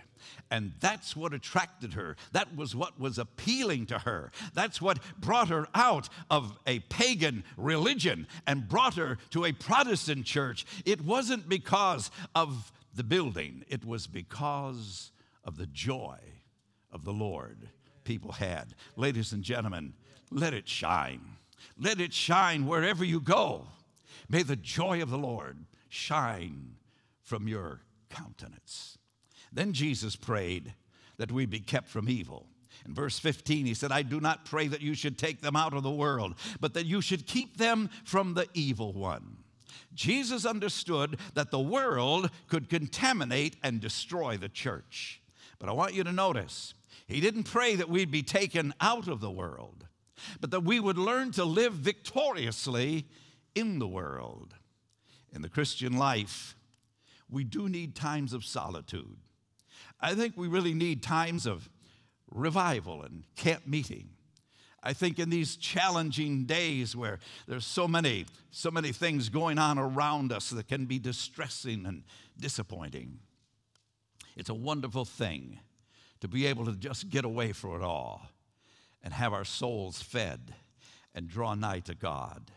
And 0.51 0.73
that's 0.81 1.15
what 1.15 1.35
attracted 1.35 1.95
her. 1.95 2.17
That 2.33 2.57
was 2.57 2.75
what 2.75 2.99
was 2.99 3.19
appealing 3.19 3.87
to 3.87 3.99
her. 4.01 4.33
That's 4.55 4.81
what 4.81 4.99
brought 5.19 5.49
her 5.49 5.69
out 5.75 6.09
of 6.31 6.59
a 6.67 6.81
pagan 6.81 7.45
religion 7.57 8.27
and 8.47 8.69
brought 8.69 8.95
her 8.95 9.19
to 9.31 9.45
a 9.45 9.53
Protestant 9.53 10.25
church. 10.25 10.65
It 10.87 11.03
wasn't 11.03 11.49
because 11.49 12.11
of 12.35 12.73
the 12.95 13.05
building, 13.05 13.65
it 13.69 13.85
was 13.85 14.07
because 14.07 15.13
of 15.45 15.57
the 15.57 15.67
joy 15.67 16.19
of 16.91 17.05
the 17.05 17.13
Lord 17.13 17.69
people 18.05 18.33
had. 18.33 18.75
Ladies 18.97 19.33
and 19.33 19.45
gentlemen, 19.45 19.93
let 20.31 20.55
it 20.55 20.69
shine. 20.69 21.21
Let 21.79 22.01
it 22.01 22.13
shine 22.13 22.67
wherever 22.67 23.05
you 23.05 23.21
go. 23.21 23.67
May 24.29 24.43
the 24.43 24.57
joy 24.57 25.01
of 25.03 25.11
the 25.11 25.19
Lord 25.19 25.65
shine 25.89 26.77
from 27.23 27.49
your 27.49 27.83
countenance. 28.11 28.98
Then 29.53 29.73
Jesus 29.73 30.17
prayed 30.17 30.75
that 31.17 31.33
we 31.33 31.47
be 31.47 31.61
kept 31.61 31.89
from 31.89 32.09
evil. 32.09 32.47
In 32.87 32.95
verse 32.95 33.19
15, 33.19 33.67
he 33.67 33.75
said, 33.75 33.93
I 33.93 34.03
do 34.03 34.21
not 34.21 34.45
pray 34.45 34.69
that 34.69 34.81
you 34.81 34.95
should 34.95 35.19
take 35.19 35.41
them 35.41 35.57
out 35.57 35.75
of 35.75 35.83
the 35.83 35.91
world, 35.91 36.35
but 36.61 36.75
that 36.75 36.87
you 36.87 37.01
should 37.01 37.27
keep 37.27 37.57
them 37.57 37.91
from 38.05 38.35
the 38.35 38.47
evil 38.55 38.93
one. 38.93 39.39
Jesus 39.95 40.45
understood 40.45 41.19
that 41.35 41.51
the 41.51 41.59
world 41.59 42.31
could 42.49 42.69
contaminate 42.69 43.57
and 43.63 43.81
destroy 43.81 44.37
the 44.37 44.49
church. 44.49 45.21
But 45.59 45.69
I 45.69 45.73
want 45.73 45.95
you 45.95 46.05
to 46.05 46.13
notice, 46.13 46.75
he 47.07 47.21
didn't 47.21 47.45
pray 47.45 47.75
that 47.75 47.89
we'd 47.89 48.11
be 48.11 48.23
taken 48.23 48.75
out 48.81 49.09
of 49.09 49.21
the 49.21 49.31
world, 49.31 49.87
but 50.41 50.51
that 50.51 50.61
we 50.61 50.79
would 50.79 50.99
learn 50.99 51.33
to 51.33 51.45
live 51.45 51.73
victoriously 51.73 53.07
in 53.55 53.79
the 53.79 53.89
world. 53.89 54.55
In 55.33 55.43
the 55.43 55.49
Christian 55.49 55.97
life, 55.99 56.55
we 57.29 57.45
do 57.45 57.69
need 57.69 57.95
times 57.95 58.33
of 58.33 58.45
solitude. 58.45 59.19
I 60.01 60.15
think 60.15 60.37
we 60.37 60.49
really 60.49 60.75
need 60.75 61.03
times 61.03 61.47
of 61.47 61.69
revival 62.31 63.03
and 63.03 63.25
camp 63.37 63.67
meeting. 63.67 64.11
I 64.83 64.93
think 64.93 65.19
in 65.19 65.29
these 65.29 65.57
challenging 65.57 66.45
days 66.45 66.95
where 66.95 67.19
there's 67.49 67.67
so 67.67 67.89
many, 67.89 68.27
so 68.51 68.71
many 68.71 68.93
things 68.93 69.29
going 69.29 69.59
on 69.59 69.77
around 69.79 70.33
us 70.33 70.51
that 70.51 70.69
can 70.69 70.87
be 70.87 70.99
distressing 70.99 71.85
and 71.85 72.05
disappointing, 72.39 73.19
it's 74.37 74.49
a 74.49 74.55
wonderful 74.55 75.05
thing 75.05 75.59
to 76.21 76.29
be 76.29 76.47
able 76.47 76.65
to 76.67 76.73
just 76.73 77.11
get 77.11 77.25
away 77.25 77.53
from 77.53 77.75
it 77.75 77.83
all 77.83 78.23
and 79.03 79.13
have 79.13 79.33
our 79.33 79.45
souls 79.45 80.01
fed 80.01 80.55
and 81.15 81.29
draw 81.29 81.55
nigh 81.55 81.81
to 81.81 81.95
God. 81.95 82.51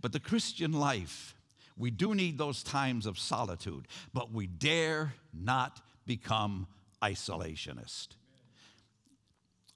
But 0.00 0.12
the 0.12 0.20
Christian 0.20 0.72
life, 0.72 1.34
we 1.78 1.90
do 1.90 2.14
need 2.14 2.36
those 2.36 2.62
times 2.62 3.06
of 3.06 3.18
solitude, 3.18 3.88
but 4.12 4.32
we 4.32 4.46
dare 4.46 5.14
not 5.32 5.80
become 6.08 6.66
isolationist. 7.00 8.08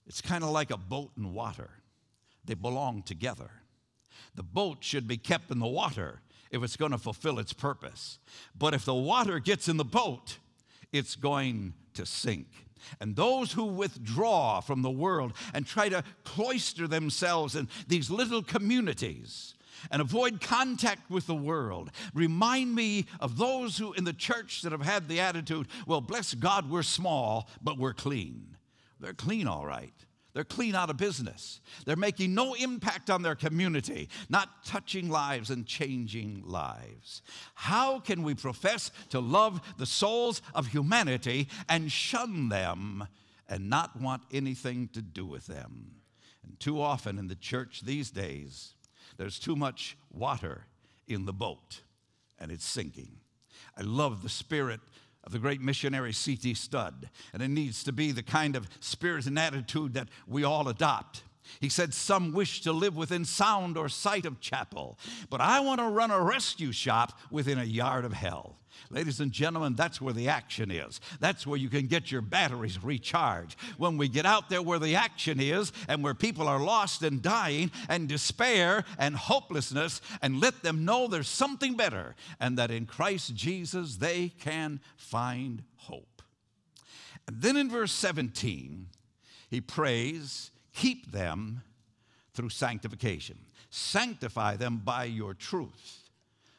It's 0.09 0.21
kind 0.21 0.43
of 0.43 0.51
like 0.51 0.73
a 0.73 0.77
boat 0.77 1.13
and 1.17 1.33
water, 1.33 1.71
they 2.45 2.55
belong 2.55 3.03
together. 3.03 3.51
The 4.35 4.43
boat 4.43 4.79
should 4.81 5.07
be 5.07 5.19
kept 5.19 5.51
in 5.53 5.61
the 5.61 5.67
water 5.67 6.21
if 6.51 6.63
it's 6.63 6.77
going 6.77 6.91
to 6.91 6.99
fulfill 6.99 7.39
its 7.39 7.53
purpose. 7.53 8.19
But 8.59 8.75
if 8.75 8.85
the 8.85 8.95
water 8.95 9.39
gets 9.39 9.69
in 9.69 9.77
the 9.77 9.85
boat, 9.85 10.39
it's 10.93 11.15
going 11.15 11.75
to 11.95 12.05
sink. 12.05 12.49
And 13.01 13.15
those 13.15 13.53
who 13.53 13.65
withdraw 13.65 14.61
from 14.61 14.83
the 14.83 14.91
world 14.91 15.35
and 15.55 15.65
try 15.67 15.89
to 15.89 16.03
cloister 16.25 16.89
themselves 16.89 17.55
in 17.55 17.69
these 17.87 18.11
little 18.11 18.43
communities 18.43 19.55
and 19.91 20.01
avoid 20.03 20.41
contact 20.41 21.11
with 21.11 21.27
the 21.27 21.35
world 21.35 21.91
remind 22.15 22.75
me 22.75 23.07
of 23.21 23.37
those 23.37 23.79
who 23.79 23.93
in 23.93 24.05
the 24.05 24.13
church 24.13 24.63
that 24.63 24.73
have 24.73 24.83
had 24.83 25.09
the 25.09 25.21
attitude, 25.21 25.67
well, 25.87 26.01
bless 26.01 26.35
God, 26.35 26.71
we're 26.71 26.83
small, 26.83 27.49
but 27.63 27.79
we're 27.79 27.95
clean. 27.95 28.57
They're 29.01 29.15
clean, 29.15 29.47
all 29.47 29.67
right. 29.67 29.93
They're 30.35 30.45
clean 30.45 30.75
out 30.75 30.89
of 30.89 30.97
business. 30.97 31.61
They're 31.85 31.97
making 31.97 32.35
no 32.35 32.55
impact 32.55 33.11
on 33.11 33.23
their 33.23 33.35
community, 33.35 34.09
not 34.31 34.65
touching 34.65 35.11
lives 35.11 35.51
and 35.51 35.67
changing 35.67 36.43
lives. 36.47 37.21
How 37.55 38.01
can 38.01 38.23
we 38.23 38.35
profess 38.35 38.91
to 39.11 39.21
love 39.21 39.61
the 39.77 39.87
souls 39.87 40.41
of 40.55 40.69
humanity 40.69 41.49
and 41.69 41.93
shun 41.93 42.49
them 42.49 43.07
and 43.49 43.69
not 43.69 44.01
want 44.01 44.23
anything 44.33 44.89
to 44.95 45.03
do 45.03 45.27
with 45.27 45.47
them? 45.47 45.97
And 46.45 46.59
too 46.59 46.81
often 46.81 47.19
in 47.19 47.29
the 47.29 47.35
church 47.35 47.83
these 47.85 48.11
days, 48.11 48.75
there's 49.17 49.39
too 49.39 49.57
much 49.57 49.97
water 50.11 50.67
in 51.07 51.27
the 51.27 51.33
boat 51.33 51.83
and 52.39 52.51
it's 52.51 52.65
sinking. 52.65 53.21
I 53.77 53.83
love 53.83 54.23
the 54.23 54.29
spirit 54.29 54.81
of 55.25 55.33
the 55.33 55.39
great 55.39 55.61
missionary 55.61 56.13
C.T. 56.13 56.55
Studd, 56.55 57.09
and 57.33 57.43
it 57.43 57.49
needs 57.49 57.85
to 57.85 57.93
be 57.93 58.11
the 58.11 58.23
kind 58.23 58.57
of 58.57 58.69
spirit 58.81 59.27
and 59.27 59.39
attitude 59.39 59.95
that 59.95 60.09
we 60.27 60.43
all 60.43 60.69
adopt. 60.69 61.23
He 61.61 61.69
said, 61.69 61.95
Some 61.95 62.33
wish 62.33 62.63
to 62.63 62.73
live 62.73 62.97
within 62.97 63.25
sound 63.25 63.77
or 63.77 63.89
sight 63.89 64.27
of 64.27 64.41
chapel, 64.41 64.99
but 65.31 65.41
I 65.41 65.61
want 65.61 65.81
to 65.81 65.87
run 65.87 66.11
a 66.11 66.21
rescue 66.21 66.73
shop 66.73 67.19
within 67.31 67.59
a 67.59 67.65
yard 67.65 68.05
of 68.05 68.13
hell. 68.13 68.57
Ladies 68.93 69.21
and 69.21 69.33
gentlemen, 69.33 69.75
that's 69.75 70.03
where 70.03 70.13
the 70.13 70.29
action 70.29 70.71
is. 70.71 71.01
That's 71.19 71.47
where 71.47 71.57
you 71.57 71.71
can 71.71 71.87
get 71.87 72.13
your 72.13 72.21
batteries 72.21 72.85
recharged. 72.85 73.59
When 73.79 73.97
we 73.97 74.07
get 74.07 74.27
out 74.27 74.51
there 74.51 74.61
where 74.61 74.79
the 74.79 74.97
action 74.97 75.41
is 75.41 75.73
and 75.89 76.05
where 76.05 76.13
people 76.13 76.47
are 76.47 76.61
lost 76.61 77.03
and 77.03 77.23
dying 77.23 77.71
and 77.89 78.07
despair 78.07 78.85
and 78.99 79.17
hopelessness, 79.17 80.03
and 80.21 80.43
let 80.43 80.63
them 80.63 80.85
know 80.85 81.09
there's 81.09 81.29
something 81.29 81.75
better 81.75 82.15
and 82.39 82.59
that 82.59 82.71
in 82.71 82.85
Christ 82.85 83.35
Jesus 83.35 83.97
they 83.97 84.29
can 84.29 84.79
find 84.99 85.63
hope. 85.77 86.21
And 87.27 87.41
then 87.41 87.57
in 87.57 87.71
verse 87.71 87.93
17, 87.93 88.89
he 89.49 89.63
prays, 89.63 90.51
Keep 90.75 91.13
them 91.13 91.63
through 92.35 92.51
sanctification. 92.51 93.39
Sanctify 93.71 94.57
them 94.57 94.83
by 94.85 95.05
your 95.05 95.33
truth. 95.33 96.11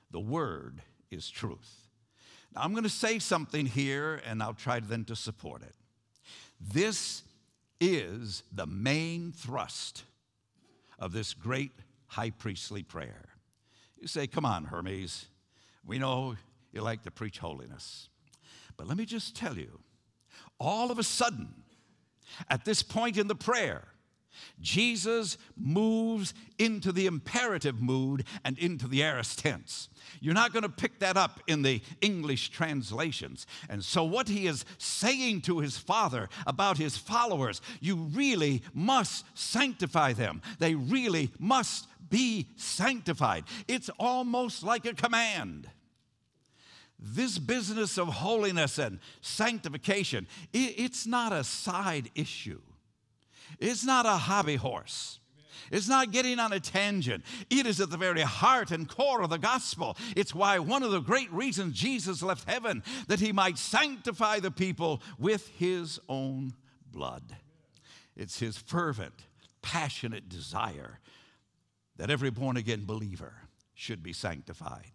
The 0.09 0.19
word 0.19 0.81
is 1.11 1.29
truth. 1.29 1.82
Now, 2.55 2.61
I'm 2.61 2.71
going 2.71 2.83
to 2.83 2.89
say 2.89 3.19
something 3.19 3.65
here, 3.65 4.21
and 4.25 4.43
I'll 4.43 4.53
try 4.53 4.79
then 4.79 5.05
to 5.05 5.15
support 5.15 5.61
it. 5.63 5.75
This 6.59 7.23
is 7.79 8.43
the 8.51 8.65
main 8.65 9.31
thrust 9.31 10.03
of 10.99 11.11
this 11.11 11.33
great 11.33 11.71
high 12.07 12.29
priestly 12.29 12.83
prayer. 12.83 13.29
You 13.99 14.07
say, 14.07 14.27
Come 14.27 14.45
on, 14.45 14.65
Hermiz. 14.65 15.25
We 15.85 15.99
know 15.99 16.35
you 16.71 16.81
like 16.81 17.03
to 17.03 17.11
preach 17.11 17.39
holiness. 17.39 18.09
But 18.77 18.87
let 18.87 18.97
me 18.97 19.05
just 19.05 19.35
tell 19.35 19.57
you 19.57 19.79
all 20.59 20.91
of 20.91 20.99
a 20.99 21.03
sudden, 21.03 21.53
at 22.49 22.65
this 22.65 22.81
point 22.81 23.17
in 23.17 23.27
the 23.27 23.35
prayer, 23.35 23.83
Jesus 24.61 25.37
moves 25.55 26.33
into 26.57 26.91
the 26.91 27.05
imperative 27.05 27.81
mood 27.81 28.25
and 28.43 28.57
into 28.57 28.87
the 28.87 29.03
aorist 29.03 29.39
tense. 29.39 29.89
You're 30.19 30.33
not 30.33 30.53
going 30.53 30.63
to 30.63 30.69
pick 30.69 30.99
that 30.99 31.17
up 31.17 31.41
in 31.47 31.61
the 31.61 31.81
English 32.01 32.49
translations. 32.49 33.45
And 33.69 33.83
so, 33.83 34.03
what 34.03 34.27
he 34.27 34.47
is 34.47 34.65
saying 34.77 35.41
to 35.41 35.59
his 35.59 35.77
father 35.77 36.29
about 36.45 36.77
his 36.77 36.97
followers, 36.97 37.61
you 37.79 37.95
really 37.95 38.61
must 38.73 39.25
sanctify 39.33 40.13
them. 40.13 40.41
They 40.59 40.75
really 40.75 41.31
must 41.39 41.87
be 42.09 42.47
sanctified. 42.55 43.45
It's 43.67 43.89
almost 43.99 44.63
like 44.63 44.85
a 44.85 44.93
command. 44.93 45.69
This 46.99 47.37
business 47.37 47.97
of 47.97 48.07
holiness 48.07 48.77
and 48.77 48.99
sanctification, 49.21 50.27
it's 50.53 51.05
not 51.05 51.33
a 51.33 51.43
side 51.43 52.09
issue. 52.15 52.61
It's 53.59 53.83
not 53.83 54.05
a 54.05 54.11
hobby 54.11 54.55
horse. 54.55 55.19
It's 55.71 55.87
not 55.87 56.11
getting 56.11 56.39
on 56.39 56.53
a 56.53 56.59
tangent. 56.59 57.23
It 57.49 57.65
is 57.65 57.79
at 57.79 57.89
the 57.89 57.97
very 57.97 58.21
heart 58.21 58.71
and 58.71 58.87
core 58.87 59.21
of 59.23 59.29
the 59.29 59.37
gospel. 59.37 59.97
It's 60.15 60.35
why 60.35 60.59
one 60.59 60.83
of 60.83 60.91
the 60.91 60.99
great 60.99 61.31
reasons 61.31 61.73
Jesus 61.73 62.21
left 62.21 62.47
heaven, 62.47 62.83
that 63.07 63.19
he 63.19 63.31
might 63.31 63.57
sanctify 63.57 64.39
the 64.39 64.51
people 64.51 65.01
with 65.17 65.47
his 65.57 65.99
own 66.07 66.53
blood. 66.91 67.35
It's 68.15 68.39
his 68.39 68.57
fervent, 68.57 69.25
passionate 69.61 70.29
desire 70.29 70.99
that 71.97 72.11
every 72.11 72.29
born 72.29 72.57
again 72.57 72.85
believer 72.85 73.33
should 73.73 74.03
be 74.03 74.13
sanctified. 74.13 74.91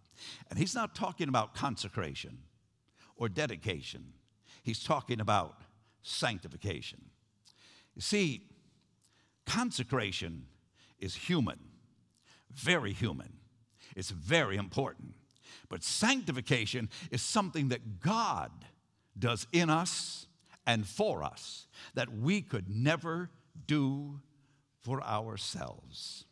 And 0.49 0.59
he's 0.59 0.75
not 0.75 0.95
talking 0.95 1.29
about 1.29 1.53
consecration 1.53 2.39
or 3.15 3.27
dedication. 3.27 4.13
he's 4.63 4.83
talking 4.83 5.19
about 5.19 5.61
sanctification. 6.03 7.08
You 7.95 8.01
see, 8.01 8.43
consecration 9.45 10.45
is 10.99 11.15
human, 11.15 11.59
very 12.51 12.93
human. 12.93 13.33
It's 13.95 14.11
very 14.11 14.57
important. 14.57 15.13
But 15.69 15.83
sanctification 15.83 16.89
is 17.11 17.21
something 17.21 17.69
that 17.69 17.99
God 17.99 18.51
does 19.17 19.47
in 19.51 19.69
us 19.69 20.27
and 20.65 20.87
for 20.87 21.23
us 21.23 21.67
that 21.95 22.11
we 22.13 22.41
could 22.41 22.69
never 22.69 23.29
do 23.67 24.19
for 24.79 25.01
ourselves. 25.03 26.25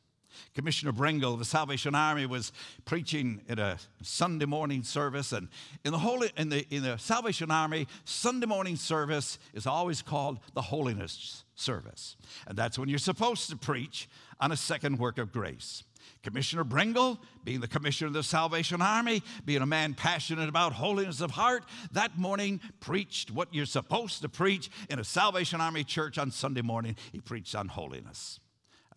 Commissioner 0.53 0.91
Brengle 0.91 1.33
of 1.33 1.39
the 1.39 1.45
Salvation 1.45 1.95
Army 1.95 2.27
was 2.27 2.51
preaching 2.85 3.41
at 3.49 3.57
a 3.57 3.77
Sunday 4.03 4.45
morning 4.45 4.83
service, 4.83 5.31
and 5.31 5.49
in 5.83 5.91
the, 5.91 5.97
Holy, 5.97 6.31
in, 6.37 6.49
the, 6.49 6.65
in 6.69 6.83
the 6.83 6.97
Salvation 6.97 7.49
Army, 7.49 7.87
Sunday 8.05 8.45
morning 8.45 8.75
service 8.75 9.39
is 9.53 9.65
always 9.65 10.03
called 10.03 10.39
the 10.53 10.61
holiness 10.61 11.43
service. 11.59 12.15
And 12.47 12.57
that's 12.57 12.79
when 12.79 12.89
you're 12.89 12.99
supposed 12.99 13.49
to 13.49 13.57
preach 13.57 14.07
on 14.39 14.51
a 14.51 14.57
second 14.57 14.97
work 14.99 15.17
of 15.17 15.31
grace. 15.31 15.83
Commissioner 16.23 16.63
Brengle, 16.63 17.17
being 17.43 17.59
the 17.59 17.67
commissioner 17.67 18.07
of 18.07 18.13
the 18.13 18.23
Salvation 18.23 18.81
Army, 18.81 19.21
being 19.45 19.61
a 19.61 19.65
man 19.65 19.93
passionate 19.93 20.47
about 20.47 20.73
holiness 20.73 21.21
of 21.21 21.31
heart, 21.31 21.63
that 21.91 22.17
morning 22.17 22.61
preached 22.79 23.31
what 23.31 23.53
you're 23.53 23.65
supposed 23.65 24.21
to 24.21 24.29
preach 24.29 24.69
in 24.89 24.99
a 24.99 25.03
Salvation 25.03 25.59
Army 25.59 25.83
church 25.83 26.17
on 26.17 26.31
Sunday 26.31 26.61
morning. 26.61 26.95
He 27.11 27.19
preached 27.19 27.55
on 27.55 27.67
holiness 27.67 28.39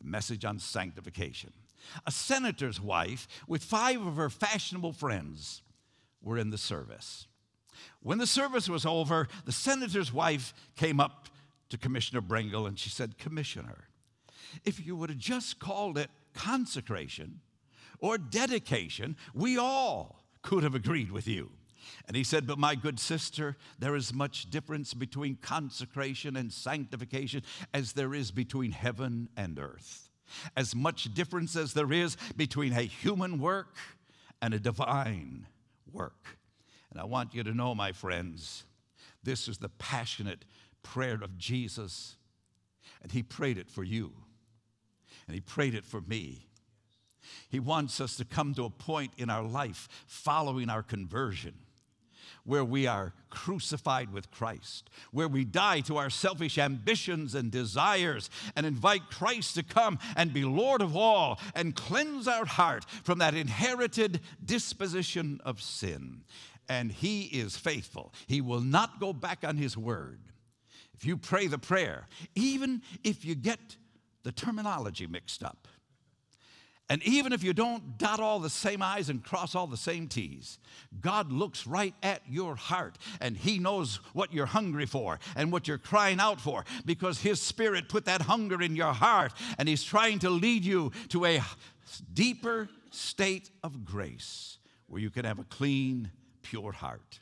a 0.00 0.06
message 0.06 0.44
on 0.44 0.58
sanctification. 0.58 1.52
A 2.06 2.10
senator's 2.10 2.80
wife, 2.80 3.26
with 3.46 3.62
five 3.62 4.04
of 4.06 4.16
her 4.16 4.30
fashionable 4.30 4.92
friends, 4.92 5.62
were 6.22 6.38
in 6.38 6.50
the 6.50 6.58
service. 6.58 7.26
When 8.02 8.18
the 8.18 8.26
service 8.26 8.68
was 8.68 8.84
over, 8.84 9.28
the 9.44 9.52
senator's 9.52 10.12
wife 10.12 10.52
came 10.76 11.00
up 11.00 11.28
to 11.70 11.78
Commissioner 11.78 12.20
Brengle 12.20 12.66
and 12.66 12.78
she 12.78 12.90
said, 12.90 13.18
Commissioner, 13.18 13.88
if 14.64 14.84
you 14.84 14.96
would 14.96 15.10
have 15.10 15.18
just 15.18 15.58
called 15.58 15.96
it 15.96 16.10
consecration 16.34 17.40
or 18.00 18.18
dedication, 18.18 19.16
we 19.34 19.56
all 19.56 20.24
could 20.42 20.62
have 20.62 20.74
agreed 20.74 21.10
with 21.10 21.26
you. 21.26 21.50
And 22.06 22.16
he 22.16 22.24
said, 22.24 22.46
But 22.46 22.58
my 22.58 22.74
good 22.74 22.98
sister, 23.00 23.56
there 23.78 23.96
is 23.96 24.12
much 24.12 24.50
difference 24.50 24.94
between 24.94 25.36
consecration 25.36 26.36
and 26.36 26.52
sanctification 26.52 27.42
as 27.72 27.92
there 27.92 28.14
is 28.14 28.30
between 28.30 28.72
heaven 28.72 29.28
and 29.36 29.58
earth. 29.58 30.10
As 30.56 30.74
much 30.74 31.12
difference 31.14 31.56
as 31.56 31.74
there 31.74 31.92
is 31.92 32.16
between 32.36 32.72
a 32.72 32.82
human 32.82 33.38
work 33.38 33.76
and 34.42 34.54
a 34.54 34.60
divine 34.60 35.46
work. 35.90 36.38
And 36.90 37.00
I 37.00 37.04
want 37.04 37.34
you 37.34 37.42
to 37.42 37.54
know, 37.54 37.74
my 37.74 37.92
friends, 37.92 38.64
this 39.22 39.48
is 39.48 39.58
the 39.58 39.68
passionate 39.68 40.44
prayer 40.82 41.14
of 41.22 41.38
Jesus. 41.38 42.16
And 43.02 43.12
he 43.12 43.22
prayed 43.22 43.58
it 43.58 43.70
for 43.70 43.82
you, 43.82 44.12
and 45.26 45.34
he 45.34 45.40
prayed 45.40 45.74
it 45.74 45.84
for 45.84 46.00
me. 46.02 46.48
He 47.48 47.60
wants 47.60 48.00
us 48.00 48.16
to 48.16 48.24
come 48.24 48.54
to 48.54 48.64
a 48.64 48.70
point 48.70 49.12
in 49.16 49.30
our 49.30 49.42
life 49.42 49.88
following 50.06 50.68
our 50.68 50.82
conversion 50.82 51.54
where 52.44 52.64
we 52.64 52.86
are 52.86 53.12
crucified 53.28 54.12
with 54.12 54.30
Christ, 54.30 54.90
where 55.12 55.28
we 55.28 55.44
die 55.44 55.80
to 55.80 55.96
our 55.96 56.10
selfish 56.10 56.58
ambitions 56.58 57.34
and 57.34 57.50
desires 57.50 58.30
and 58.56 58.66
invite 58.66 59.10
Christ 59.10 59.54
to 59.54 59.62
come 59.62 59.98
and 60.16 60.32
be 60.32 60.44
Lord 60.44 60.82
of 60.82 60.96
all 60.96 61.38
and 61.54 61.76
cleanse 61.76 62.26
our 62.26 62.46
heart 62.46 62.84
from 63.04 63.18
that 63.18 63.34
inherited 63.34 64.20
disposition 64.44 65.40
of 65.44 65.62
sin. 65.62 66.22
And 66.68 66.92
He 66.92 67.22
is 67.24 67.56
faithful, 67.56 68.12
He 68.26 68.40
will 68.40 68.60
not 68.60 69.00
go 69.00 69.12
back 69.12 69.44
on 69.44 69.56
His 69.56 69.76
word. 69.76 70.20
If 71.00 71.06
you 71.06 71.16
pray 71.16 71.46
the 71.46 71.58
prayer, 71.58 72.06
even 72.34 72.82
if 73.02 73.24
you 73.24 73.34
get 73.34 73.58
the 74.22 74.32
terminology 74.32 75.06
mixed 75.06 75.42
up, 75.42 75.66
and 76.90 77.02
even 77.04 77.32
if 77.32 77.42
you 77.42 77.54
don't 77.54 77.96
dot 77.96 78.20
all 78.20 78.38
the 78.38 78.50
same 78.50 78.82
I's 78.82 79.08
and 79.08 79.24
cross 79.24 79.54
all 79.54 79.66
the 79.66 79.78
same 79.78 80.08
T's, 80.08 80.58
God 81.00 81.32
looks 81.32 81.66
right 81.66 81.94
at 82.02 82.20
your 82.28 82.54
heart 82.54 82.98
and 83.18 83.34
He 83.34 83.58
knows 83.58 84.00
what 84.12 84.34
you're 84.34 84.44
hungry 84.44 84.84
for 84.84 85.18
and 85.36 85.50
what 85.50 85.66
you're 85.66 85.78
crying 85.78 86.20
out 86.20 86.38
for 86.38 86.64
because 86.84 87.20
His 87.20 87.40
Spirit 87.40 87.88
put 87.88 88.04
that 88.04 88.22
hunger 88.22 88.60
in 88.60 88.76
your 88.76 88.92
heart 88.92 89.32
and 89.56 89.70
He's 89.70 89.84
trying 89.84 90.18
to 90.18 90.28
lead 90.28 90.66
you 90.66 90.92
to 91.08 91.24
a 91.24 91.40
deeper 92.12 92.68
state 92.90 93.48
of 93.62 93.86
grace 93.86 94.58
where 94.86 95.00
you 95.00 95.08
can 95.08 95.24
have 95.24 95.38
a 95.38 95.44
clean, 95.44 96.10
pure 96.42 96.72
heart. 96.72 97.20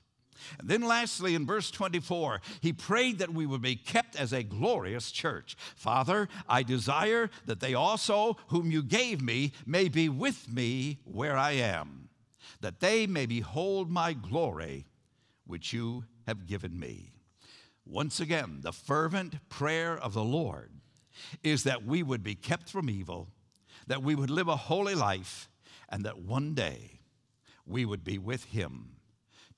And 0.58 0.68
then, 0.68 0.82
lastly, 0.82 1.34
in 1.34 1.46
verse 1.46 1.70
24, 1.70 2.40
he 2.60 2.72
prayed 2.72 3.18
that 3.18 3.32
we 3.32 3.46
would 3.46 3.62
be 3.62 3.76
kept 3.76 4.16
as 4.16 4.32
a 4.32 4.42
glorious 4.42 5.10
church. 5.10 5.56
Father, 5.76 6.28
I 6.48 6.62
desire 6.62 7.30
that 7.46 7.60
they 7.60 7.74
also, 7.74 8.36
whom 8.48 8.70
you 8.70 8.82
gave 8.82 9.20
me, 9.22 9.52
may 9.66 9.88
be 9.88 10.08
with 10.08 10.52
me 10.52 10.98
where 11.04 11.36
I 11.36 11.52
am, 11.52 12.08
that 12.60 12.80
they 12.80 13.06
may 13.06 13.26
behold 13.26 13.90
my 13.90 14.12
glory, 14.12 14.86
which 15.46 15.72
you 15.72 16.04
have 16.26 16.46
given 16.46 16.78
me. 16.78 17.12
Once 17.86 18.20
again, 18.20 18.58
the 18.60 18.72
fervent 18.72 19.48
prayer 19.48 19.96
of 19.96 20.12
the 20.12 20.24
Lord 20.24 20.72
is 21.42 21.64
that 21.64 21.84
we 21.84 22.02
would 22.02 22.22
be 22.22 22.34
kept 22.34 22.68
from 22.68 22.90
evil, 22.90 23.28
that 23.86 24.02
we 24.02 24.14
would 24.14 24.30
live 24.30 24.48
a 24.48 24.56
holy 24.56 24.94
life, 24.94 25.48
and 25.88 26.04
that 26.04 26.18
one 26.18 26.54
day 26.54 27.00
we 27.66 27.84
would 27.84 28.04
be 28.04 28.18
with 28.18 28.44
him 28.44 28.97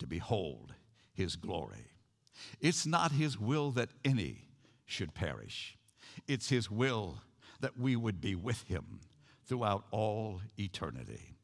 to 0.01 0.07
behold 0.07 0.75
his 1.15 1.37
glory. 1.37 1.93
It's 2.61 2.87
not 2.87 3.13
his 3.13 3.39
will 3.39 3.71
that 3.73 3.91
any 4.05 4.49
should 4.87 5.15
perish, 5.15 5.79
it's 6.27 6.49
his 6.49 6.71
will 6.71 7.19
that 7.61 7.79
we 7.79 7.95
would 7.95 8.21
be 8.21 8.35
with 8.35 8.63
him 8.63 9.01
throughout 9.47 9.85
all 9.91 10.41
eternity. 10.59 11.35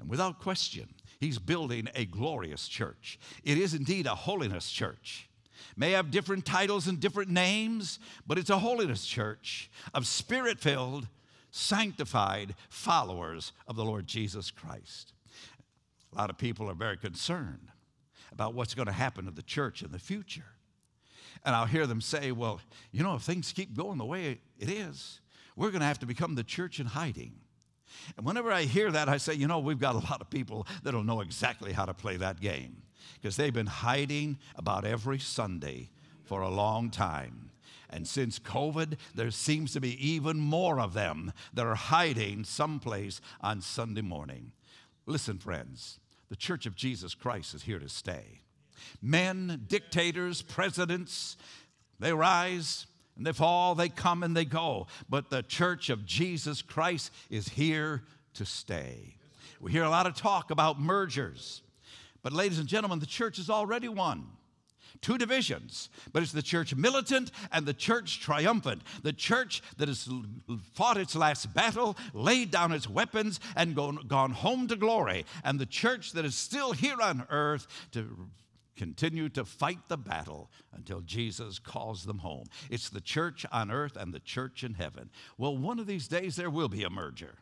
And 0.00 0.08
without 0.08 0.40
question, 0.40 0.88
he's 1.20 1.38
building 1.38 1.88
a 1.94 2.06
glorious 2.06 2.66
church. 2.66 3.18
It 3.44 3.58
is 3.58 3.74
indeed 3.74 4.06
a 4.06 4.14
holiness 4.14 4.70
church. 4.70 5.28
May 5.76 5.92
have 5.92 6.10
different 6.10 6.46
titles 6.46 6.86
and 6.86 6.98
different 6.98 7.30
names, 7.30 7.98
but 8.26 8.38
it's 8.38 8.50
a 8.50 8.58
holiness 8.58 9.04
church 9.04 9.70
of 9.92 10.06
spirit 10.06 10.58
filled, 10.58 11.08
sanctified 11.50 12.54
followers 12.70 13.52
of 13.68 13.76
the 13.76 13.84
Lord 13.84 14.06
Jesus 14.06 14.50
Christ. 14.50 15.12
A 16.12 16.16
lot 16.16 16.30
of 16.30 16.38
people 16.38 16.70
are 16.70 16.74
very 16.74 16.96
concerned 16.96 17.68
about 18.36 18.52
what's 18.52 18.74
going 18.74 18.84
to 18.84 18.92
happen 18.92 19.24
to 19.24 19.30
the 19.30 19.42
church 19.42 19.82
in 19.82 19.90
the 19.92 19.98
future. 19.98 20.44
And 21.42 21.56
I'll 21.56 21.64
hear 21.64 21.86
them 21.86 22.02
say, 22.02 22.32
well, 22.32 22.60
you 22.92 23.02
know, 23.02 23.14
if 23.14 23.22
things 23.22 23.50
keep 23.50 23.74
going 23.74 23.96
the 23.96 24.04
way 24.04 24.40
it 24.58 24.68
is, 24.68 25.20
we're 25.56 25.70
going 25.70 25.80
to 25.80 25.86
have 25.86 26.00
to 26.00 26.06
become 26.06 26.34
the 26.34 26.44
church 26.44 26.78
in 26.78 26.84
hiding. 26.84 27.32
And 28.14 28.26
whenever 28.26 28.52
I 28.52 28.64
hear 28.64 28.90
that, 28.90 29.08
I 29.08 29.16
say, 29.16 29.32
you 29.32 29.48
know, 29.48 29.58
we've 29.58 29.78
got 29.78 29.94
a 29.94 30.00
lot 30.10 30.20
of 30.20 30.28
people 30.28 30.66
that'll 30.82 31.02
know 31.02 31.22
exactly 31.22 31.72
how 31.72 31.86
to 31.86 31.94
play 31.94 32.18
that 32.18 32.40
game 32.40 32.82
because 33.14 33.36
they've 33.38 33.54
been 33.54 33.68
hiding 33.68 34.36
about 34.56 34.84
every 34.84 35.18
Sunday 35.18 35.88
for 36.24 36.42
a 36.42 36.50
long 36.50 36.90
time. 36.90 37.52
And 37.88 38.06
since 38.06 38.38
COVID, 38.38 38.98
there 39.14 39.30
seems 39.30 39.72
to 39.72 39.80
be 39.80 40.06
even 40.06 40.38
more 40.38 40.78
of 40.78 40.92
them 40.92 41.32
that 41.54 41.64
are 41.64 41.74
hiding 41.74 42.44
someplace 42.44 43.22
on 43.40 43.62
Sunday 43.62 44.02
morning. 44.02 44.52
Listen, 45.06 45.38
friends, 45.38 46.00
the 46.28 46.36
church 46.36 46.66
of 46.66 46.76
Jesus 46.76 47.14
Christ 47.14 47.54
is 47.54 47.62
here 47.62 47.78
to 47.78 47.88
stay. 47.88 48.40
Men, 49.00 49.62
dictators, 49.68 50.42
presidents, 50.42 51.36
they 51.98 52.12
rise 52.12 52.86
and 53.16 53.26
they 53.26 53.32
fall, 53.32 53.74
they 53.74 53.88
come 53.88 54.22
and 54.22 54.36
they 54.36 54.44
go. 54.44 54.86
But 55.08 55.30
the 55.30 55.42
church 55.42 55.88
of 55.88 56.04
Jesus 56.04 56.62
Christ 56.62 57.12
is 57.30 57.48
here 57.48 58.02
to 58.34 58.44
stay. 58.44 59.16
We 59.60 59.72
hear 59.72 59.84
a 59.84 59.90
lot 59.90 60.06
of 60.06 60.14
talk 60.14 60.50
about 60.50 60.80
mergers. 60.80 61.62
But, 62.22 62.32
ladies 62.32 62.58
and 62.58 62.68
gentlemen, 62.68 62.98
the 62.98 63.06
church 63.06 63.36
has 63.36 63.48
already 63.48 63.88
won 63.88 64.26
two 65.00 65.18
divisions, 65.18 65.88
but 66.12 66.22
it's 66.22 66.32
the 66.32 66.42
church 66.42 66.74
militant 66.74 67.30
and 67.52 67.66
the 67.66 67.74
church 67.74 68.20
triumphant. 68.20 68.82
The 69.02 69.12
church 69.12 69.62
that 69.76 69.88
has 69.88 70.08
fought 70.74 70.96
its 70.96 71.16
last 71.16 71.52
battle, 71.54 71.96
laid 72.12 72.50
down 72.50 72.72
its 72.72 72.88
weapons, 72.88 73.40
and 73.54 73.74
gone, 73.74 74.00
gone 74.06 74.32
home 74.32 74.68
to 74.68 74.76
glory. 74.76 75.24
And 75.44 75.58
the 75.58 75.66
church 75.66 76.12
that 76.12 76.24
is 76.24 76.34
still 76.34 76.72
here 76.72 77.00
on 77.00 77.26
earth 77.30 77.66
to 77.92 78.28
continue 78.76 79.28
to 79.30 79.44
fight 79.44 79.78
the 79.88 79.96
battle 79.96 80.50
until 80.72 81.00
Jesus 81.00 81.58
calls 81.58 82.04
them 82.04 82.18
home. 82.18 82.46
It's 82.70 82.90
the 82.90 83.00
church 83.00 83.46
on 83.50 83.70
earth 83.70 83.96
and 83.96 84.12
the 84.12 84.20
church 84.20 84.62
in 84.62 84.74
heaven. 84.74 85.10
Well, 85.38 85.56
one 85.56 85.78
of 85.78 85.86
these 85.86 86.08
days 86.08 86.36
there 86.36 86.50
will 86.50 86.68
be 86.68 86.84
a 86.84 86.90
merger. 86.90 87.36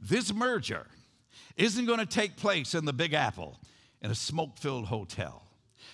This 0.00 0.32
merger 0.32 0.86
isn't 1.56 1.86
going 1.86 1.98
to 1.98 2.06
take 2.06 2.36
place 2.36 2.74
in 2.74 2.84
the 2.84 2.92
Big 2.92 3.12
Apple 3.12 3.58
in 4.00 4.10
a 4.10 4.14
smoke 4.14 4.58
filled 4.58 4.86
hotel. 4.86 5.41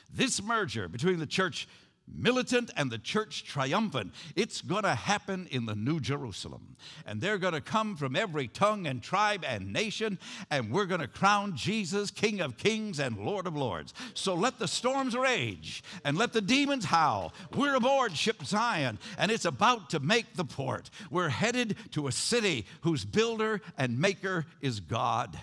This 0.08 0.42
merger 0.42 0.88
between 0.88 1.18
the 1.18 1.26
church 1.26 1.68
militant 2.14 2.70
and 2.76 2.90
the 2.90 2.98
church 2.98 3.44
triumphant. 3.44 4.12
It's 4.36 4.60
going 4.60 4.82
to 4.82 4.94
happen 4.94 5.48
in 5.50 5.66
the 5.66 5.74
New 5.74 6.00
Jerusalem. 6.00 6.76
And 7.06 7.20
they're 7.20 7.38
going 7.38 7.54
to 7.54 7.60
come 7.60 7.96
from 7.96 8.16
every 8.16 8.48
tongue 8.48 8.86
and 8.86 9.02
tribe 9.02 9.44
and 9.46 9.72
nation, 9.72 10.18
and 10.50 10.70
we're 10.70 10.86
going 10.86 11.00
to 11.00 11.08
crown 11.08 11.56
Jesus 11.56 12.10
King 12.10 12.40
of 12.40 12.56
Kings 12.56 12.98
and 12.98 13.18
Lord 13.18 13.46
of 13.46 13.56
Lords. 13.56 13.94
So 14.14 14.34
let 14.34 14.58
the 14.58 14.68
storms 14.68 15.16
rage 15.16 15.82
and 16.04 16.16
let 16.16 16.32
the 16.32 16.40
demons 16.40 16.84
howl. 16.84 17.32
We're 17.54 17.76
aboard 17.76 18.16
Ship 18.16 18.42
Zion, 18.44 18.98
and 19.18 19.30
it's 19.30 19.44
about 19.44 19.90
to 19.90 20.00
make 20.00 20.34
the 20.34 20.44
port. 20.44 20.90
We're 21.10 21.28
headed 21.28 21.76
to 21.92 22.08
a 22.08 22.12
city 22.12 22.66
whose 22.82 23.04
builder 23.04 23.60
and 23.76 23.98
maker 23.98 24.46
is 24.60 24.80
God. 24.80 25.38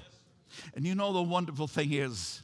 And 0.75 0.85
you 0.85 0.95
know, 0.95 1.11
the 1.11 1.21
wonderful 1.21 1.67
thing 1.67 1.91
is, 1.91 2.41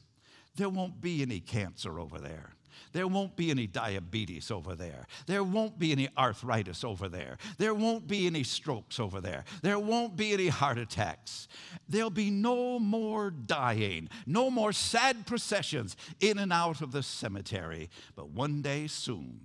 there 0.56 0.70
won't 0.70 1.02
be 1.02 1.22
any 1.22 1.40
cancer 1.40 2.00
over 2.00 2.20
there. 2.20 2.56
There 2.94 3.08
won't 3.08 3.36
be 3.36 3.52
any 3.52 3.68
diabetes 3.68 4.52
over 4.52 4.76
there. 4.76 5.08
There 5.26 5.44
won't 5.44 5.80
be 5.80 5.92
any 5.92 6.10
arthritis 6.18 6.84
over 6.84 7.08
there. 7.08 7.38
There 7.58 7.74
won't 7.74 8.08
be 8.08 8.28
any 8.28 8.44
strokes 8.44 9.00
over 9.00 9.22
there. 9.22 9.46
There 9.62 9.80
won't 9.80 10.16
be 10.16 10.34
any 10.34 10.50
heart 10.50 10.78
attacks. 10.78 11.48
There'll 11.88 12.10
be 12.10 12.30
no 12.30 12.80
more 12.80 13.32
dying, 13.32 14.10
no 14.26 14.50
more 14.50 14.74
sad 14.74 15.26
processions 15.26 15.96
in 16.20 16.38
and 16.38 16.52
out 16.52 16.82
of 16.82 16.92
the 16.92 17.04
cemetery. 17.04 17.90
But 18.16 18.30
one 18.30 18.62
day 18.62 18.88
soon, 18.88 19.42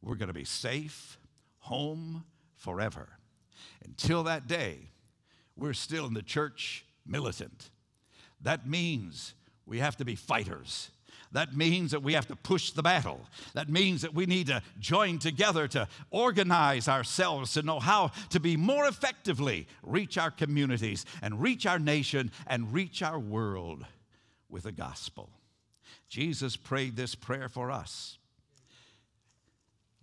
we're 0.00 0.16
going 0.16 0.28
to 0.28 0.34
be 0.34 0.44
safe, 0.44 1.18
home 1.58 2.24
forever. 2.54 3.18
Until 3.84 4.22
that 4.24 4.46
day, 4.46 4.90
we're 5.56 5.72
still 5.72 6.06
in 6.06 6.14
the 6.14 6.22
church 6.22 6.84
militant. 7.04 7.70
That 8.40 8.68
means 8.68 9.34
we 9.66 9.78
have 9.78 9.96
to 9.96 10.04
be 10.04 10.14
fighters. 10.14 10.90
That 11.32 11.56
means 11.56 11.90
that 11.90 12.02
we 12.02 12.14
have 12.14 12.28
to 12.28 12.36
push 12.36 12.70
the 12.70 12.82
battle. 12.82 13.20
That 13.54 13.68
means 13.68 14.02
that 14.02 14.14
we 14.14 14.26
need 14.26 14.46
to 14.46 14.62
join 14.78 15.18
together 15.18 15.66
to 15.68 15.88
organize 16.10 16.88
ourselves 16.88 17.52
to 17.54 17.62
know 17.62 17.80
how 17.80 18.12
to 18.30 18.40
be 18.40 18.56
more 18.56 18.86
effectively 18.86 19.66
reach 19.82 20.16
our 20.18 20.30
communities 20.30 21.04
and 21.20 21.42
reach 21.42 21.66
our 21.66 21.78
nation 21.78 22.30
and 22.46 22.72
reach 22.72 23.02
our 23.02 23.18
world 23.18 23.84
with 24.48 24.62
the 24.62 24.72
gospel. 24.72 25.28
Jesus 26.08 26.56
prayed 26.56 26.96
this 26.96 27.14
prayer 27.14 27.48
for 27.48 27.70
us. 27.70 28.18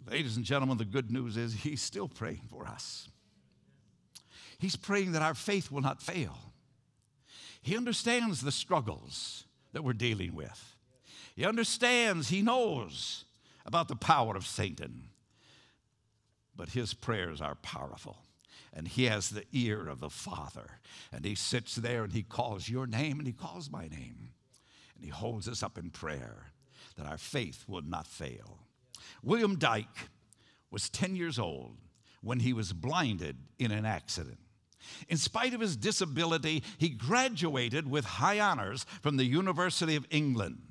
Ladies 0.09 0.36
and 0.36 0.45
gentlemen, 0.45 0.78
the 0.78 0.86
good 0.86 1.09
news 1.09 1.38
is 1.38 1.53
he's 1.53 1.82
still 1.82 2.09
praying 2.09 2.41
for 2.49 2.68
us. 2.68 3.07
He's 4.59 4.76
praying 4.76 5.14
that 5.14 5.22
our 5.22 5.34
faith 5.34 5.72
will 5.72 5.82
not 5.82 6.01
fail. 6.01 6.38
He 7.61 7.78
understands 7.78 8.41
the 8.41 8.51
struggles 8.51 9.45
that 9.74 9.84
we're 9.84 9.93
dealing 9.93 10.34
with. 10.34 10.76
He 11.36 11.45
understands, 11.45 12.30
he 12.30 12.41
knows 12.41 13.26
about 13.65 13.88
the 13.88 13.95
power 13.95 14.36
of 14.36 14.45
Satan. 14.45 15.09
But 16.55 16.69
his 16.69 16.93
prayers 16.93 17.41
are 17.41 17.55
powerful. 17.55 18.17
And 18.71 18.88
he 18.88 19.05
has 19.05 19.30
the 19.30 19.45
ear 19.51 19.88
of 19.88 19.99
the 19.99 20.09
Father. 20.09 20.80
And 21.11 21.26
he 21.26 21.36
sits 21.36 21.76
there 21.76 22.03
and 22.03 22.13
he 22.13 22.24
calls 22.24 22.69
your 22.69 22.88
name 22.88 23.19
and 23.19 23.28
he 23.28 23.34
calls 23.34 23.69
my 23.71 23.88
name. 23.88 24.30
And 24.95 25.03
he 25.03 25.09
holds 25.09 25.47
us 25.47 25.63
up 25.63 25.78
in 25.78 25.89
prayer 25.89 26.51
that 26.97 27.07
our 27.07 27.17
faith 27.17 27.65
will 27.67 27.82
not 27.82 28.07
fail. 28.07 28.59
William 29.24 29.57
Dyke 29.57 30.09
was 30.69 30.89
10 30.89 31.15
years 31.15 31.39
old 31.39 31.78
when 32.21 32.39
he 32.39 32.53
was 32.53 32.74
blinded 32.74 33.38
in 33.59 33.71
an 33.71 33.86
accident. 33.86 34.39
In 35.07 35.17
spite 35.17 35.53
of 35.53 35.61
his 35.61 35.75
disability, 35.75 36.63
he 36.77 36.89
graduated 36.89 37.89
with 37.89 38.05
high 38.05 38.39
honors 38.39 38.86
from 39.01 39.17
the 39.17 39.25
University 39.25 39.95
of 39.95 40.08
England. 40.09 40.62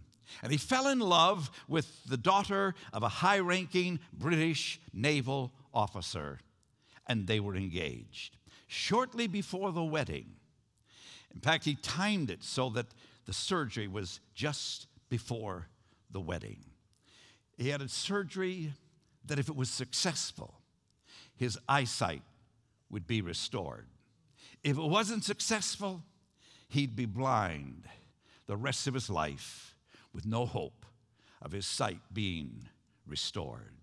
And 0.43 0.51
he 0.51 0.59
fell 0.59 0.89
in 0.89 0.99
love 0.99 1.51
with 1.69 2.05
the 2.07 2.17
daughter 2.17 2.75
of 2.93 3.03
a 3.03 3.09
high 3.09 3.39
ranking 3.39 4.01
British 4.13 4.81
naval 4.93 5.53
officer, 5.75 6.41
and 7.07 7.27
they 7.27 7.41
were 7.41 7.57
engaged. 7.57 8.37
Shortly 8.67 9.27
before 9.27 9.73
the 9.73 9.85
wedding, 9.85 10.37
in 11.35 11.41
fact, 11.41 11.65
he 11.65 11.75
timed 11.75 12.31
it 12.31 12.43
so 12.43 12.71
that 12.71 12.87
the 13.27 13.33
surgery 13.33 13.89
was 13.89 14.21
just 14.35 14.87
before 15.09 15.69
the 16.11 16.21
wedding. 16.21 16.65
He 17.57 17.69
had 17.69 17.83
a 17.83 17.89
surgery 17.89 18.73
that, 19.27 19.39
if 19.39 19.49
it 19.49 19.57
was 19.57 19.71
successful, 19.71 20.55
his 21.37 21.59
eyesight 21.69 22.23
would 22.91 23.07
be 23.07 23.23
restored. 23.23 23.87
If 24.63 24.79
it 24.79 24.83
wasn't 24.83 25.25
successful, 25.25 26.03
he'd 26.69 26.95
be 26.95 27.07
blind 27.07 27.89
the 28.47 28.57
rest 28.57 28.87
of 28.87 28.95
his 28.95 29.11
life 29.11 29.75
with 30.13 30.27
no 30.27 30.47
hope 30.47 30.87
of 31.41 31.53
his 31.53 31.67
sight 31.67 32.01
being 32.13 32.69
restored. 33.07 33.75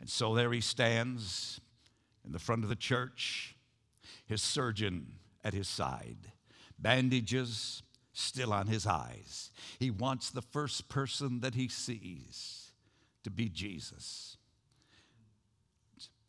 And 0.00 0.10
so 0.10 0.34
there 0.34 0.52
he 0.52 0.60
stands 0.60 1.60
in 2.24 2.32
the 2.32 2.38
front 2.38 2.64
of 2.64 2.68
the 2.68 2.76
church, 2.76 3.54
his 4.26 4.42
surgeon 4.42 5.14
at 5.44 5.54
his 5.54 5.68
side, 5.68 6.32
bandages 6.78 7.82
still 8.12 8.52
on 8.52 8.66
his 8.66 8.86
eyes. 8.86 9.50
He 9.78 9.90
wants 9.90 10.30
the 10.30 10.42
first 10.42 10.88
person 10.88 11.40
that 11.40 11.54
he 11.54 11.68
sees 11.68 12.72
to 13.22 13.30
be 13.30 13.48
Jesus, 13.48 14.36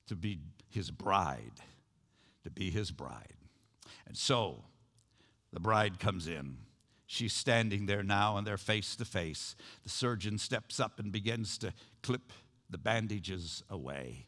to 0.07 0.15
be 0.15 0.39
his 0.69 0.91
bride, 0.91 1.61
to 2.43 2.49
be 2.49 2.69
his 2.69 2.91
bride. 2.91 3.35
And 4.07 4.17
so 4.17 4.63
the 5.51 5.59
bride 5.59 5.99
comes 5.99 6.27
in. 6.27 6.57
She's 7.05 7.33
standing 7.33 7.85
there 7.85 8.03
now, 8.03 8.37
and 8.37 8.47
they're 8.47 8.57
face 8.57 8.95
to 8.95 9.05
face. 9.05 9.55
The 9.83 9.89
surgeon 9.89 10.37
steps 10.37 10.79
up 10.79 10.99
and 10.99 11.11
begins 11.11 11.57
to 11.59 11.73
clip 12.01 12.31
the 12.69 12.77
bandages 12.77 13.63
away. 13.69 14.25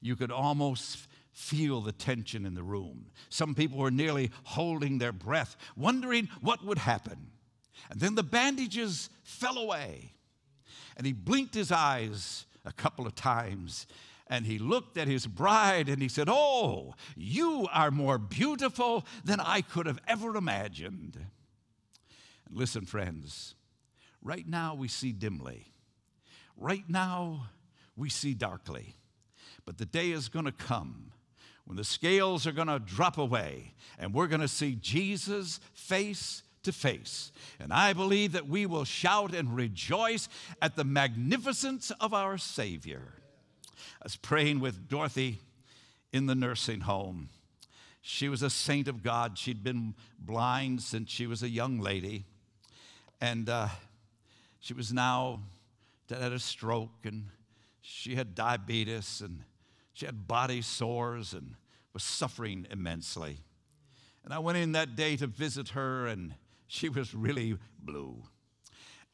You 0.00 0.14
could 0.14 0.30
almost 0.30 1.08
feel 1.32 1.80
the 1.80 1.92
tension 1.92 2.46
in 2.46 2.54
the 2.54 2.62
room. 2.62 3.06
Some 3.28 3.54
people 3.54 3.78
were 3.78 3.90
nearly 3.90 4.30
holding 4.44 4.98
their 4.98 5.12
breath, 5.12 5.56
wondering 5.76 6.28
what 6.40 6.64
would 6.64 6.78
happen. 6.78 7.32
And 7.90 8.00
then 8.00 8.14
the 8.14 8.22
bandages 8.22 9.10
fell 9.24 9.58
away, 9.58 10.12
and 10.96 11.06
he 11.06 11.12
blinked 11.12 11.54
his 11.54 11.72
eyes 11.72 12.46
a 12.64 12.72
couple 12.72 13.06
of 13.06 13.14
times 13.16 13.86
and 14.28 14.46
he 14.46 14.58
looked 14.58 14.96
at 14.96 15.08
his 15.08 15.26
bride 15.26 15.88
and 15.88 16.00
he 16.00 16.08
said, 16.08 16.28
Oh, 16.30 16.94
you 17.16 17.68
are 17.72 17.90
more 17.90 18.18
beautiful 18.18 19.04
than 19.24 19.40
I 19.40 19.60
could 19.60 19.86
have 19.86 20.00
ever 20.08 20.36
imagined. 20.36 21.18
And 22.48 22.56
listen, 22.56 22.86
friends, 22.86 23.54
right 24.22 24.46
now 24.46 24.74
we 24.74 24.88
see 24.88 25.12
dimly, 25.12 25.72
right 26.56 26.88
now 26.88 27.48
we 27.96 28.08
see 28.08 28.34
darkly, 28.34 28.96
but 29.66 29.78
the 29.78 29.86
day 29.86 30.10
is 30.10 30.28
going 30.28 30.46
to 30.46 30.52
come 30.52 31.12
when 31.66 31.76
the 31.76 31.84
scales 31.84 32.46
are 32.46 32.52
going 32.52 32.68
to 32.68 32.78
drop 32.78 33.18
away 33.18 33.74
and 33.98 34.12
we're 34.12 34.26
going 34.26 34.40
to 34.40 34.48
see 34.48 34.76
Jesus 34.80 35.60
face 35.72 36.42
to 36.62 36.72
face. 36.72 37.30
And 37.60 37.72
I 37.72 37.92
believe 37.92 38.32
that 38.32 38.48
we 38.48 38.66
will 38.66 38.84
shout 38.84 39.34
and 39.34 39.54
rejoice 39.54 40.28
at 40.60 40.76
the 40.76 40.84
magnificence 40.84 41.92
of 42.00 42.14
our 42.14 42.38
Savior. 42.38 43.14
I 44.00 44.04
was 44.04 44.16
praying 44.16 44.60
with 44.60 44.88
Dorothy 44.88 45.40
in 46.12 46.26
the 46.26 46.34
nursing 46.34 46.80
home. 46.80 47.28
She 48.00 48.28
was 48.28 48.42
a 48.42 48.50
saint 48.50 48.86
of 48.88 49.02
God. 49.02 49.38
She'd 49.38 49.64
been 49.64 49.94
blind 50.18 50.82
since 50.82 51.10
she 51.10 51.26
was 51.26 51.42
a 51.42 51.48
young 51.48 51.80
lady. 51.80 52.24
And 53.20 53.48
uh, 53.48 53.68
she 54.60 54.74
was 54.74 54.92
now 54.92 55.40
had 56.10 56.32
a 56.32 56.38
stroke 56.38 57.04
and 57.04 57.28
she 57.80 58.14
had 58.14 58.34
diabetes 58.34 59.20
and 59.20 59.42
she 59.92 60.06
had 60.06 60.28
body 60.28 60.62
sores 60.62 61.32
and 61.32 61.54
was 61.92 62.02
suffering 62.02 62.66
immensely. 62.70 63.38
And 64.24 64.32
I 64.32 64.38
went 64.38 64.58
in 64.58 64.72
that 64.72 64.96
day 64.96 65.16
to 65.16 65.26
visit 65.26 65.70
her 65.70 66.06
and 66.06 66.34
she 66.66 66.88
was 66.88 67.14
really 67.14 67.56
blue. 67.78 68.22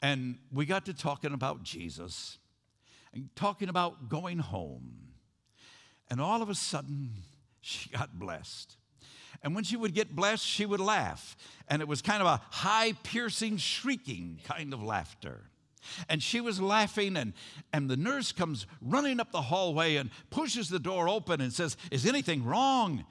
And 0.03 0.39
we 0.53 0.67
got 0.67 0.87
to 0.87 0.95
talking 0.95 1.33
about 1.33 1.63
Jesus 1.63 2.39
talking 3.35 3.69
about 3.69 4.09
going 4.09 4.39
home. 4.39 5.15
And 6.11 6.21
all 6.21 6.43
of 6.43 6.51
a 6.51 6.55
sudden, 6.55 7.11
she 7.61 7.91
got 7.91 8.19
blessed. 8.19 8.77
And 9.43 9.55
when 9.55 9.65
she 9.65 9.77
would 9.77 9.95
get 9.95 10.15
blessed, 10.15 10.45
she 10.45 10.67
would 10.67 10.81
laugh. 10.81 11.37
And 11.69 11.81
it 11.81 11.89
was 11.89 12.03
kind 12.03 12.21
of 12.21 12.27
a 12.27 12.41
high, 12.51 12.93
piercing, 13.05 13.57
shrieking 13.57 14.41
kind 14.45 14.75
of 14.75 14.83
laughter. 14.83 15.51
And 16.11 16.23
she 16.23 16.43
was 16.43 16.61
laughing, 16.61 17.17
and, 17.17 17.33
and 17.73 17.89
the 17.89 17.97
nurse 17.97 18.33
comes 18.33 18.67
running 18.83 19.19
up 19.19 19.33
the 19.33 19.41
hallway 19.41 19.97
and 19.97 20.11
pushes 20.29 20.69
the 20.69 20.79
door 20.79 21.09
open 21.09 21.41
and 21.41 21.53
says, 21.53 21.77
Is 21.91 22.07
anything 22.07 22.45
wrong? 22.45 23.07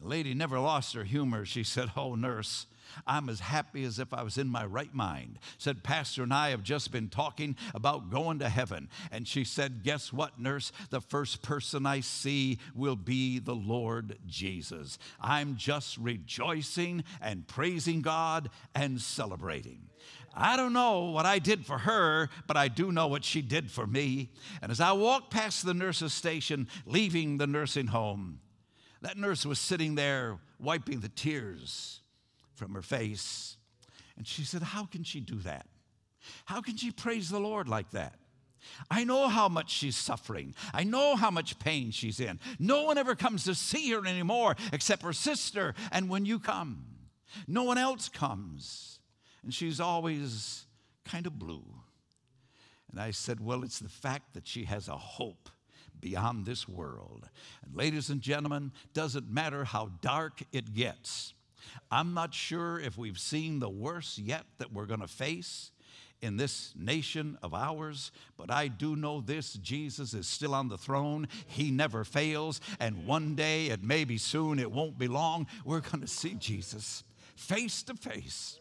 The 0.00 0.06
lady 0.06 0.34
never 0.34 0.58
lost 0.58 0.94
her 0.94 1.04
humor. 1.04 1.44
She 1.44 1.64
said, 1.64 1.90
Oh, 1.96 2.14
nurse, 2.14 2.66
I'm 3.06 3.28
as 3.28 3.40
happy 3.40 3.84
as 3.84 3.98
if 3.98 4.12
I 4.12 4.22
was 4.22 4.38
in 4.38 4.48
my 4.48 4.64
right 4.64 4.92
mind. 4.94 5.38
Said, 5.58 5.82
Pastor 5.82 6.22
and 6.22 6.32
I 6.32 6.50
have 6.50 6.62
just 6.62 6.92
been 6.92 7.08
talking 7.08 7.56
about 7.74 8.10
going 8.10 8.38
to 8.40 8.48
heaven. 8.48 8.88
And 9.10 9.26
she 9.26 9.44
said, 9.44 9.82
Guess 9.82 10.12
what, 10.12 10.38
nurse? 10.38 10.72
The 10.90 11.00
first 11.00 11.42
person 11.42 11.86
I 11.86 12.00
see 12.00 12.58
will 12.74 12.96
be 12.96 13.38
the 13.38 13.54
Lord 13.54 14.18
Jesus. 14.26 14.98
I'm 15.20 15.56
just 15.56 15.96
rejoicing 15.98 17.04
and 17.20 17.46
praising 17.46 18.02
God 18.02 18.50
and 18.74 19.00
celebrating. 19.00 19.88
I 20.34 20.56
don't 20.56 20.72
know 20.72 21.10
what 21.10 21.26
I 21.26 21.38
did 21.38 21.66
for 21.66 21.78
her, 21.78 22.30
but 22.46 22.56
I 22.56 22.68
do 22.68 22.90
know 22.90 23.06
what 23.06 23.24
she 23.24 23.42
did 23.42 23.70
for 23.70 23.86
me. 23.86 24.30
And 24.62 24.72
as 24.72 24.80
I 24.80 24.92
walked 24.92 25.30
past 25.30 25.64
the 25.64 25.74
nurse's 25.74 26.14
station, 26.14 26.68
leaving 26.86 27.36
the 27.36 27.46
nursing 27.46 27.88
home, 27.88 28.40
that 29.02 29.16
nurse 29.16 29.44
was 29.44 29.58
sitting 29.58 29.94
there 29.94 30.38
wiping 30.58 31.00
the 31.00 31.08
tears 31.08 32.00
from 32.54 32.74
her 32.74 32.82
face. 32.82 33.56
And 34.16 34.26
she 34.26 34.42
said, 34.42 34.62
How 34.62 34.84
can 34.84 35.04
she 35.04 35.20
do 35.20 35.36
that? 35.40 35.66
How 36.44 36.60
can 36.60 36.76
she 36.76 36.90
praise 36.90 37.28
the 37.28 37.40
Lord 37.40 37.68
like 37.68 37.90
that? 37.90 38.14
I 38.88 39.02
know 39.02 39.26
how 39.26 39.48
much 39.48 39.70
she's 39.70 39.96
suffering. 39.96 40.54
I 40.72 40.84
know 40.84 41.16
how 41.16 41.32
much 41.32 41.58
pain 41.58 41.90
she's 41.90 42.20
in. 42.20 42.38
No 42.60 42.84
one 42.84 42.96
ever 42.96 43.16
comes 43.16 43.42
to 43.44 43.56
see 43.56 43.90
her 43.90 44.06
anymore 44.06 44.54
except 44.72 45.02
her 45.02 45.12
sister. 45.12 45.74
And 45.90 46.08
when 46.08 46.24
you 46.24 46.38
come, 46.38 46.84
no 47.48 47.64
one 47.64 47.78
else 47.78 48.08
comes. 48.08 49.00
And 49.42 49.52
she's 49.52 49.80
always 49.80 50.66
kind 51.04 51.26
of 51.26 51.40
blue. 51.40 51.64
And 52.90 53.00
I 53.00 53.10
said, 53.10 53.40
Well, 53.40 53.64
it's 53.64 53.80
the 53.80 53.88
fact 53.88 54.34
that 54.34 54.46
she 54.46 54.64
has 54.64 54.86
a 54.86 54.96
hope 54.96 55.48
beyond 56.02 56.44
this 56.44 56.68
world. 56.68 57.26
And 57.64 57.74
ladies 57.74 58.10
and 58.10 58.20
gentlemen, 58.20 58.72
doesn't 58.92 59.30
matter 59.30 59.64
how 59.64 59.92
dark 60.02 60.42
it 60.52 60.74
gets. 60.74 61.32
I'm 61.90 62.12
not 62.12 62.34
sure 62.34 62.78
if 62.78 62.98
we've 62.98 63.18
seen 63.18 63.58
the 63.58 63.70
worst 63.70 64.18
yet 64.18 64.44
that 64.58 64.72
we're 64.72 64.84
going 64.84 65.00
to 65.00 65.08
face 65.08 65.70
in 66.20 66.36
this 66.36 66.72
nation 66.76 67.38
of 67.42 67.54
ours, 67.54 68.12
but 68.36 68.50
I 68.50 68.68
do 68.68 68.94
know 68.94 69.20
this 69.20 69.54
Jesus 69.54 70.14
is 70.14 70.28
still 70.28 70.54
on 70.54 70.68
the 70.68 70.78
throne. 70.78 71.26
He 71.46 71.70
never 71.70 72.04
fails. 72.04 72.60
And 72.78 73.06
one 73.06 73.34
day, 73.34 73.66
it 73.66 73.82
may 73.82 74.04
be 74.04 74.18
soon, 74.18 74.58
it 74.58 74.70
won't 74.70 74.98
be 74.98 75.08
long, 75.08 75.46
we're 75.64 75.80
going 75.80 76.00
to 76.00 76.06
see 76.06 76.34
Jesus 76.34 77.02
face 77.34 77.82
to 77.84 77.94
face. 77.94 78.58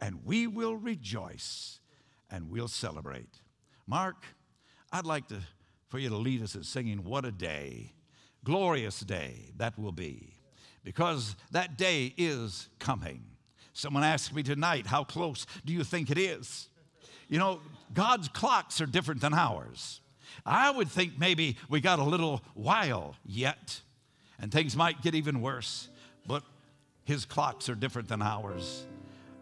And 0.00 0.24
we 0.24 0.48
will 0.48 0.74
rejoice 0.74 1.78
and 2.30 2.50
we'll 2.50 2.68
celebrate. 2.68 3.40
Mark, 3.86 4.24
I'd 4.90 5.06
like 5.06 5.28
to, 5.28 5.40
for 5.92 5.98
you 5.98 6.08
to 6.08 6.16
lead 6.16 6.42
us 6.42 6.54
in 6.54 6.62
singing, 6.62 7.04
What 7.04 7.26
a 7.26 7.30
Day, 7.30 7.92
glorious 8.44 9.00
day 9.00 9.50
that 9.58 9.78
will 9.78 9.92
be, 9.92 10.32
because 10.84 11.36
that 11.50 11.76
day 11.76 12.14
is 12.16 12.70
coming. 12.78 13.22
Someone 13.74 14.02
asked 14.02 14.34
me 14.34 14.42
tonight, 14.42 14.86
How 14.86 15.04
close 15.04 15.46
do 15.66 15.72
you 15.74 15.84
think 15.84 16.10
it 16.10 16.16
is? 16.16 16.70
You 17.28 17.38
know, 17.38 17.60
God's 17.92 18.28
clocks 18.28 18.80
are 18.80 18.86
different 18.86 19.20
than 19.20 19.34
ours. 19.34 20.00
I 20.46 20.70
would 20.70 20.88
think 20.88 21.18
maybe 21.18 21.58
we 21.68 21.82
got 21.82 21.98
a 21.98 22.04
little 22.04 22.40
while 22.54 23.14
yet, 23.26 23.78
and 24.40 24.50
things 24.50 24.74
might 24.74 25.02
get 25.02 25.14
even 25.14 25.42
worse, 25.42 25.90
but 26.26 26.42
His 27.04 27.26
clocks 27.26 27.68
are 27.68 27.74
different 27.74 28.08
than 28.08 28.22
ours. 28.22 28.86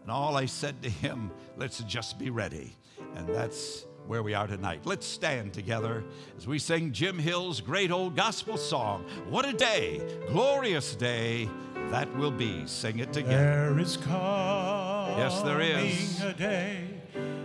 And 0.01 0.11
all 0.11 0.35
I 0.35 0.47
said 0.47 0.83
to 0.83 0.89
him, 0.89 1.31
let's 1.55 1.79
just 1.85 2.19
be 2.19 2.29
ready. 2.29 2.75
And 3.15 3.29
that's 3.29 3.85
where 4.07 4.23
we 4.23 4.33
are 4.33 4.47
tonight. 4.47 4.81
Let's 4.85 5.05
stand 5.05 5.53
together 5.53 6.03
as 6.37 6.47
we 6.47 6.59
sing 6.59 6.91
Jim 6.91 7.17
Hill's 7.19 7.61
great 7.61 7.91
old 7.91 8.15
gospel 8.15 8.57
song. 8.57 9.05
What 9.29 9.47
a 9.47 9.53
day, 9.53 10.01
glorious 10.27 10.95
day 10.95 11.49
that 11.89 12.13
will 12.17 12.31
be. 12.31 12.65
Sing 12.67 12.99
it 12.99 13.13
together. 13.13 13.69
There 13.73 13.79
is 13.79 13.97
coming 13.97 15.17
Yes, 15.17 15.41
there 15.41 15.61
is. 15.61 16.21
a 16.21 16.33
day 16.33 16.87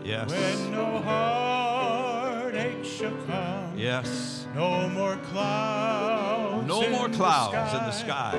Yes. 0.04 0.30
when 0.30 0.70
no 0.72 0.98
heartache 1.00 2.84
shall 2.84 3.16
come. 3.26 3.76
Yes. 3.76 4.46
No 4.54 4.88
more 4.88 5.16
clouds. 5.30 6.66
No 6.66 6.82
in 6.82 6.92
more 6.92 7.08
the 7.08 7.16
clouds 7.16 7.72
in 7.74 7.80
the 7.80 7.90
sky. 7.92 8.38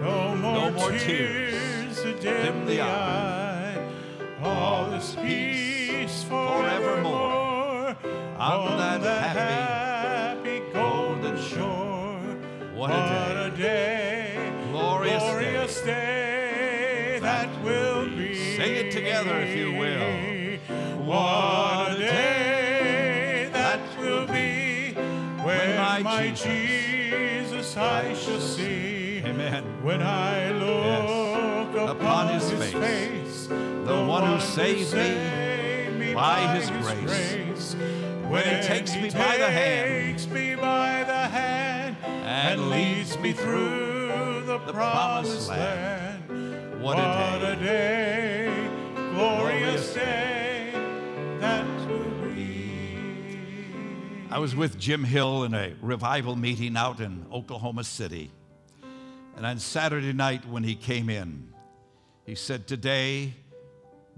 No 0.00 0.34
more, 0.36 0.52
No 0.52 0.70
more 0.70 0.90
tears, 0.92 1.96
to 2.02 2.12
dim, 2.20 2.22
dim 2.22 2.60
the 2.66 2.76
the 2.76 2.80
eye. 2.82 3.76
All 4.42 4.92
is 4.94 5.16
peace 5.16 6.22
forevermore 6.22 7.37
On 8.50 8.78
that 8.78 9.02
happy 9.36 10.62
golden 10.72 11.36
shore. 11.36 12.18
What 12.74 12.90
a 12.90 13.52
day. 13.54 14.34
day. 14.34 14.52
Glorious 14.70 15.22
day. 15.22 15.28
glorious 15.28 15.80
day 15.82 17.18
that 17.20 17.62
will 17.62 18.08
be. 18.08 18.56
Sing 18.56 18.74
it 18.74 18.90
together 18.90 19.38
if 19.40 19.54
you 19.54 19.72
will. 19.74 21.04
What 21.04 21.92
a 21.92 21.98
day 21.98 23.50
that 23.52 23.80
will 23.98 24.26
be 24.26 24.94
when 25.44 25.76
my 25.76 26.00
my 26.02 26.30
Jesus 26.30 27.76
I 27.76 28.14
shall 28.14 28.40
see. 28.40 29.22
Amen. 29.26 29.62
When 29.82 30.00
I 30.00 30.52
look 30.52 31.74
Upon 31.74 31.96
upon 31.96 32.28
his 32.32 32.48
his, 32.48 32.72
face, 32.72 33.46
the 33.48 34.06
one 34.06 34.24
who 34.24 34.40
saved 34.40 34.94
me 34.94 35.02
saved 35.02 35.98
me 35.98 36.14
by 36.14 36.56
his 36.56 36.70
grace. 36.70 37.76
When 38.28 38.44
he 38.44 38.62
takes 38.62 38.94
me 38.94 39.08
by 39.08 39.38
the 39.38 39.50
hand 39.50 40.18
takes 40.18 40.26
me 40.26 40.54
by 40.54 41.02
the 41.04 41.14
hand 41.14 41.96
and 42.04 42.68
leads 42.68 43.18
me 43.20 43.32
through 43.32 44.42
the, 44.44 44.58
promised 44.70 45.48
land. 45.48 46.82
What 46.82 46.98
a 46.98 47.56
day. 47.56 48.68
glorious 49.14 49.94
day 49.94 50.72
that 51.40 51.66
will 51.88 52.34
be. 52.34 53.08
I 54.30 54.38
was 54.38 54.54
with 54.54 54.78
Jim 54.78 55.04
Hill 55.04 55.44
in 55.44 55.54
a 55.54 55.74
revival 55.80 56.36
meeting 56.36 56.76
out 56.76 57.00
in 57.00 57.24
Oklahoma 57.32 57.84
City. 57.84 58.30
And 59.36 59.46
on 59.46 59.58
Saturday 59.58 60.12
night 60.12 60.46
when 60.46 60.64
he 60.64 60.74
came 60.74 61.08
in, 61.08 61.54
he 62.26 62.34
said, 62.34 62.66
Today, 62.66 63.32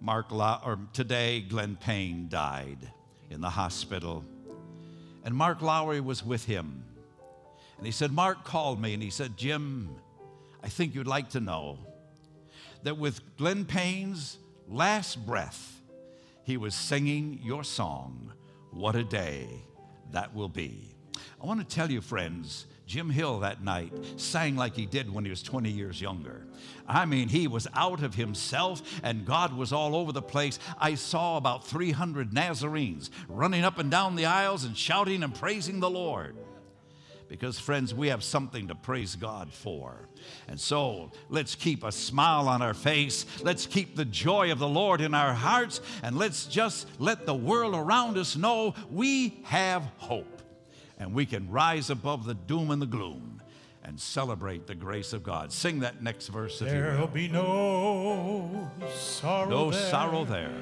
Mark 0.01 0.33
Low- 0.33 0.59
or 0.65 0.81
today 0.93 1.43
Glenn 1.43 1.77
Payne 1.77 2.29
died 2.29 2.91
in 3.31 3.41
the 3.41 3.49
hospital. 3.51 4.25
And 5.25 5.35
Mark 5.35 5.63
Lowry 5.63 6.01
was 6.01 6.25
with 6.25 6.45
him. 6.45 6.85
And 7.79 7.87
he 7.87 7.93
said, 7.93 8.13
Mark 8.13 8.45
called 8.45 8.81
me 8.81 8.93
and 8.93 9.03
he 9.03 9.11
said, 9.11 9.37
Jim, 9.37 9.89
I 10.63 10.69
think 10.69 10.95
you'd 10.95 11.07
like 11.07 11.31
to 11.31 11.41
know 11.41 11.79
that 12.83 12.99
with 12.99 13.21
Glenn 13.37 13.65
Payne's 13.65 14.39
last 14.69 15.25
breath, 15.25 15.81
he 16.45 16.57
was 16.57 16.75
singing 16.75 17.41
your 17.43 17.65
song, 17.65 18.33
What 18.71 18.97
a 18.97 19.05
Day 19.05 19.47
That 20.13 20.35
Will 20.35 20.49
Be. 20.49 20.95
I 21.43 21.47
want 21.47 21.61
to 21.61 21.75
tell 21.75 21.91
you, 21.91 22.01
friends, 22.01 22.67
Jim 22.91 23.09
Hill 23.09 23.39
that 23.39 23.63
night 23.63 23.93
sang 24.17 24.57
like 24.57 24.75
he 24.75 24.85
did 24.85 25.15
when 25.15 25.23
he 25.25 25.31
was 25.31 25.45
20 25.45 25.71
years 25.71 26.01
younger. 26.01 26.45
I 26.89 27.07
mean, 27.07 27.29
he 27.29 27.47
was 27.47 27.69
out 27.73 28.03
of 28.03 28.17
himself 28.17 28.83
and 29.05 29.25
God 29.25 29.57
was 29.57 29.73
all 29.73 29.95
over 29.95 30.11
the 30.11 30.21
place. 30.21 30.59
I 30.77 30.97
saw 30.97 31.37
about 31.37 31.65
300 31.65 32.33
Nazarenes 32.33 33.13
running 33.29 33.63
up 33.63 33.79
and 33.79 33.93
down 33.93 34.17
the 34.17 34.27
aisles 34.27 34.65
and 34.65 34.77
shouting 34.77 35.23
and 35.23 35.33
praising 35.33 35.79
the 35.79 35.89
Lord. 35.89 36.37
Because, 37.29 37.61
friends, 37.61 37.95
we 37.95 38.09
have 38.09 38.25
something 38.25 38.67
to 38.67 38.75
praise 38.75 39.15
God 39.15 39.53
for. 39.53 40.09
And 40.49 40.59
so, 40.59 41.13
let's 41.29 41.55
keep 41.55 41.85
a 41.85 41.93
smile 41.93 42.49
on 42.49 42.61
our 42.61 42.75
face. 42.75 43.25
Let's 43.41 43.67
keep 43.67 43.95
the 43.95 44.05
joy 44.05 44.51
of 44.51 44.59
the 44.59 44.67
Lord 44.67 45.01
in 45.01 45.15
our 45.15 45.33
hearts. 45.33 45.81
And 46.03 46.19
let's 46.19 46.47
just 46.47 46.89
let 46.99 47.25
the 47.25 47.35
world 47.37 47.77
around 47.77 48.19
us 48.19 48.35
know 48.35 48.75
we 48.91 49.39
have 49.45 49.85
hope. 49.99 50.40
And 51.01 51.13
we 51.15 51.25
can 51.27 51.51
rise 51.51 51.91
above 51.91 52.25
the 52.27 52.35
doom 52.35 52.71
and 52.71 52.81
the 52.81 52.87
gloom 52.87 53.43
and 53.83 53.99
celebrate 53.99 54.67
the 54.67 54.75
grace 54.75 55.13
of 55.15 55.23
God. 55.23 55.51
Sing 55.51 55.81
that 55.81 56.03
next 56.03 56.29
verse 56.29 56.61
if 56.61 56.69
you 56.69 56.75
There'll 56.75 57.01
will. 57.01 57.07
be 57.09 57.27
no 57.29 58.71
sorrow 58.95 59.49
No 59.49 59.71
there. 59.71 59.91
sorrow 59.91 60.25
there. 60.25 60.53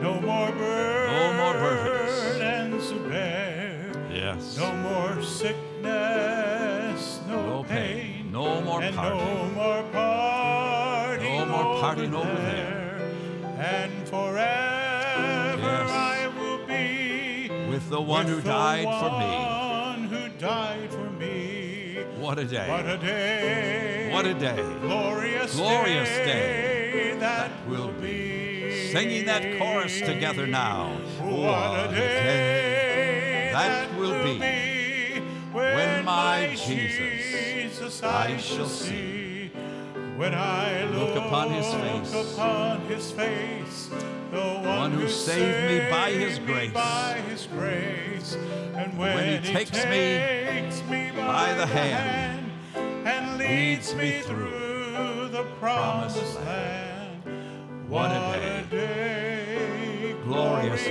No 0.00 0.20
more 0.20 0.50
No 0.50 1.32
more 1.40 1.52
burdens. 1.54 2.38
burdens 2.38 2.88
to 2.90 2.98
bear. 3.08 3.90
Yes. 4.12 4.56
No 4.58 4.72
more 4.76 5.22
sickness, 5.22 7.20
no, 7.26 7.46
No 7.46 7.62
pain. 7.64 8.30
No 8.30 8.60
more 8.60 8.82
and 8.82 8.94
parting. 8.94 9.18
no 9.18 9.44
more 9.54 9.82
parting. 9.90 11.38
No 11.38 11.46
more 11.46 11.80
parting 11.80 12.14
over 12.14 12.28
over 12.28 12.42
there. 12.42 13.00
And 13.58 14.06
forever 14.08 15.58
Yes. 15.62 15.90
I 15.90 16.28
will 16.38 16.58
be 16.66 17.48
With 17.70 17.88
the 17.88 18.00
one 18.00 18.26
with 18.26 18.34
who 18.36 18.40
the 18.42 18.48
died 18.50 18.84
for 18.84 19.18
me. 19.18 19.64
Died 20.38 20.92
for 20.92 21.10
me. 21.10 22.04
What 22.18 22.38
a 22.38 22.44
day. 22.44 22.68
What 22.68 22.86
a 22.86 22.96
day. 22.98 24.10
What 24.12 24.26
a 24.26 24.34
day. 24.34 24.62
Glorious, 24.80 25.54
Glorious 25.54 26.08
day, 26.08 27.12
day 27.12 27.16
that, 27.18 27.50
will 27.66 27.88
will 27.88 27.92
be. 28.00 28.90
Singing 28.92 29.26
that 29.26 29.58
chorus 29.58 30.00
together 30.00 30.46
now. 30.46 30.96
What 31.20 31.90
a 31.90 31.92
day 31.92 33.50
that 33.52 33.98
will 33.98 34.22
be 34.22 35.20
when 35.52 36.04
my 36.04 36.54
Jesus 36.54 37.18
Jesus 37.78 38.02
I 38.02 38.36
shall 38.36 38.68
see. 38.68 39.27
When 40.18 40.34
I 40.34 40.82
Look 40.86 41.14
upon 41.14 41.52
his 41.52 41.72
face. 41.72 42.34
upon 42.34 42.80
his 42.86 43.12
face, 43.12 43.88
the 44.32 44.42
one, 44.64 44.90
who 44.90 45.08
saved 45.08 45.70
me 45.70 45.88
by 45.88 46.10
his 46.10 46.40
grace. 46.40 46.72
by 46.72 47.22
his 47.28 47.46
grace. 47.46 48.34
And 48.74 48.98
when, 48.98 49.14
When 49.14 49.42
he 49.44 49.52
takes 49.52 49.70
me 49.70 50.18
takes 50.44 50.82
me 50.90 51.12
by, 51.14 51.52
the 51.52 51.60
the 51.60 51.66
hand, 51.66 52.50
and 53.06 53.38
leads 53.38 53.94
me 53.94 54.20
through 54.22 55.28
the 55.30 55.44
promised 55.60 56.34
land. 56.40 57.22
What 57.88 58.10
a 58.10 58.66
day. 58.68 60.16
glorious 60.24 60.82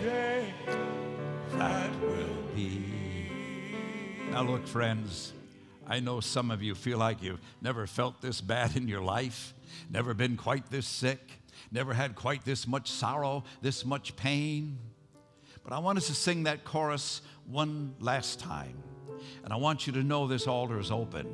day 0.00 0.54
that 1.54 1.90
will 2.00 2.42
be. 2.54 2.84
Now, 4.30 4.42
look, 4.44 4.68
friends, 4.68 5.32
I 5.88 6.00
know 6.00 6.20
some 6.20 6.50
of 6.50 6.62
you 6.62 6.74
feel 6.74 6.98
like 6.98 7.22
you've 7.22 7.40
never 7.62 7.86
felt 7.86 8.20
this 8.20 8.42
bad 8.42 8.76
in 8.76 8.88
your 8.88 9.00
life, 9.00 9.54
never 9.88 10.12
been 10.12 10.36
quite 10.36 10.70
this 10.70 10.86
sick, 10.86 11.18
never 11.72 11.94
had 11.94 12.14
quite 12.14 12.44
this 12.44 12.68
much 12.68 12.90
sorrow, 12.90 13.44
this 13.62 13.86
much 13.86 14.14
pain. 14.14 14.78
But 15.64 15.72
I 15.72 15.78
want 15.78 15.96
us 15.96 16.08
to 16.08 16.14
sing 16.14 16.42
that 16.42 16.64
chorus 16.64 17.22
one 17.46 17.94
last 18.00 18.38
time. 18.38 18.82
And 19.44 19.52
I 19.52 19.56
want 19.56 19.86
you 19.86 19.94
to 19.94 20.02
know 20.02 20.26
this 20.26 20.46
altar 20.46 20.78
is 20.78 20.90
open. 20.90 21.26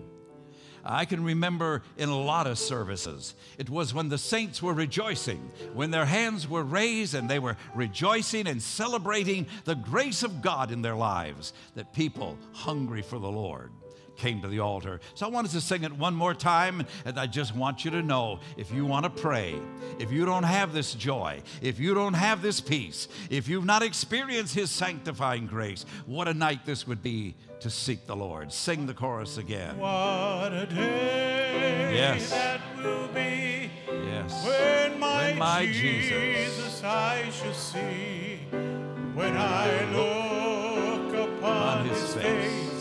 I 0.87 1.05
can 1.05 1.25
remember 1.25 1.83
in 1.97 2.09
a 2.11 2.21
lot 2.21 2.47
of 2.47 2.59
services, 2.59 3.35
it 3.59 3.71
was 3.71 3.95
when 3.95 4.09
the 4.11 4.19
saints 4.19 4.63
were 4.63 4.75
rejoicing, 4.75 5.51
when 5.73 5.91
their 5.91 6.05
hands 6.05 6.47
were 6.47 6.63
raised 6.63 7.15
and 7.15 7.29
they 7.29 7.39
were 7.39 7.57
rejoicing 7.75 8.47
and 8.47 8.63
celebrating 8.63 9.47
the 9.65 9.75
grace 9.75 10.23
of 10.23 10.43
God 10.43 10.71
in 10.71 10.83
their 10.83 10.95
lives, 10.95 11.55
that 11.75 11.95
people 11.95 12.39
hungry 12.53 13.01
for 13.01 13.19
the 13.19 13.31
Lord 13.31 13.71
came 14.17 14.41
to 14.43 14.49
the 14.49 14.61
altar. 14.61 15.01
So 15.15 15.27
I 15.27 15.29
wanted 15.29 15.51
to 15.53 15.61
sing 15.61 15.85
it 15.85 15.93
one 15.93 16.15
more 16.15 16.35
time, 16.35 16.87
and 17.05 17.19
I 17.19 17.27
just 17.27 17.55
want 17.55 17.85
you 17.85 17.91
to 17.93 18.03
know 18.03 18.41
if 18.57 18.73
you 18.73 18.85
want 18.87 19.05
to 19.05 19.11
pray, 19.11 19.55
if 19.99 20.13
you 20.13 20.25
don't 20.25 20.43
have 20.45 20.73
this 20.73 20.95
joy, 20.95 21.43
if 21.61 21.79
you 21.79 21.95
don't 21.95 22.15
have 22.15 22.43
this 22.43 22.61
peace, 22.61 23.09
if 23.31 23.49
you've 23.49 23.65
not 23.65 23.83
experienced 23.83 24.55
His 24.55 24.71
sanctifying 24.71 25.47
grace, 25.47 25.85
what 26.07 26.29
a 26.29 26.35
night 26.35 26.65
this 26.65 26.87
would 26.87 27.03
be 27.03 27.35
to 27.61 27.71
seek 27.71 28.07
the 28.07 28.17
Lord. 28.17 28.53
Sing 28.53 28.87
the 28.87 28.95
chorus 28.95 29.39
again. 29.39 29.79
What 29.79 30.53
a 30.53 30.67
day 30.67 31.95
Yes. 31.95 32.31
that 32.31 32.61
will 32.77 33.09
be 33.09 33.71
Yes. 33.89 34.45
when 34.45 34.99
my, 35.01 35.29
When 35.31 35.39
my 35.39 35.67
Jesus, 35.67 36.11
Jesus 36.11 36.85
I 36.85 37.31
shall 37.31 37.55
see. 37.55 38.41
When 39.15 39.37
I 39.37 39.85
look 39.95 41.15
upon 41.31 41.87
his 41.87 42.01
his 42.01 42.15
face, 42.15 42.25
face, 42.25 42.74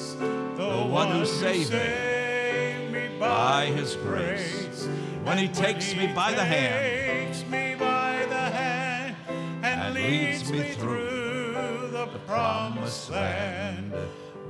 one 0.94 1.10
who 1.10 1.26
saved 1.26 1.74
me 1.74 3.18
by 3.20 3.66
his 3.66 3.96
grace. 3.96 4.88
When 5.24 5.40
he 5.40 5.48
takes 5.48 5.96
me 5.96 6.06
by 6.14 6.34
the 6.34 6.44
hand 6.44 7.34
takes 7.34 7.50
me 7.50 7.74
by 7.74 8.28
the 8.30 8.36
hand 8.36 9.16
and, 9.64 9.96
leads 9.96 10.52
me 10.52 10.74
through 10.74 11.90
the 11.92 12.06
promised 12.28 13.10
land. 13.10 13.92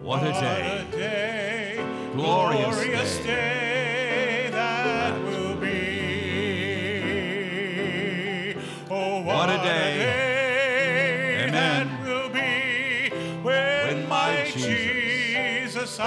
What 0.01 0.23
a 0.23 0.33
day. 0.33 0.85
a 0.85 0.91
day, 0.91 1.85
Glorious 2.13 2.75
glorious 2.75 3.17
day. 3.19 4.02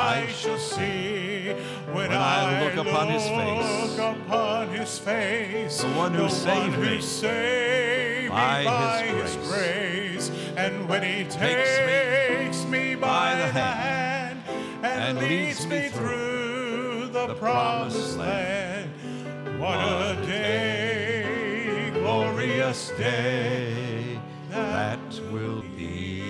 I 0.07 0.27
shall 0.29 0.59
see. 0.59 1.53
When, 1.87 1.95
When 1.95 2.13
I 2.13 2.63
look 2.65 2.77
upon 2.87 3.09
his 3.09 3.23
face. 3.27 3.99
look 3.99 4.17
upon 4.17 4.69
his 4.69 4.99
face, 4.99 5.81
The 5.83 5.89
one 5.89 6.13
who 6.15 6.23
the 6.23 6.29
saved 6.29 6.77
one 6.79 6.87
me 6.87 7.01
saved 7.01 8.31
by 8.31 8.65
by 8.65 9.03
his 9.03 9.35
his 9.35 9.49
grace. 9.49 10.29
grace. 10.31 10.55
And 10.57 10.89
when 10.89 11.03
he 11.03 11.25
Takes 11.25 11.77
takes 11.79 12.65
me 12.67 12.95
by 12.95 13.35
the 13.35 13.43
the 13.47 13.53
hand 13.53 14.41
hand 14.43 14.85
and 14.85 15.19
leads 15.19 15.67
me 15.67 15.89
through 15.89 17.09
the 17.13 17.35
promised 17.35 18.17
land. 18.17 18.91
What 19.61 19.79
a 19.79 20.17
day, 20.27 21.91
glorious 21.95 22.91
day 22.99 24.21
that 24.51 25.01
will 25.33 25.63
be. 25.77 26.23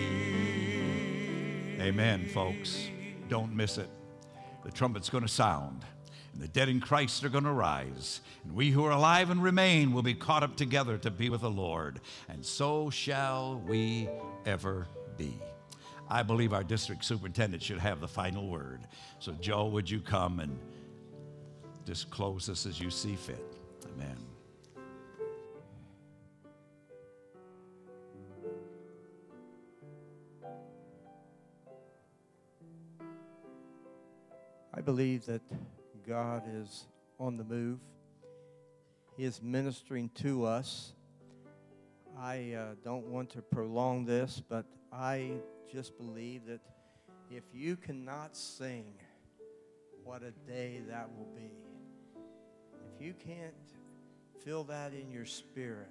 Amen, 1.81 2.27
folks. 2.27 2.89
Don't 3.29 3.55
miss 3.55 3.79
it. 3.79 3.89
The 4.65 4.71
trumpet's 4.73 5.09
going 5.09 5.23
to 5.23 5.29
sound, 5.29 5.85
and 6.33 6.43
the 6.43 6.49
dead 6.49 6.69
in 6.69 6.81
Christ 6.81 7.23
are 7.25 7.29
going 7.29 7.45
to 7.45 7.53
rise, 7.53 8.21
and 8.45 8.55
we 8.55 8.71
who 8.71 8.85
are 8.85 8.91
alive 8.91 9.31
and 9.31 9.43
remain 9.43 9.93
will 9.93 10.03
be 10.03 10.15
caught 10.15 10.43
up 10.43 10.57
together 10.57 10.99
to 10.99 11.11
be 11.11 11.31
with 11.31 11.43
the 11.43 11.51
Lord, 11.51 12.01
and 12.29 12.45
so 12.45 12.91
shall 12.91 13.63
we 13.67 14.09
ever 14.45 14.89
be. 15.17 15.41
I 16.09 16.23
believe 16.23 16.53
our 16.53 16.65
district 16.65 17.05
superintendent 17.05 17.63
should 17.63 17.79
have 17.79 18.01
the 18.01 18.09
final 18.09 18.49
word. 18.49 18.81
So, 19.19 19.33
Joe, 19.33 19.67
would 19.67 19.91
you 19.91 20.01
come 20.01 20.41
and 20.41 20.59
just 21.85 22.11
close 22.11 22.47
this 22.47 22.67
as 22.67 22.81
you 22.81 22.91
see 22.91 23.17
fit? 23.17 23.43
Amen. 23.95 24.26
I 34.77 34.83
believe 34.83 35.25
that 35.25 35.41
God 36.07 36.43
is 36.53 36.87
on 37.19 37.39
the 37.39 37.45
move. 37.45 37.79
He 39.17 39.25
is 39.25 39.41
ministering 39.41 40.11
to 40.17 40.45
us. 40.45 40.93
I 42.19 42.53
uh, 42.53 42.75
don't 42.85 43.07
want 43.07 43.31
to 43.31 43.41
prolong 43.41 44.05
this, 44.05 44.43
but 44.47 44.67
I 44.93 45.33
just 45.73 45.97
believe 45.97 46.45
that 46.49 46.61
if 47.31 47.45
you 47.55 47.77
cannot 47.77 48.37
sing, 48.37 48.93
what 50.05 50.23
a 50.23 50.33
day 50.47 50.83
that 50.91 51.09
will 51.17 51.33
be. 51.35 51.51
If 52.95 53.03
you 53.03 53.15
can't 53.15 53.55
feel 54.45 54.65
that 54.65 54.93
in 54.93 55.11
your 55.11 55.25
spirit, 55.25 55.89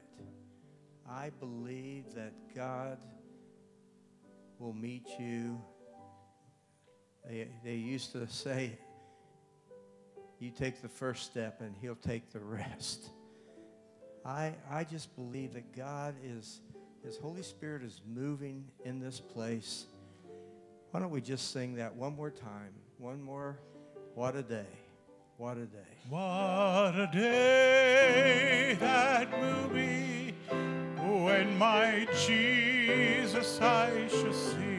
I 1.10 1.32
believe 1.40 2.14
that 2.14 2.34
God 2.56 3.00
will 4.60 4.74
meet 4.74 5.08
you 5.20 5.60
they, 7.28 7.48
they 7.64 7.76
used 7.76 8.12
to 8.14 8.28
say, 8.28 8.78
you 10.40 10.52
take 10.52 10.82
the 10.82 10.90
first 10.90 11.24
step 11.24 11.62
and 11.62 11.76
he'll 11.82 11.96
take 11.96 12.32
the 12.32 12.40
rest. 12.40 13.10
I, 14.26 14.54
I 14.70 14.84
just 14.84 15.16
believe 15.16 15.54
that 15.54 15.76
God 15.76 16.16
is, 16.24 16.62
his 17.04 17.18
Holy 17.18 17.44
Spirit 17.44 17.84
is 17.84 18.02
moving 18.08 18.66
in 18.84 19.00
this 19.00 19.20
place. 19.20 19.86
Why 20.92 21.00
don't 21.00 21.12
we 21.12 21.22
just 21.22 21.52
sing 21.52 21.76
that 21.76 21.96
one 21.96 22.16
more 22.16 22.32
time? 22.32 22.74
One 22.98 23.22
more, 23.22 23.60
what 24.14 24.36
a 24.36 24.44
day. 24.44 24.66
What 25.38 25.58
a 25.58 25.66
day. 25.66 25.78
What 26.10 26.96
a 26.96 27.10
day 27.12 28.78
that 28.80 29.30
will 29.40 29.68
be 29.70 30.34
when 30.98 31.58
my 31.58 32.08
Jesus 32.26 33.60
I 33.60 34.08
shall 34.08 34.32
see. 34.32 34.75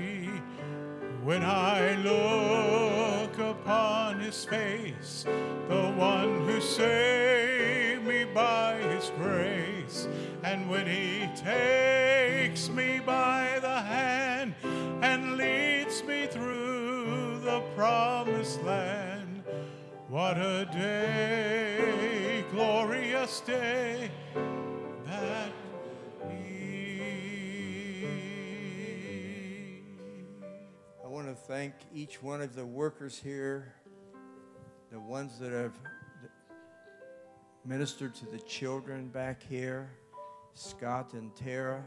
When 1.27 1.43
I 1.43 1.97
look 1.97 3.37
upon 3.41 4.21
his 4.21 4.45
face, 4.45 5.25
the 5.69 5.91
one 5.97 6.47
who 6.47 6.61
saved 6.61 8.05
me 8.05 8.27
by 8.27 8.77
his 8.77 9.11
grace. 9.19 10.07
And 10.45 10.71
when 10.71 10.87
he 10.87 11.29
takes 11.35 12.69
me 12.69 13.01
by 13.05 13.59
the 13.61 13.81
hand 13.81 14.55
and 15.03 15.37
leads 15.37 16.05
me 16.05 16.29
through 16.29 17.41
the 17.41 17.61
promised 17.75 18.63
land. 18.63 19.43
What 20.09 20.37
a 20.37 20.65
day, 20.67 22.45
glorious 22.53 23.41
day 23.41 24.13
that 25.07 25.51
want 31.27 31.39
to 31.39 31.45
thank 31.47 31.75
each 31.93 32.23
one 32.23 32.41
of 32.41 32.55
the 32.55 32.65
workers 32.65 33.19
here, 33.19 33.73
the 34.93 35.01
ones 35.01 35.41
that 35.41 35.51
have 35.51 35.73
ministered 37.65 38.15
to 38.15 38.27
the 38.27 38.39
children 38.39 39.09
back 39.09 39.43
here, 39.43 39.91
Scott 40.55 41.15
and 41.15 41.35
Tara, 41.35 41.83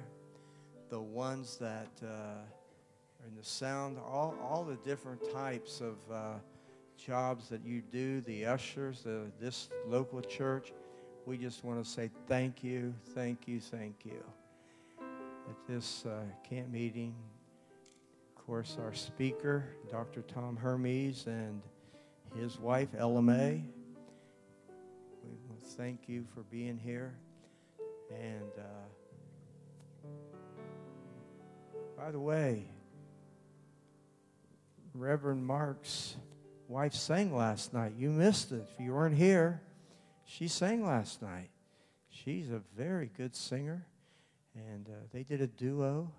the 0.89 0.99
ones 0.99 1.55
that 1.55 1.87
uh, 2.03 2.07
are 2.07 3.27
in 3.29 3.35
the 3.37 3.45
sound, 3.45 3.97
all, 3.97 4.35
all 4.41 4.65
the 4.65 4.75
different 4.77 5.21
types 5.31 5.79
of 5.79 5.95
uh, 6.11 6.33
jobs 6.97 7.47
that 7.47 7.63
you 7.63 7.81
do, 7.93 8.19
the 8.21 8.45
ushers, 8.45 9.03
the, 9.03 9.31
this 9.39 9.69
local 9.87 10.19
church. 10.21 10.73
We 11.25 11.37
just 11.37 11.63
want 11.63 11.81
to 11.81 11.89
say 11.89 12.09
thank 12.27 12.61
you, 12.61 12.93
thank 13.15 13.47
you, 13.47 13.61
thank 13.61 14.03
you. 14.03 14.21
At 14.99 15.55
this 15.65 16.05
uh, 16.05 16.23
camp 16.43 16.69
meeting, 16.73 17.15
course, 18.49 18.77
our 18.83 18.95
speaker, 18.95 19.63
Dr. 19.91 20.23
Tom 20.23 20.57
Hermiz, 20.57 21.27
and 21.27 21.61
his 22.35 22.57
wife, 22.57 22.89
Ella 22.97 23.21
May. 23.21 23.63
thank 25.77 26.09
you 26.09 26.25
for 26.33 26.41
being 26.49 26.75
here. 26.75 27.13
And 28.09 28.51
uh, 28.57 28.87
by 31.95 32.09
the 32.09 32.19
way, 32.19 32.65
Reverend 34.95 35.45
Mark's 35.45 36.15
wife 36.67 36.95
sang 36.95 37.35
last 37.35 37.71
night. 37.71 37.93
You 37.99 38.09
missed 38.09 38.51
it. 38.51 38.67
If 38.73 38.83
you 38.83 38.93
weren't 38.93 39.15
here, 39.15 39.61
she 40.25 40.47
sang 40.47 40.83
last 40.83 41.21
night. 41.21 41.51
She's 42.09 42.49
a 42.49 42.63
very 42.75 43.11
good 43.15 43.35
singer. 43.35 43.85
And 44.55 44.89
uh, 44.89 45.05
they 45.13 45.21
did 45.21 45.39
a 45.39 45.47
duo. 45.47 46.11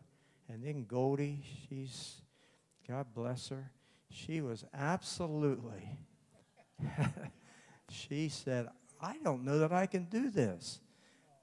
And 0.52 0.64
then 0.64 0.85
Goldie, 0.85 1.44
she's, 1.68 2.22
God 2.89 3.06
bless 3.14 3.51
her, 3.51 3.70
she 4.10 4.40
was 4.40 4.64
absolutely, 4.74 5.97
she 7.90 8.28
said, 8.28 8.66
I 9.01 9.18
don't 9.22 9.44
know 9.44 9.60
that 9.60 9.72
I 9.72 9.86
can 9.86 10.05
do 10.05 10.28
this. 10.28 10.81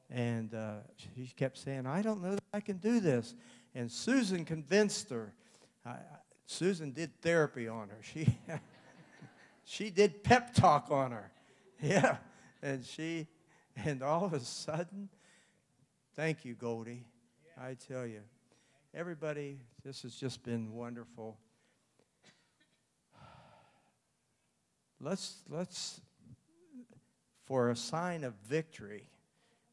And 0.10 0.54
uh, 0.54 0.80
she 0.96 1.32
kept 1.38 1.58
saying, 1.58 1.86
I 1.86 2.02
don't 2.02 2.22
know 2.22 2.32
that 2.32 2.44
I 2.54 2.60
can 2.60 2.78
do 2.78 3.00
this. 3.00 3.34
And 3.74 3.90
Susan 3.90 4.44
convinced 4.44 5.10
her. 5.10 5.34
I, 5.86 5.96
Susan 6.46 6.92
did 6.92 7.22
therapy 7.22 7.68
on 7.68 7.88
her. 7.90 8.00
She, 8.02 8.38
she 9.64 9.90
did 9.90 10.24
pep 10.24 10.54
talk 10.54 10.92
on 10.92 11.12
her. 11.12 11.32
Yeah. 11.82 12.18
And 12.62 12.86
she, 12.86 13.28
and 13.76 14.02
all 14.02 14.26
of 14.26 14.34
a 14.34 14.40
sudden, 14.42 15.08
thank 16.14 16.44
you, 16.44 16.56
Goldie. 16.56 17.06
I 17.60 17.76
tell 17.76 18.06
you, 18.06 18.22
everybody, 18.94 19.60
this 19.84 20.02
has 20.04 20.16
just 20.16 20.44
been 20.44 20.74
wonderful. 20.74 21.38
Let's, 25.00 25.42
let's, 25.50 26.02
for 27.46 27.70
a 27.70 27.76
sign 27.76 28.24
of 28.24 28.34
victory, 28.48 29.10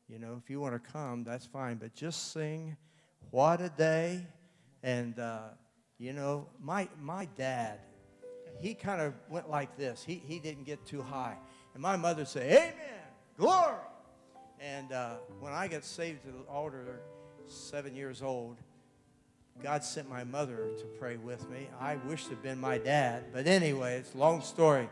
you 0.08 0.18
know, 0.18 0.38
if 0.42 0.50
you 0.50 0.60
want 0.60 0.74
to 0.74 0.92
come, 0.92 1.24
that's 1.24 1.46
fine, 1.46 1.76
but 1.76 1.94
just 1.94 2.32
sing, 2.32 2.76
What 3.30 3.60
a 3.60 3.70
Day. 3.70 4.26
And, 4.82 5.18
uh, 5.18 5.48
you 5.98 6.12
know, 6.12 6.48
my, 6.60 6.88
my 7.00 7.26
dad, 7.38 7.80
he 8.60 8.74
kind 8.74 9.00
of 9.00 9.14
went 9.30 9.48
like 9.48 9.78
this. 9.78 10.04
He, 10.06 10.22
he 10.26 10.38
didn't 10.38 10.64
get 10.64 10.84
too 10.84 11.00
high. 11.00 11.36
And 11.72 11.82
my 11.82 11.96
mother 11.96 12.26
say, 12.26 12.50
Amen, 12.50 13.02
glory. 13.38 13.76
And 14.60 14.92
uh, 14.92 15.14
when 15.40 15.52
I 15.52 15.68
got 15.68 15.84
saved 15.84 16.26
at 16.26 16.34
the 16.34 16.52
altar, 16.52 17.00
seven 17.46 17.94
years 17.96 18.22
old, 18.22 18.58
God 19.62 19.84
sent 19.84 20.08
my 20.10 20.24
mother 20.24 20.56
to 20.78 20.84
pray 20.98 21.16
with 21.16 21.48
me. 21.48 21.68
I 21.80 21.96
wish 21.96 22.26
it 22.26 22.30
had 22.30 22.42
been 22.42 22.60
my 22.60 22.78
dad. 22.78 23.24
But 23.32 23.46
anyway, 23.46 23.96
it's 23.96 24.14
a 24.14 24.18
long 24.18 24.42
story. 24.42 24.88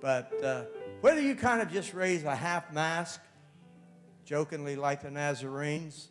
But 0.00 0.32
uh, 0.42 0.64
whether 1.00 1.20
you 1.20 1.34
kind 1.34 1.62
of 1.62 1.70
just 1.70 1.94
raise 1.94 2.24
a 2.24 2.34
half 2.34 2.72
mask, 2.72 3.20
jokingly 4.24 4.76
like 4.76 5.02
the 5.02 5.10
Nazarenes, 5.10 6.08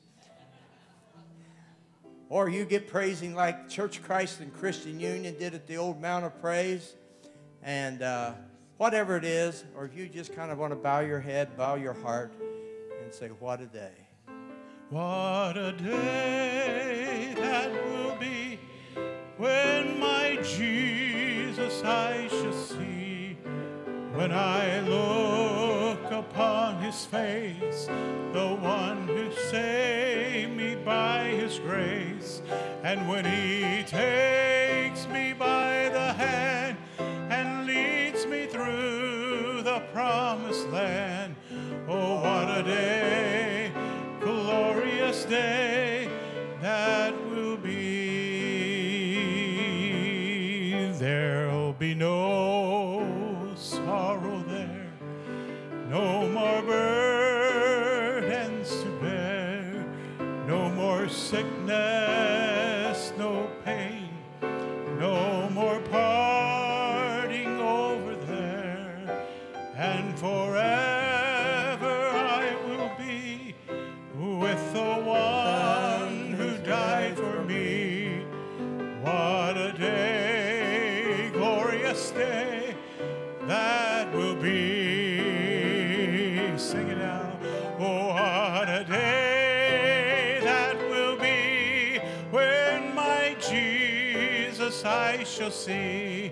or 2.30 2.50
you 2.50 2.66
get 2.66 2.88
praising 2.88 3.36
like 3.36 3.70
Church 3.70 4.02
Christ 4.02 4.40
and 4.40 4.54
Christian 4.54 5.00
Union 5.00 5.38
did 5.38 5.54
at 5.54 5.68
the 5.68 5.78
old 5.78 6.02
Mount 6.02 6.26
of 6.26 6.40
Praise, 6.42 6.96
and 7.62 8.02
uh, 8.02 8.34
whatever 8.78 9.18
it 9.18 9.26
is, 9.26 9.64
or 9.76 9.86
if 9.86 9.96
you 9.96 10.08
just 10.08 10.34
kind 10.34 10.52
of 10.52 10.58
want 10.58 10.72
to 10.72 10.78
bow 10.78 11.02
your 11.02 11.20
head, 11.20 11.56
bow 11.58 11.76
your 11.76 11.94
heart, 11.94 12.34
and 13.04 13.14
say, 13.14 13.28
What 13.28 13.62
a 13.62 13.66
day. 13.66 13.92
What 14.92 15.56
a 15.56 15.72
day 15.72 17.34
that 17.38 17.72
will 17.72 18.14
be 18.18 18.60
when 19.38 19.98
my 20.02 20.38
Jesus 20.44 21.82
I 21.82 22.28
shall 22.28 22.52
see. 22.52 23.38
When 24.14 24.34
I 24.34 24.82
look 24.82 26.12
upon 26.12 26.82
his 26.82 27.06
face, 27.06 27.86
the 28.34 28.58
one 28.60 29.08
who 29.08 29.32
saved 29.50 30.58
me 30.58 30.76
by 30.76 31.24
his 31.24 31.58
grace. 31.60 32.42
And 32.84 33.08
when 33.08 33.24
he 33.24 33.84
takes 33.84 35.08
me 35.08 35.32
by 35.32 35.88
the 35.94 36.12
hand 36.12 36.76
and 37.00 37.66
leads 37.66 38.26
me 38.26 38.46
through 38.46 39.62
the 39.64 39.80
promised 39.94 40.68
land. 40.68 41.38
Oh, 41.88 42.16
what 42.16 42.58
a 42.58 42.64
day, 42.64 43.31
day 45.26 46.08
that 46.62 47.14
will 47.30 47.58
be. 47.58 47.72
There'll 51.00 51.74
be 51.74 51.96
no 51.96 53.52
sorrow 53.56 54.44
there, 54.48 54.92
no 55.90 56.30
more 56.30 56.62
burdens 56.62 58.70
to 58.84 58.90
bear, 59.02 59.86
no 60.48 60.70
more 60.70 61.10
sickness, 61.10 62.21
shall 95.42 95.50
see. 95.50 96.32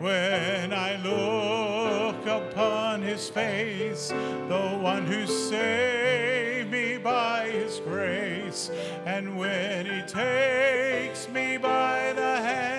When 0.00 0.72
I 0.72 0.96
look 0.96 2.26
upon 2.26 3.02
his 3.02 3.28
face, 3.28 4.08
the 4.08 4.78
one 4.82 5.06
who 5.06 5.28
saved 5.28 6.72
me 6.72 6.98
by 6.98 7.50
his 7.50 7.78
grace. 7.78 8.72
And 9.06 9.38
when 9.38 9.86
he 9.86 10.02
takes 10.02 11.28
me 11.28 11.56
by 11.56 12.12
the 12.16 12.36
hand 12.42 12.77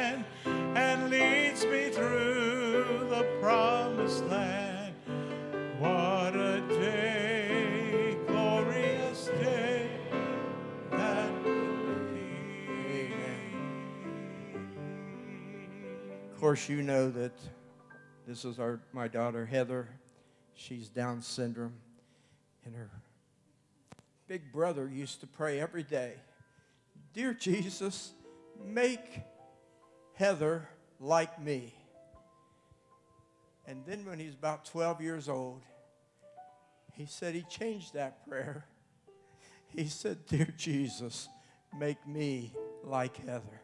Of 16.40 16.44
course, 16.44 16.70
you 16.70 16.82
know 16.82 17.10
that 17.10 17.34
this 18.26 18.46
is 18.46 18.60
our, 18.60 18.80
my 18.94 19.10
daughter 19.10 19.46
Heather. 19.46 19.90
She's 20.54 20.88
Down 20.88 21.22
syndrome. 21.22 21.74
And 22.64 22.74
her 22.74 22.90
big 24.26 24.54
brother 24.54 24.88
used 24.88 25.20
to 25.20 25.28
pray 25.28 25.60
every 25.60 25.84
day 25.84 26.14
Dear 27.12 27.34
Jesus, 27.34 28.14
make 28.66 29.20
Heather 30.14 30.70
like 31.02 31.42
me. 31.44 31.74
And 33.68 33.84
then 33.86 34.06
when 34.06 34.18
he 34.18 34.28
was 34.28 34.36
about 34.36 34.64
12 34.64 35.02
years 35.02 35.28
old, 35.28 35.64
he 36.94 37.06
said 37.06 37.36
he 37.36 37.44
changed 37.50 37.96
that 37.96 38.26
prayer. 38.26 38.64
He 39.68 39.88
said, 39.88 40.26
Dear 40.26 40.48
Jesus, 40.58 41.28
make 41.78 42.08
me 42.08 42.54
like 42.86 43.18
Heather. 43.26 43.62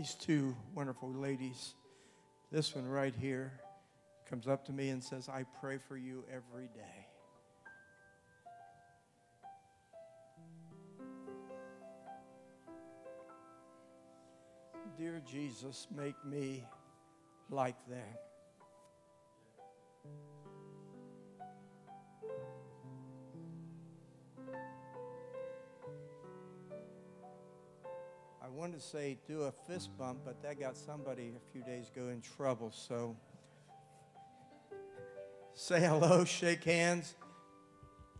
These 0.00 0.14
two 0.14 0.56
wonderful 0.74 1.12
ladies, 1.12 1.74
this 2.50 2.74
one 2.74 2.88
right 2.88 3.14
here 3.14 3.52
comes 4.30 4.48
up 4.48 4.64
to 4.64 4.72
me 4.72 4.88
and 4.88 5.04
says, 5.04 5.28
I 5.28 5.44
pray 5.60 5.76
for 5.76 5.94
you 5.94 6.24
every 6.34 6.68
day. 6.68 7.06
Dear 14.96 15.20
Jesus, 15.30 15.86
make 15.94 16.16
me 16.24 16.64
like 17.50 17.76
them. 17.86 18.16
I 28.50 28.58
wanted 28.58 28.80
to 28.80 28.84
say 28.84 29.16
do 29.28 29.42
a 29.42 29.52
fist 29.52 29.96
bump, 29.96 30.22
but 30.24 30.42
that 30.42 30.58
got 30.58 30.76
somebody 30.76 31.34
a 31.36 31.52
few 31.52 31.62
days 31.62 31.88
ago 31.94 32.08
in 32.08 32.20
trouble. 32.20 32.72
So 32.72 33.16
say 35.54 35.78
hello, 35.78 36.24
shake 36.24 36.64
hands. 36.64 37.14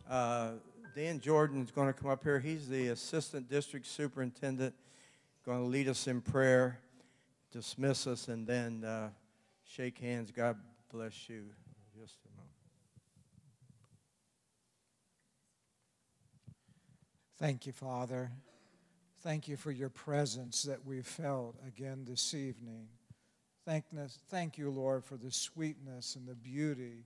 Uh, 0.09 0.53
Dan 0.95 1.19
Jordan 1.19 1.65
is 1.65 1.73
going 1.73 1.89
to 1.89 1.93
come 1.93 2.09
up 2.09 2.23
here. 2.23 2.39
He's 2.39 2.69
the 2.69 2.89
assistant 2.89 3.49
district 3.49 3.87
superintendent, 3.87 4.73
going 5.45 5.59
to 5.59 5.67
lead 5.67 5.89
us 5.89 6.07
in 6.07 6.21
prayer, 6.21 6.79
dismiss 7.51 8.07
us, 8.07 8.29
and 8.29 8.47
then 8.47 8.85
uh, 8.85 9.09
shake 9.65 9.99
hands. 9.99 10.31
God 10.31 10.57
bless 10.93 11.29
you. 11.29 11.47
Just 12.01 12.19
a 12.25 12.31
moment. 12.37 12.53
Thank 17.37 17.67
you, 17.67 17.73
Father. 17.73 18.31
Thank 19.23 19.49
you 19.49 19.57
for 19.59 19.71
your 19.71 19.91
presence 19.91 20.63
that 20.63 20.87
we've 20.87 21.07
felt 21.07 21.55
again 21.69 22.07
this 22.09 22.33
evening. 22.33 22.89
Thank 23.67 24.57
you, 24.57 24.71
Lord, 24.71 25.05
for 25.05 25.19
the 25.19 25.31
sweetness 25.31 26.17
and 26.17 26.27
the 26.27 26.35
beauty 26.35 27.05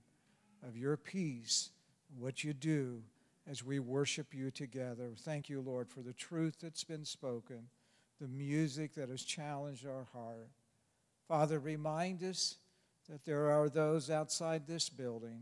of 0.65 0.77
your 0.77 0.95
peace, 0.95 1.71
what 2.17 2.41
you 2.41 2.53
do 2.53 3.01
as 3.51 3.65
we 3.65 3.79
worship 3.79 4.33
you 4.33 4.49
together. 4.49 5.11
Thank 5.17 5.49
you, 5.49 5.59
Lord, 5.59 5.89
for 5.89 5.99
the 5.99 6.13
truth 6.13 6.55
that's 6.61 6.85
been 6.85 7.03
spoken, 7.03 7.67
the 8.21 8.29
music 8.29 8.95
that 8.95 9.09
has 9.09 9.23
challenged 9.23 9.85
our 9.85 10.07
heart. 10.13 10.47
Father, 11.27 11.59
remind 11.59 12.23
us 12.23 12.55
that 13.09 13.25
there 13.25 13.51
are 13.51 13.67
those 13.67 14.09
outside 14.09 14.67
this 14.67 14.87
building 14.87 15.41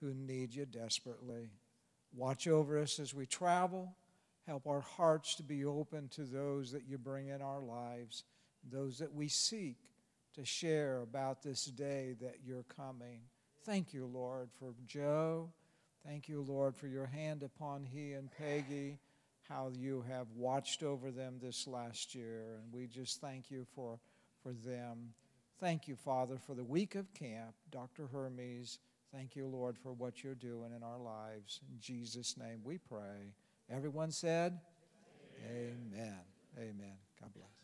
who 0.00 0.12
need 0.14 0.52
you 0.52 0.66
desperately. 0.66 1.50
Watch 2.12 2.48
over 2.48 2.76
us 2.76 2.98
as 2.98 3.14
we 3.14 3.24
travel. 3.24 3.94
Help 4.46 4.66
our 4.66 4.80
hearts 4.80 5.36
to 5.36 5.42
be 5.42 5.64
open 5.64 6.08
to 6.08 6.22
those 6.22 6.72
that 6.72 6.88
you 6.88 6.98
bring 6.98 7.28
in 7.28 7.40
our 7.40 7.60
lives, 7.60 8.24
those 8.68 8.98
that 8.98 9.14
we 9.14 9.28
seek 9.28 9.76
to 10.34 10.44
share 10.44 11.02
about 11.02 11.42
this 11.42 11.66
day 11.66 12.16
that 12.20 12.38
you're 12.44 12.64
coming. 12.64 13.20
Thank 13.64 13.94
you, 13.94 14.06
Lord, 14.06 14.48
for 14.58 14.74
Joe. 14.86 15.50
Thank 16.04 16.28
you, 16.28 16.42
Lord, 16.42 16.74
for 16.74 16.88
your 16.88 17.06
hand 17.06 17.44
upon 17.44 17.84
he 17.84 18.14
and 18.14 18.28
Peggy, 18.36 18.98
how 19.48 19.70
you 19.72 20.04
have 20.08 20.26
watched 20.34 20.82
over 20.82 21.12
them 21.12 21.38
this 21.40 21.68
last 21.68 22.14
year. 22.14 22.58
And 22.60 22.72
we 22.72 22.88
just 22.88 23.20
thank 23.20 23.50
you 23.50 23.66
for, 23.76 24.00
for 24.42 24.52
them. 24.52 25.14
Thank 25.60 25.86
you, 25.86 25.94
Father, 25.94 26.38
for 26.44 26.54
the 26.54 26.64
week 26.64 26.96
of 26.96 27.14
camp. 27.14 27.54
Dr. 27.70 28.08
Hermiz, 28.12 28.78
thank 29.12 29.36
you, 29.36 29.46
Lord, 29.46 29.78
for 29.78 29.92
what 29.92 30.24
you're 30.24 30.34
doing 30.34 30.72
in 30.74 30.82
our 30.82 30.98
lives. 30.98 31.60
In 31.70 31.78
Jesus' 31.78 32.36
name 32.36 32.62
we 32.64 32.78
pray. 32.78 33.34
Everyone 33.74 34.10
said, 34.10 34.58
Amen. 35.44 35.76
Amen. 35.96 36.18
Amen. 36.58 36.96
God 37.20 37.32
bless. 37.34 37.61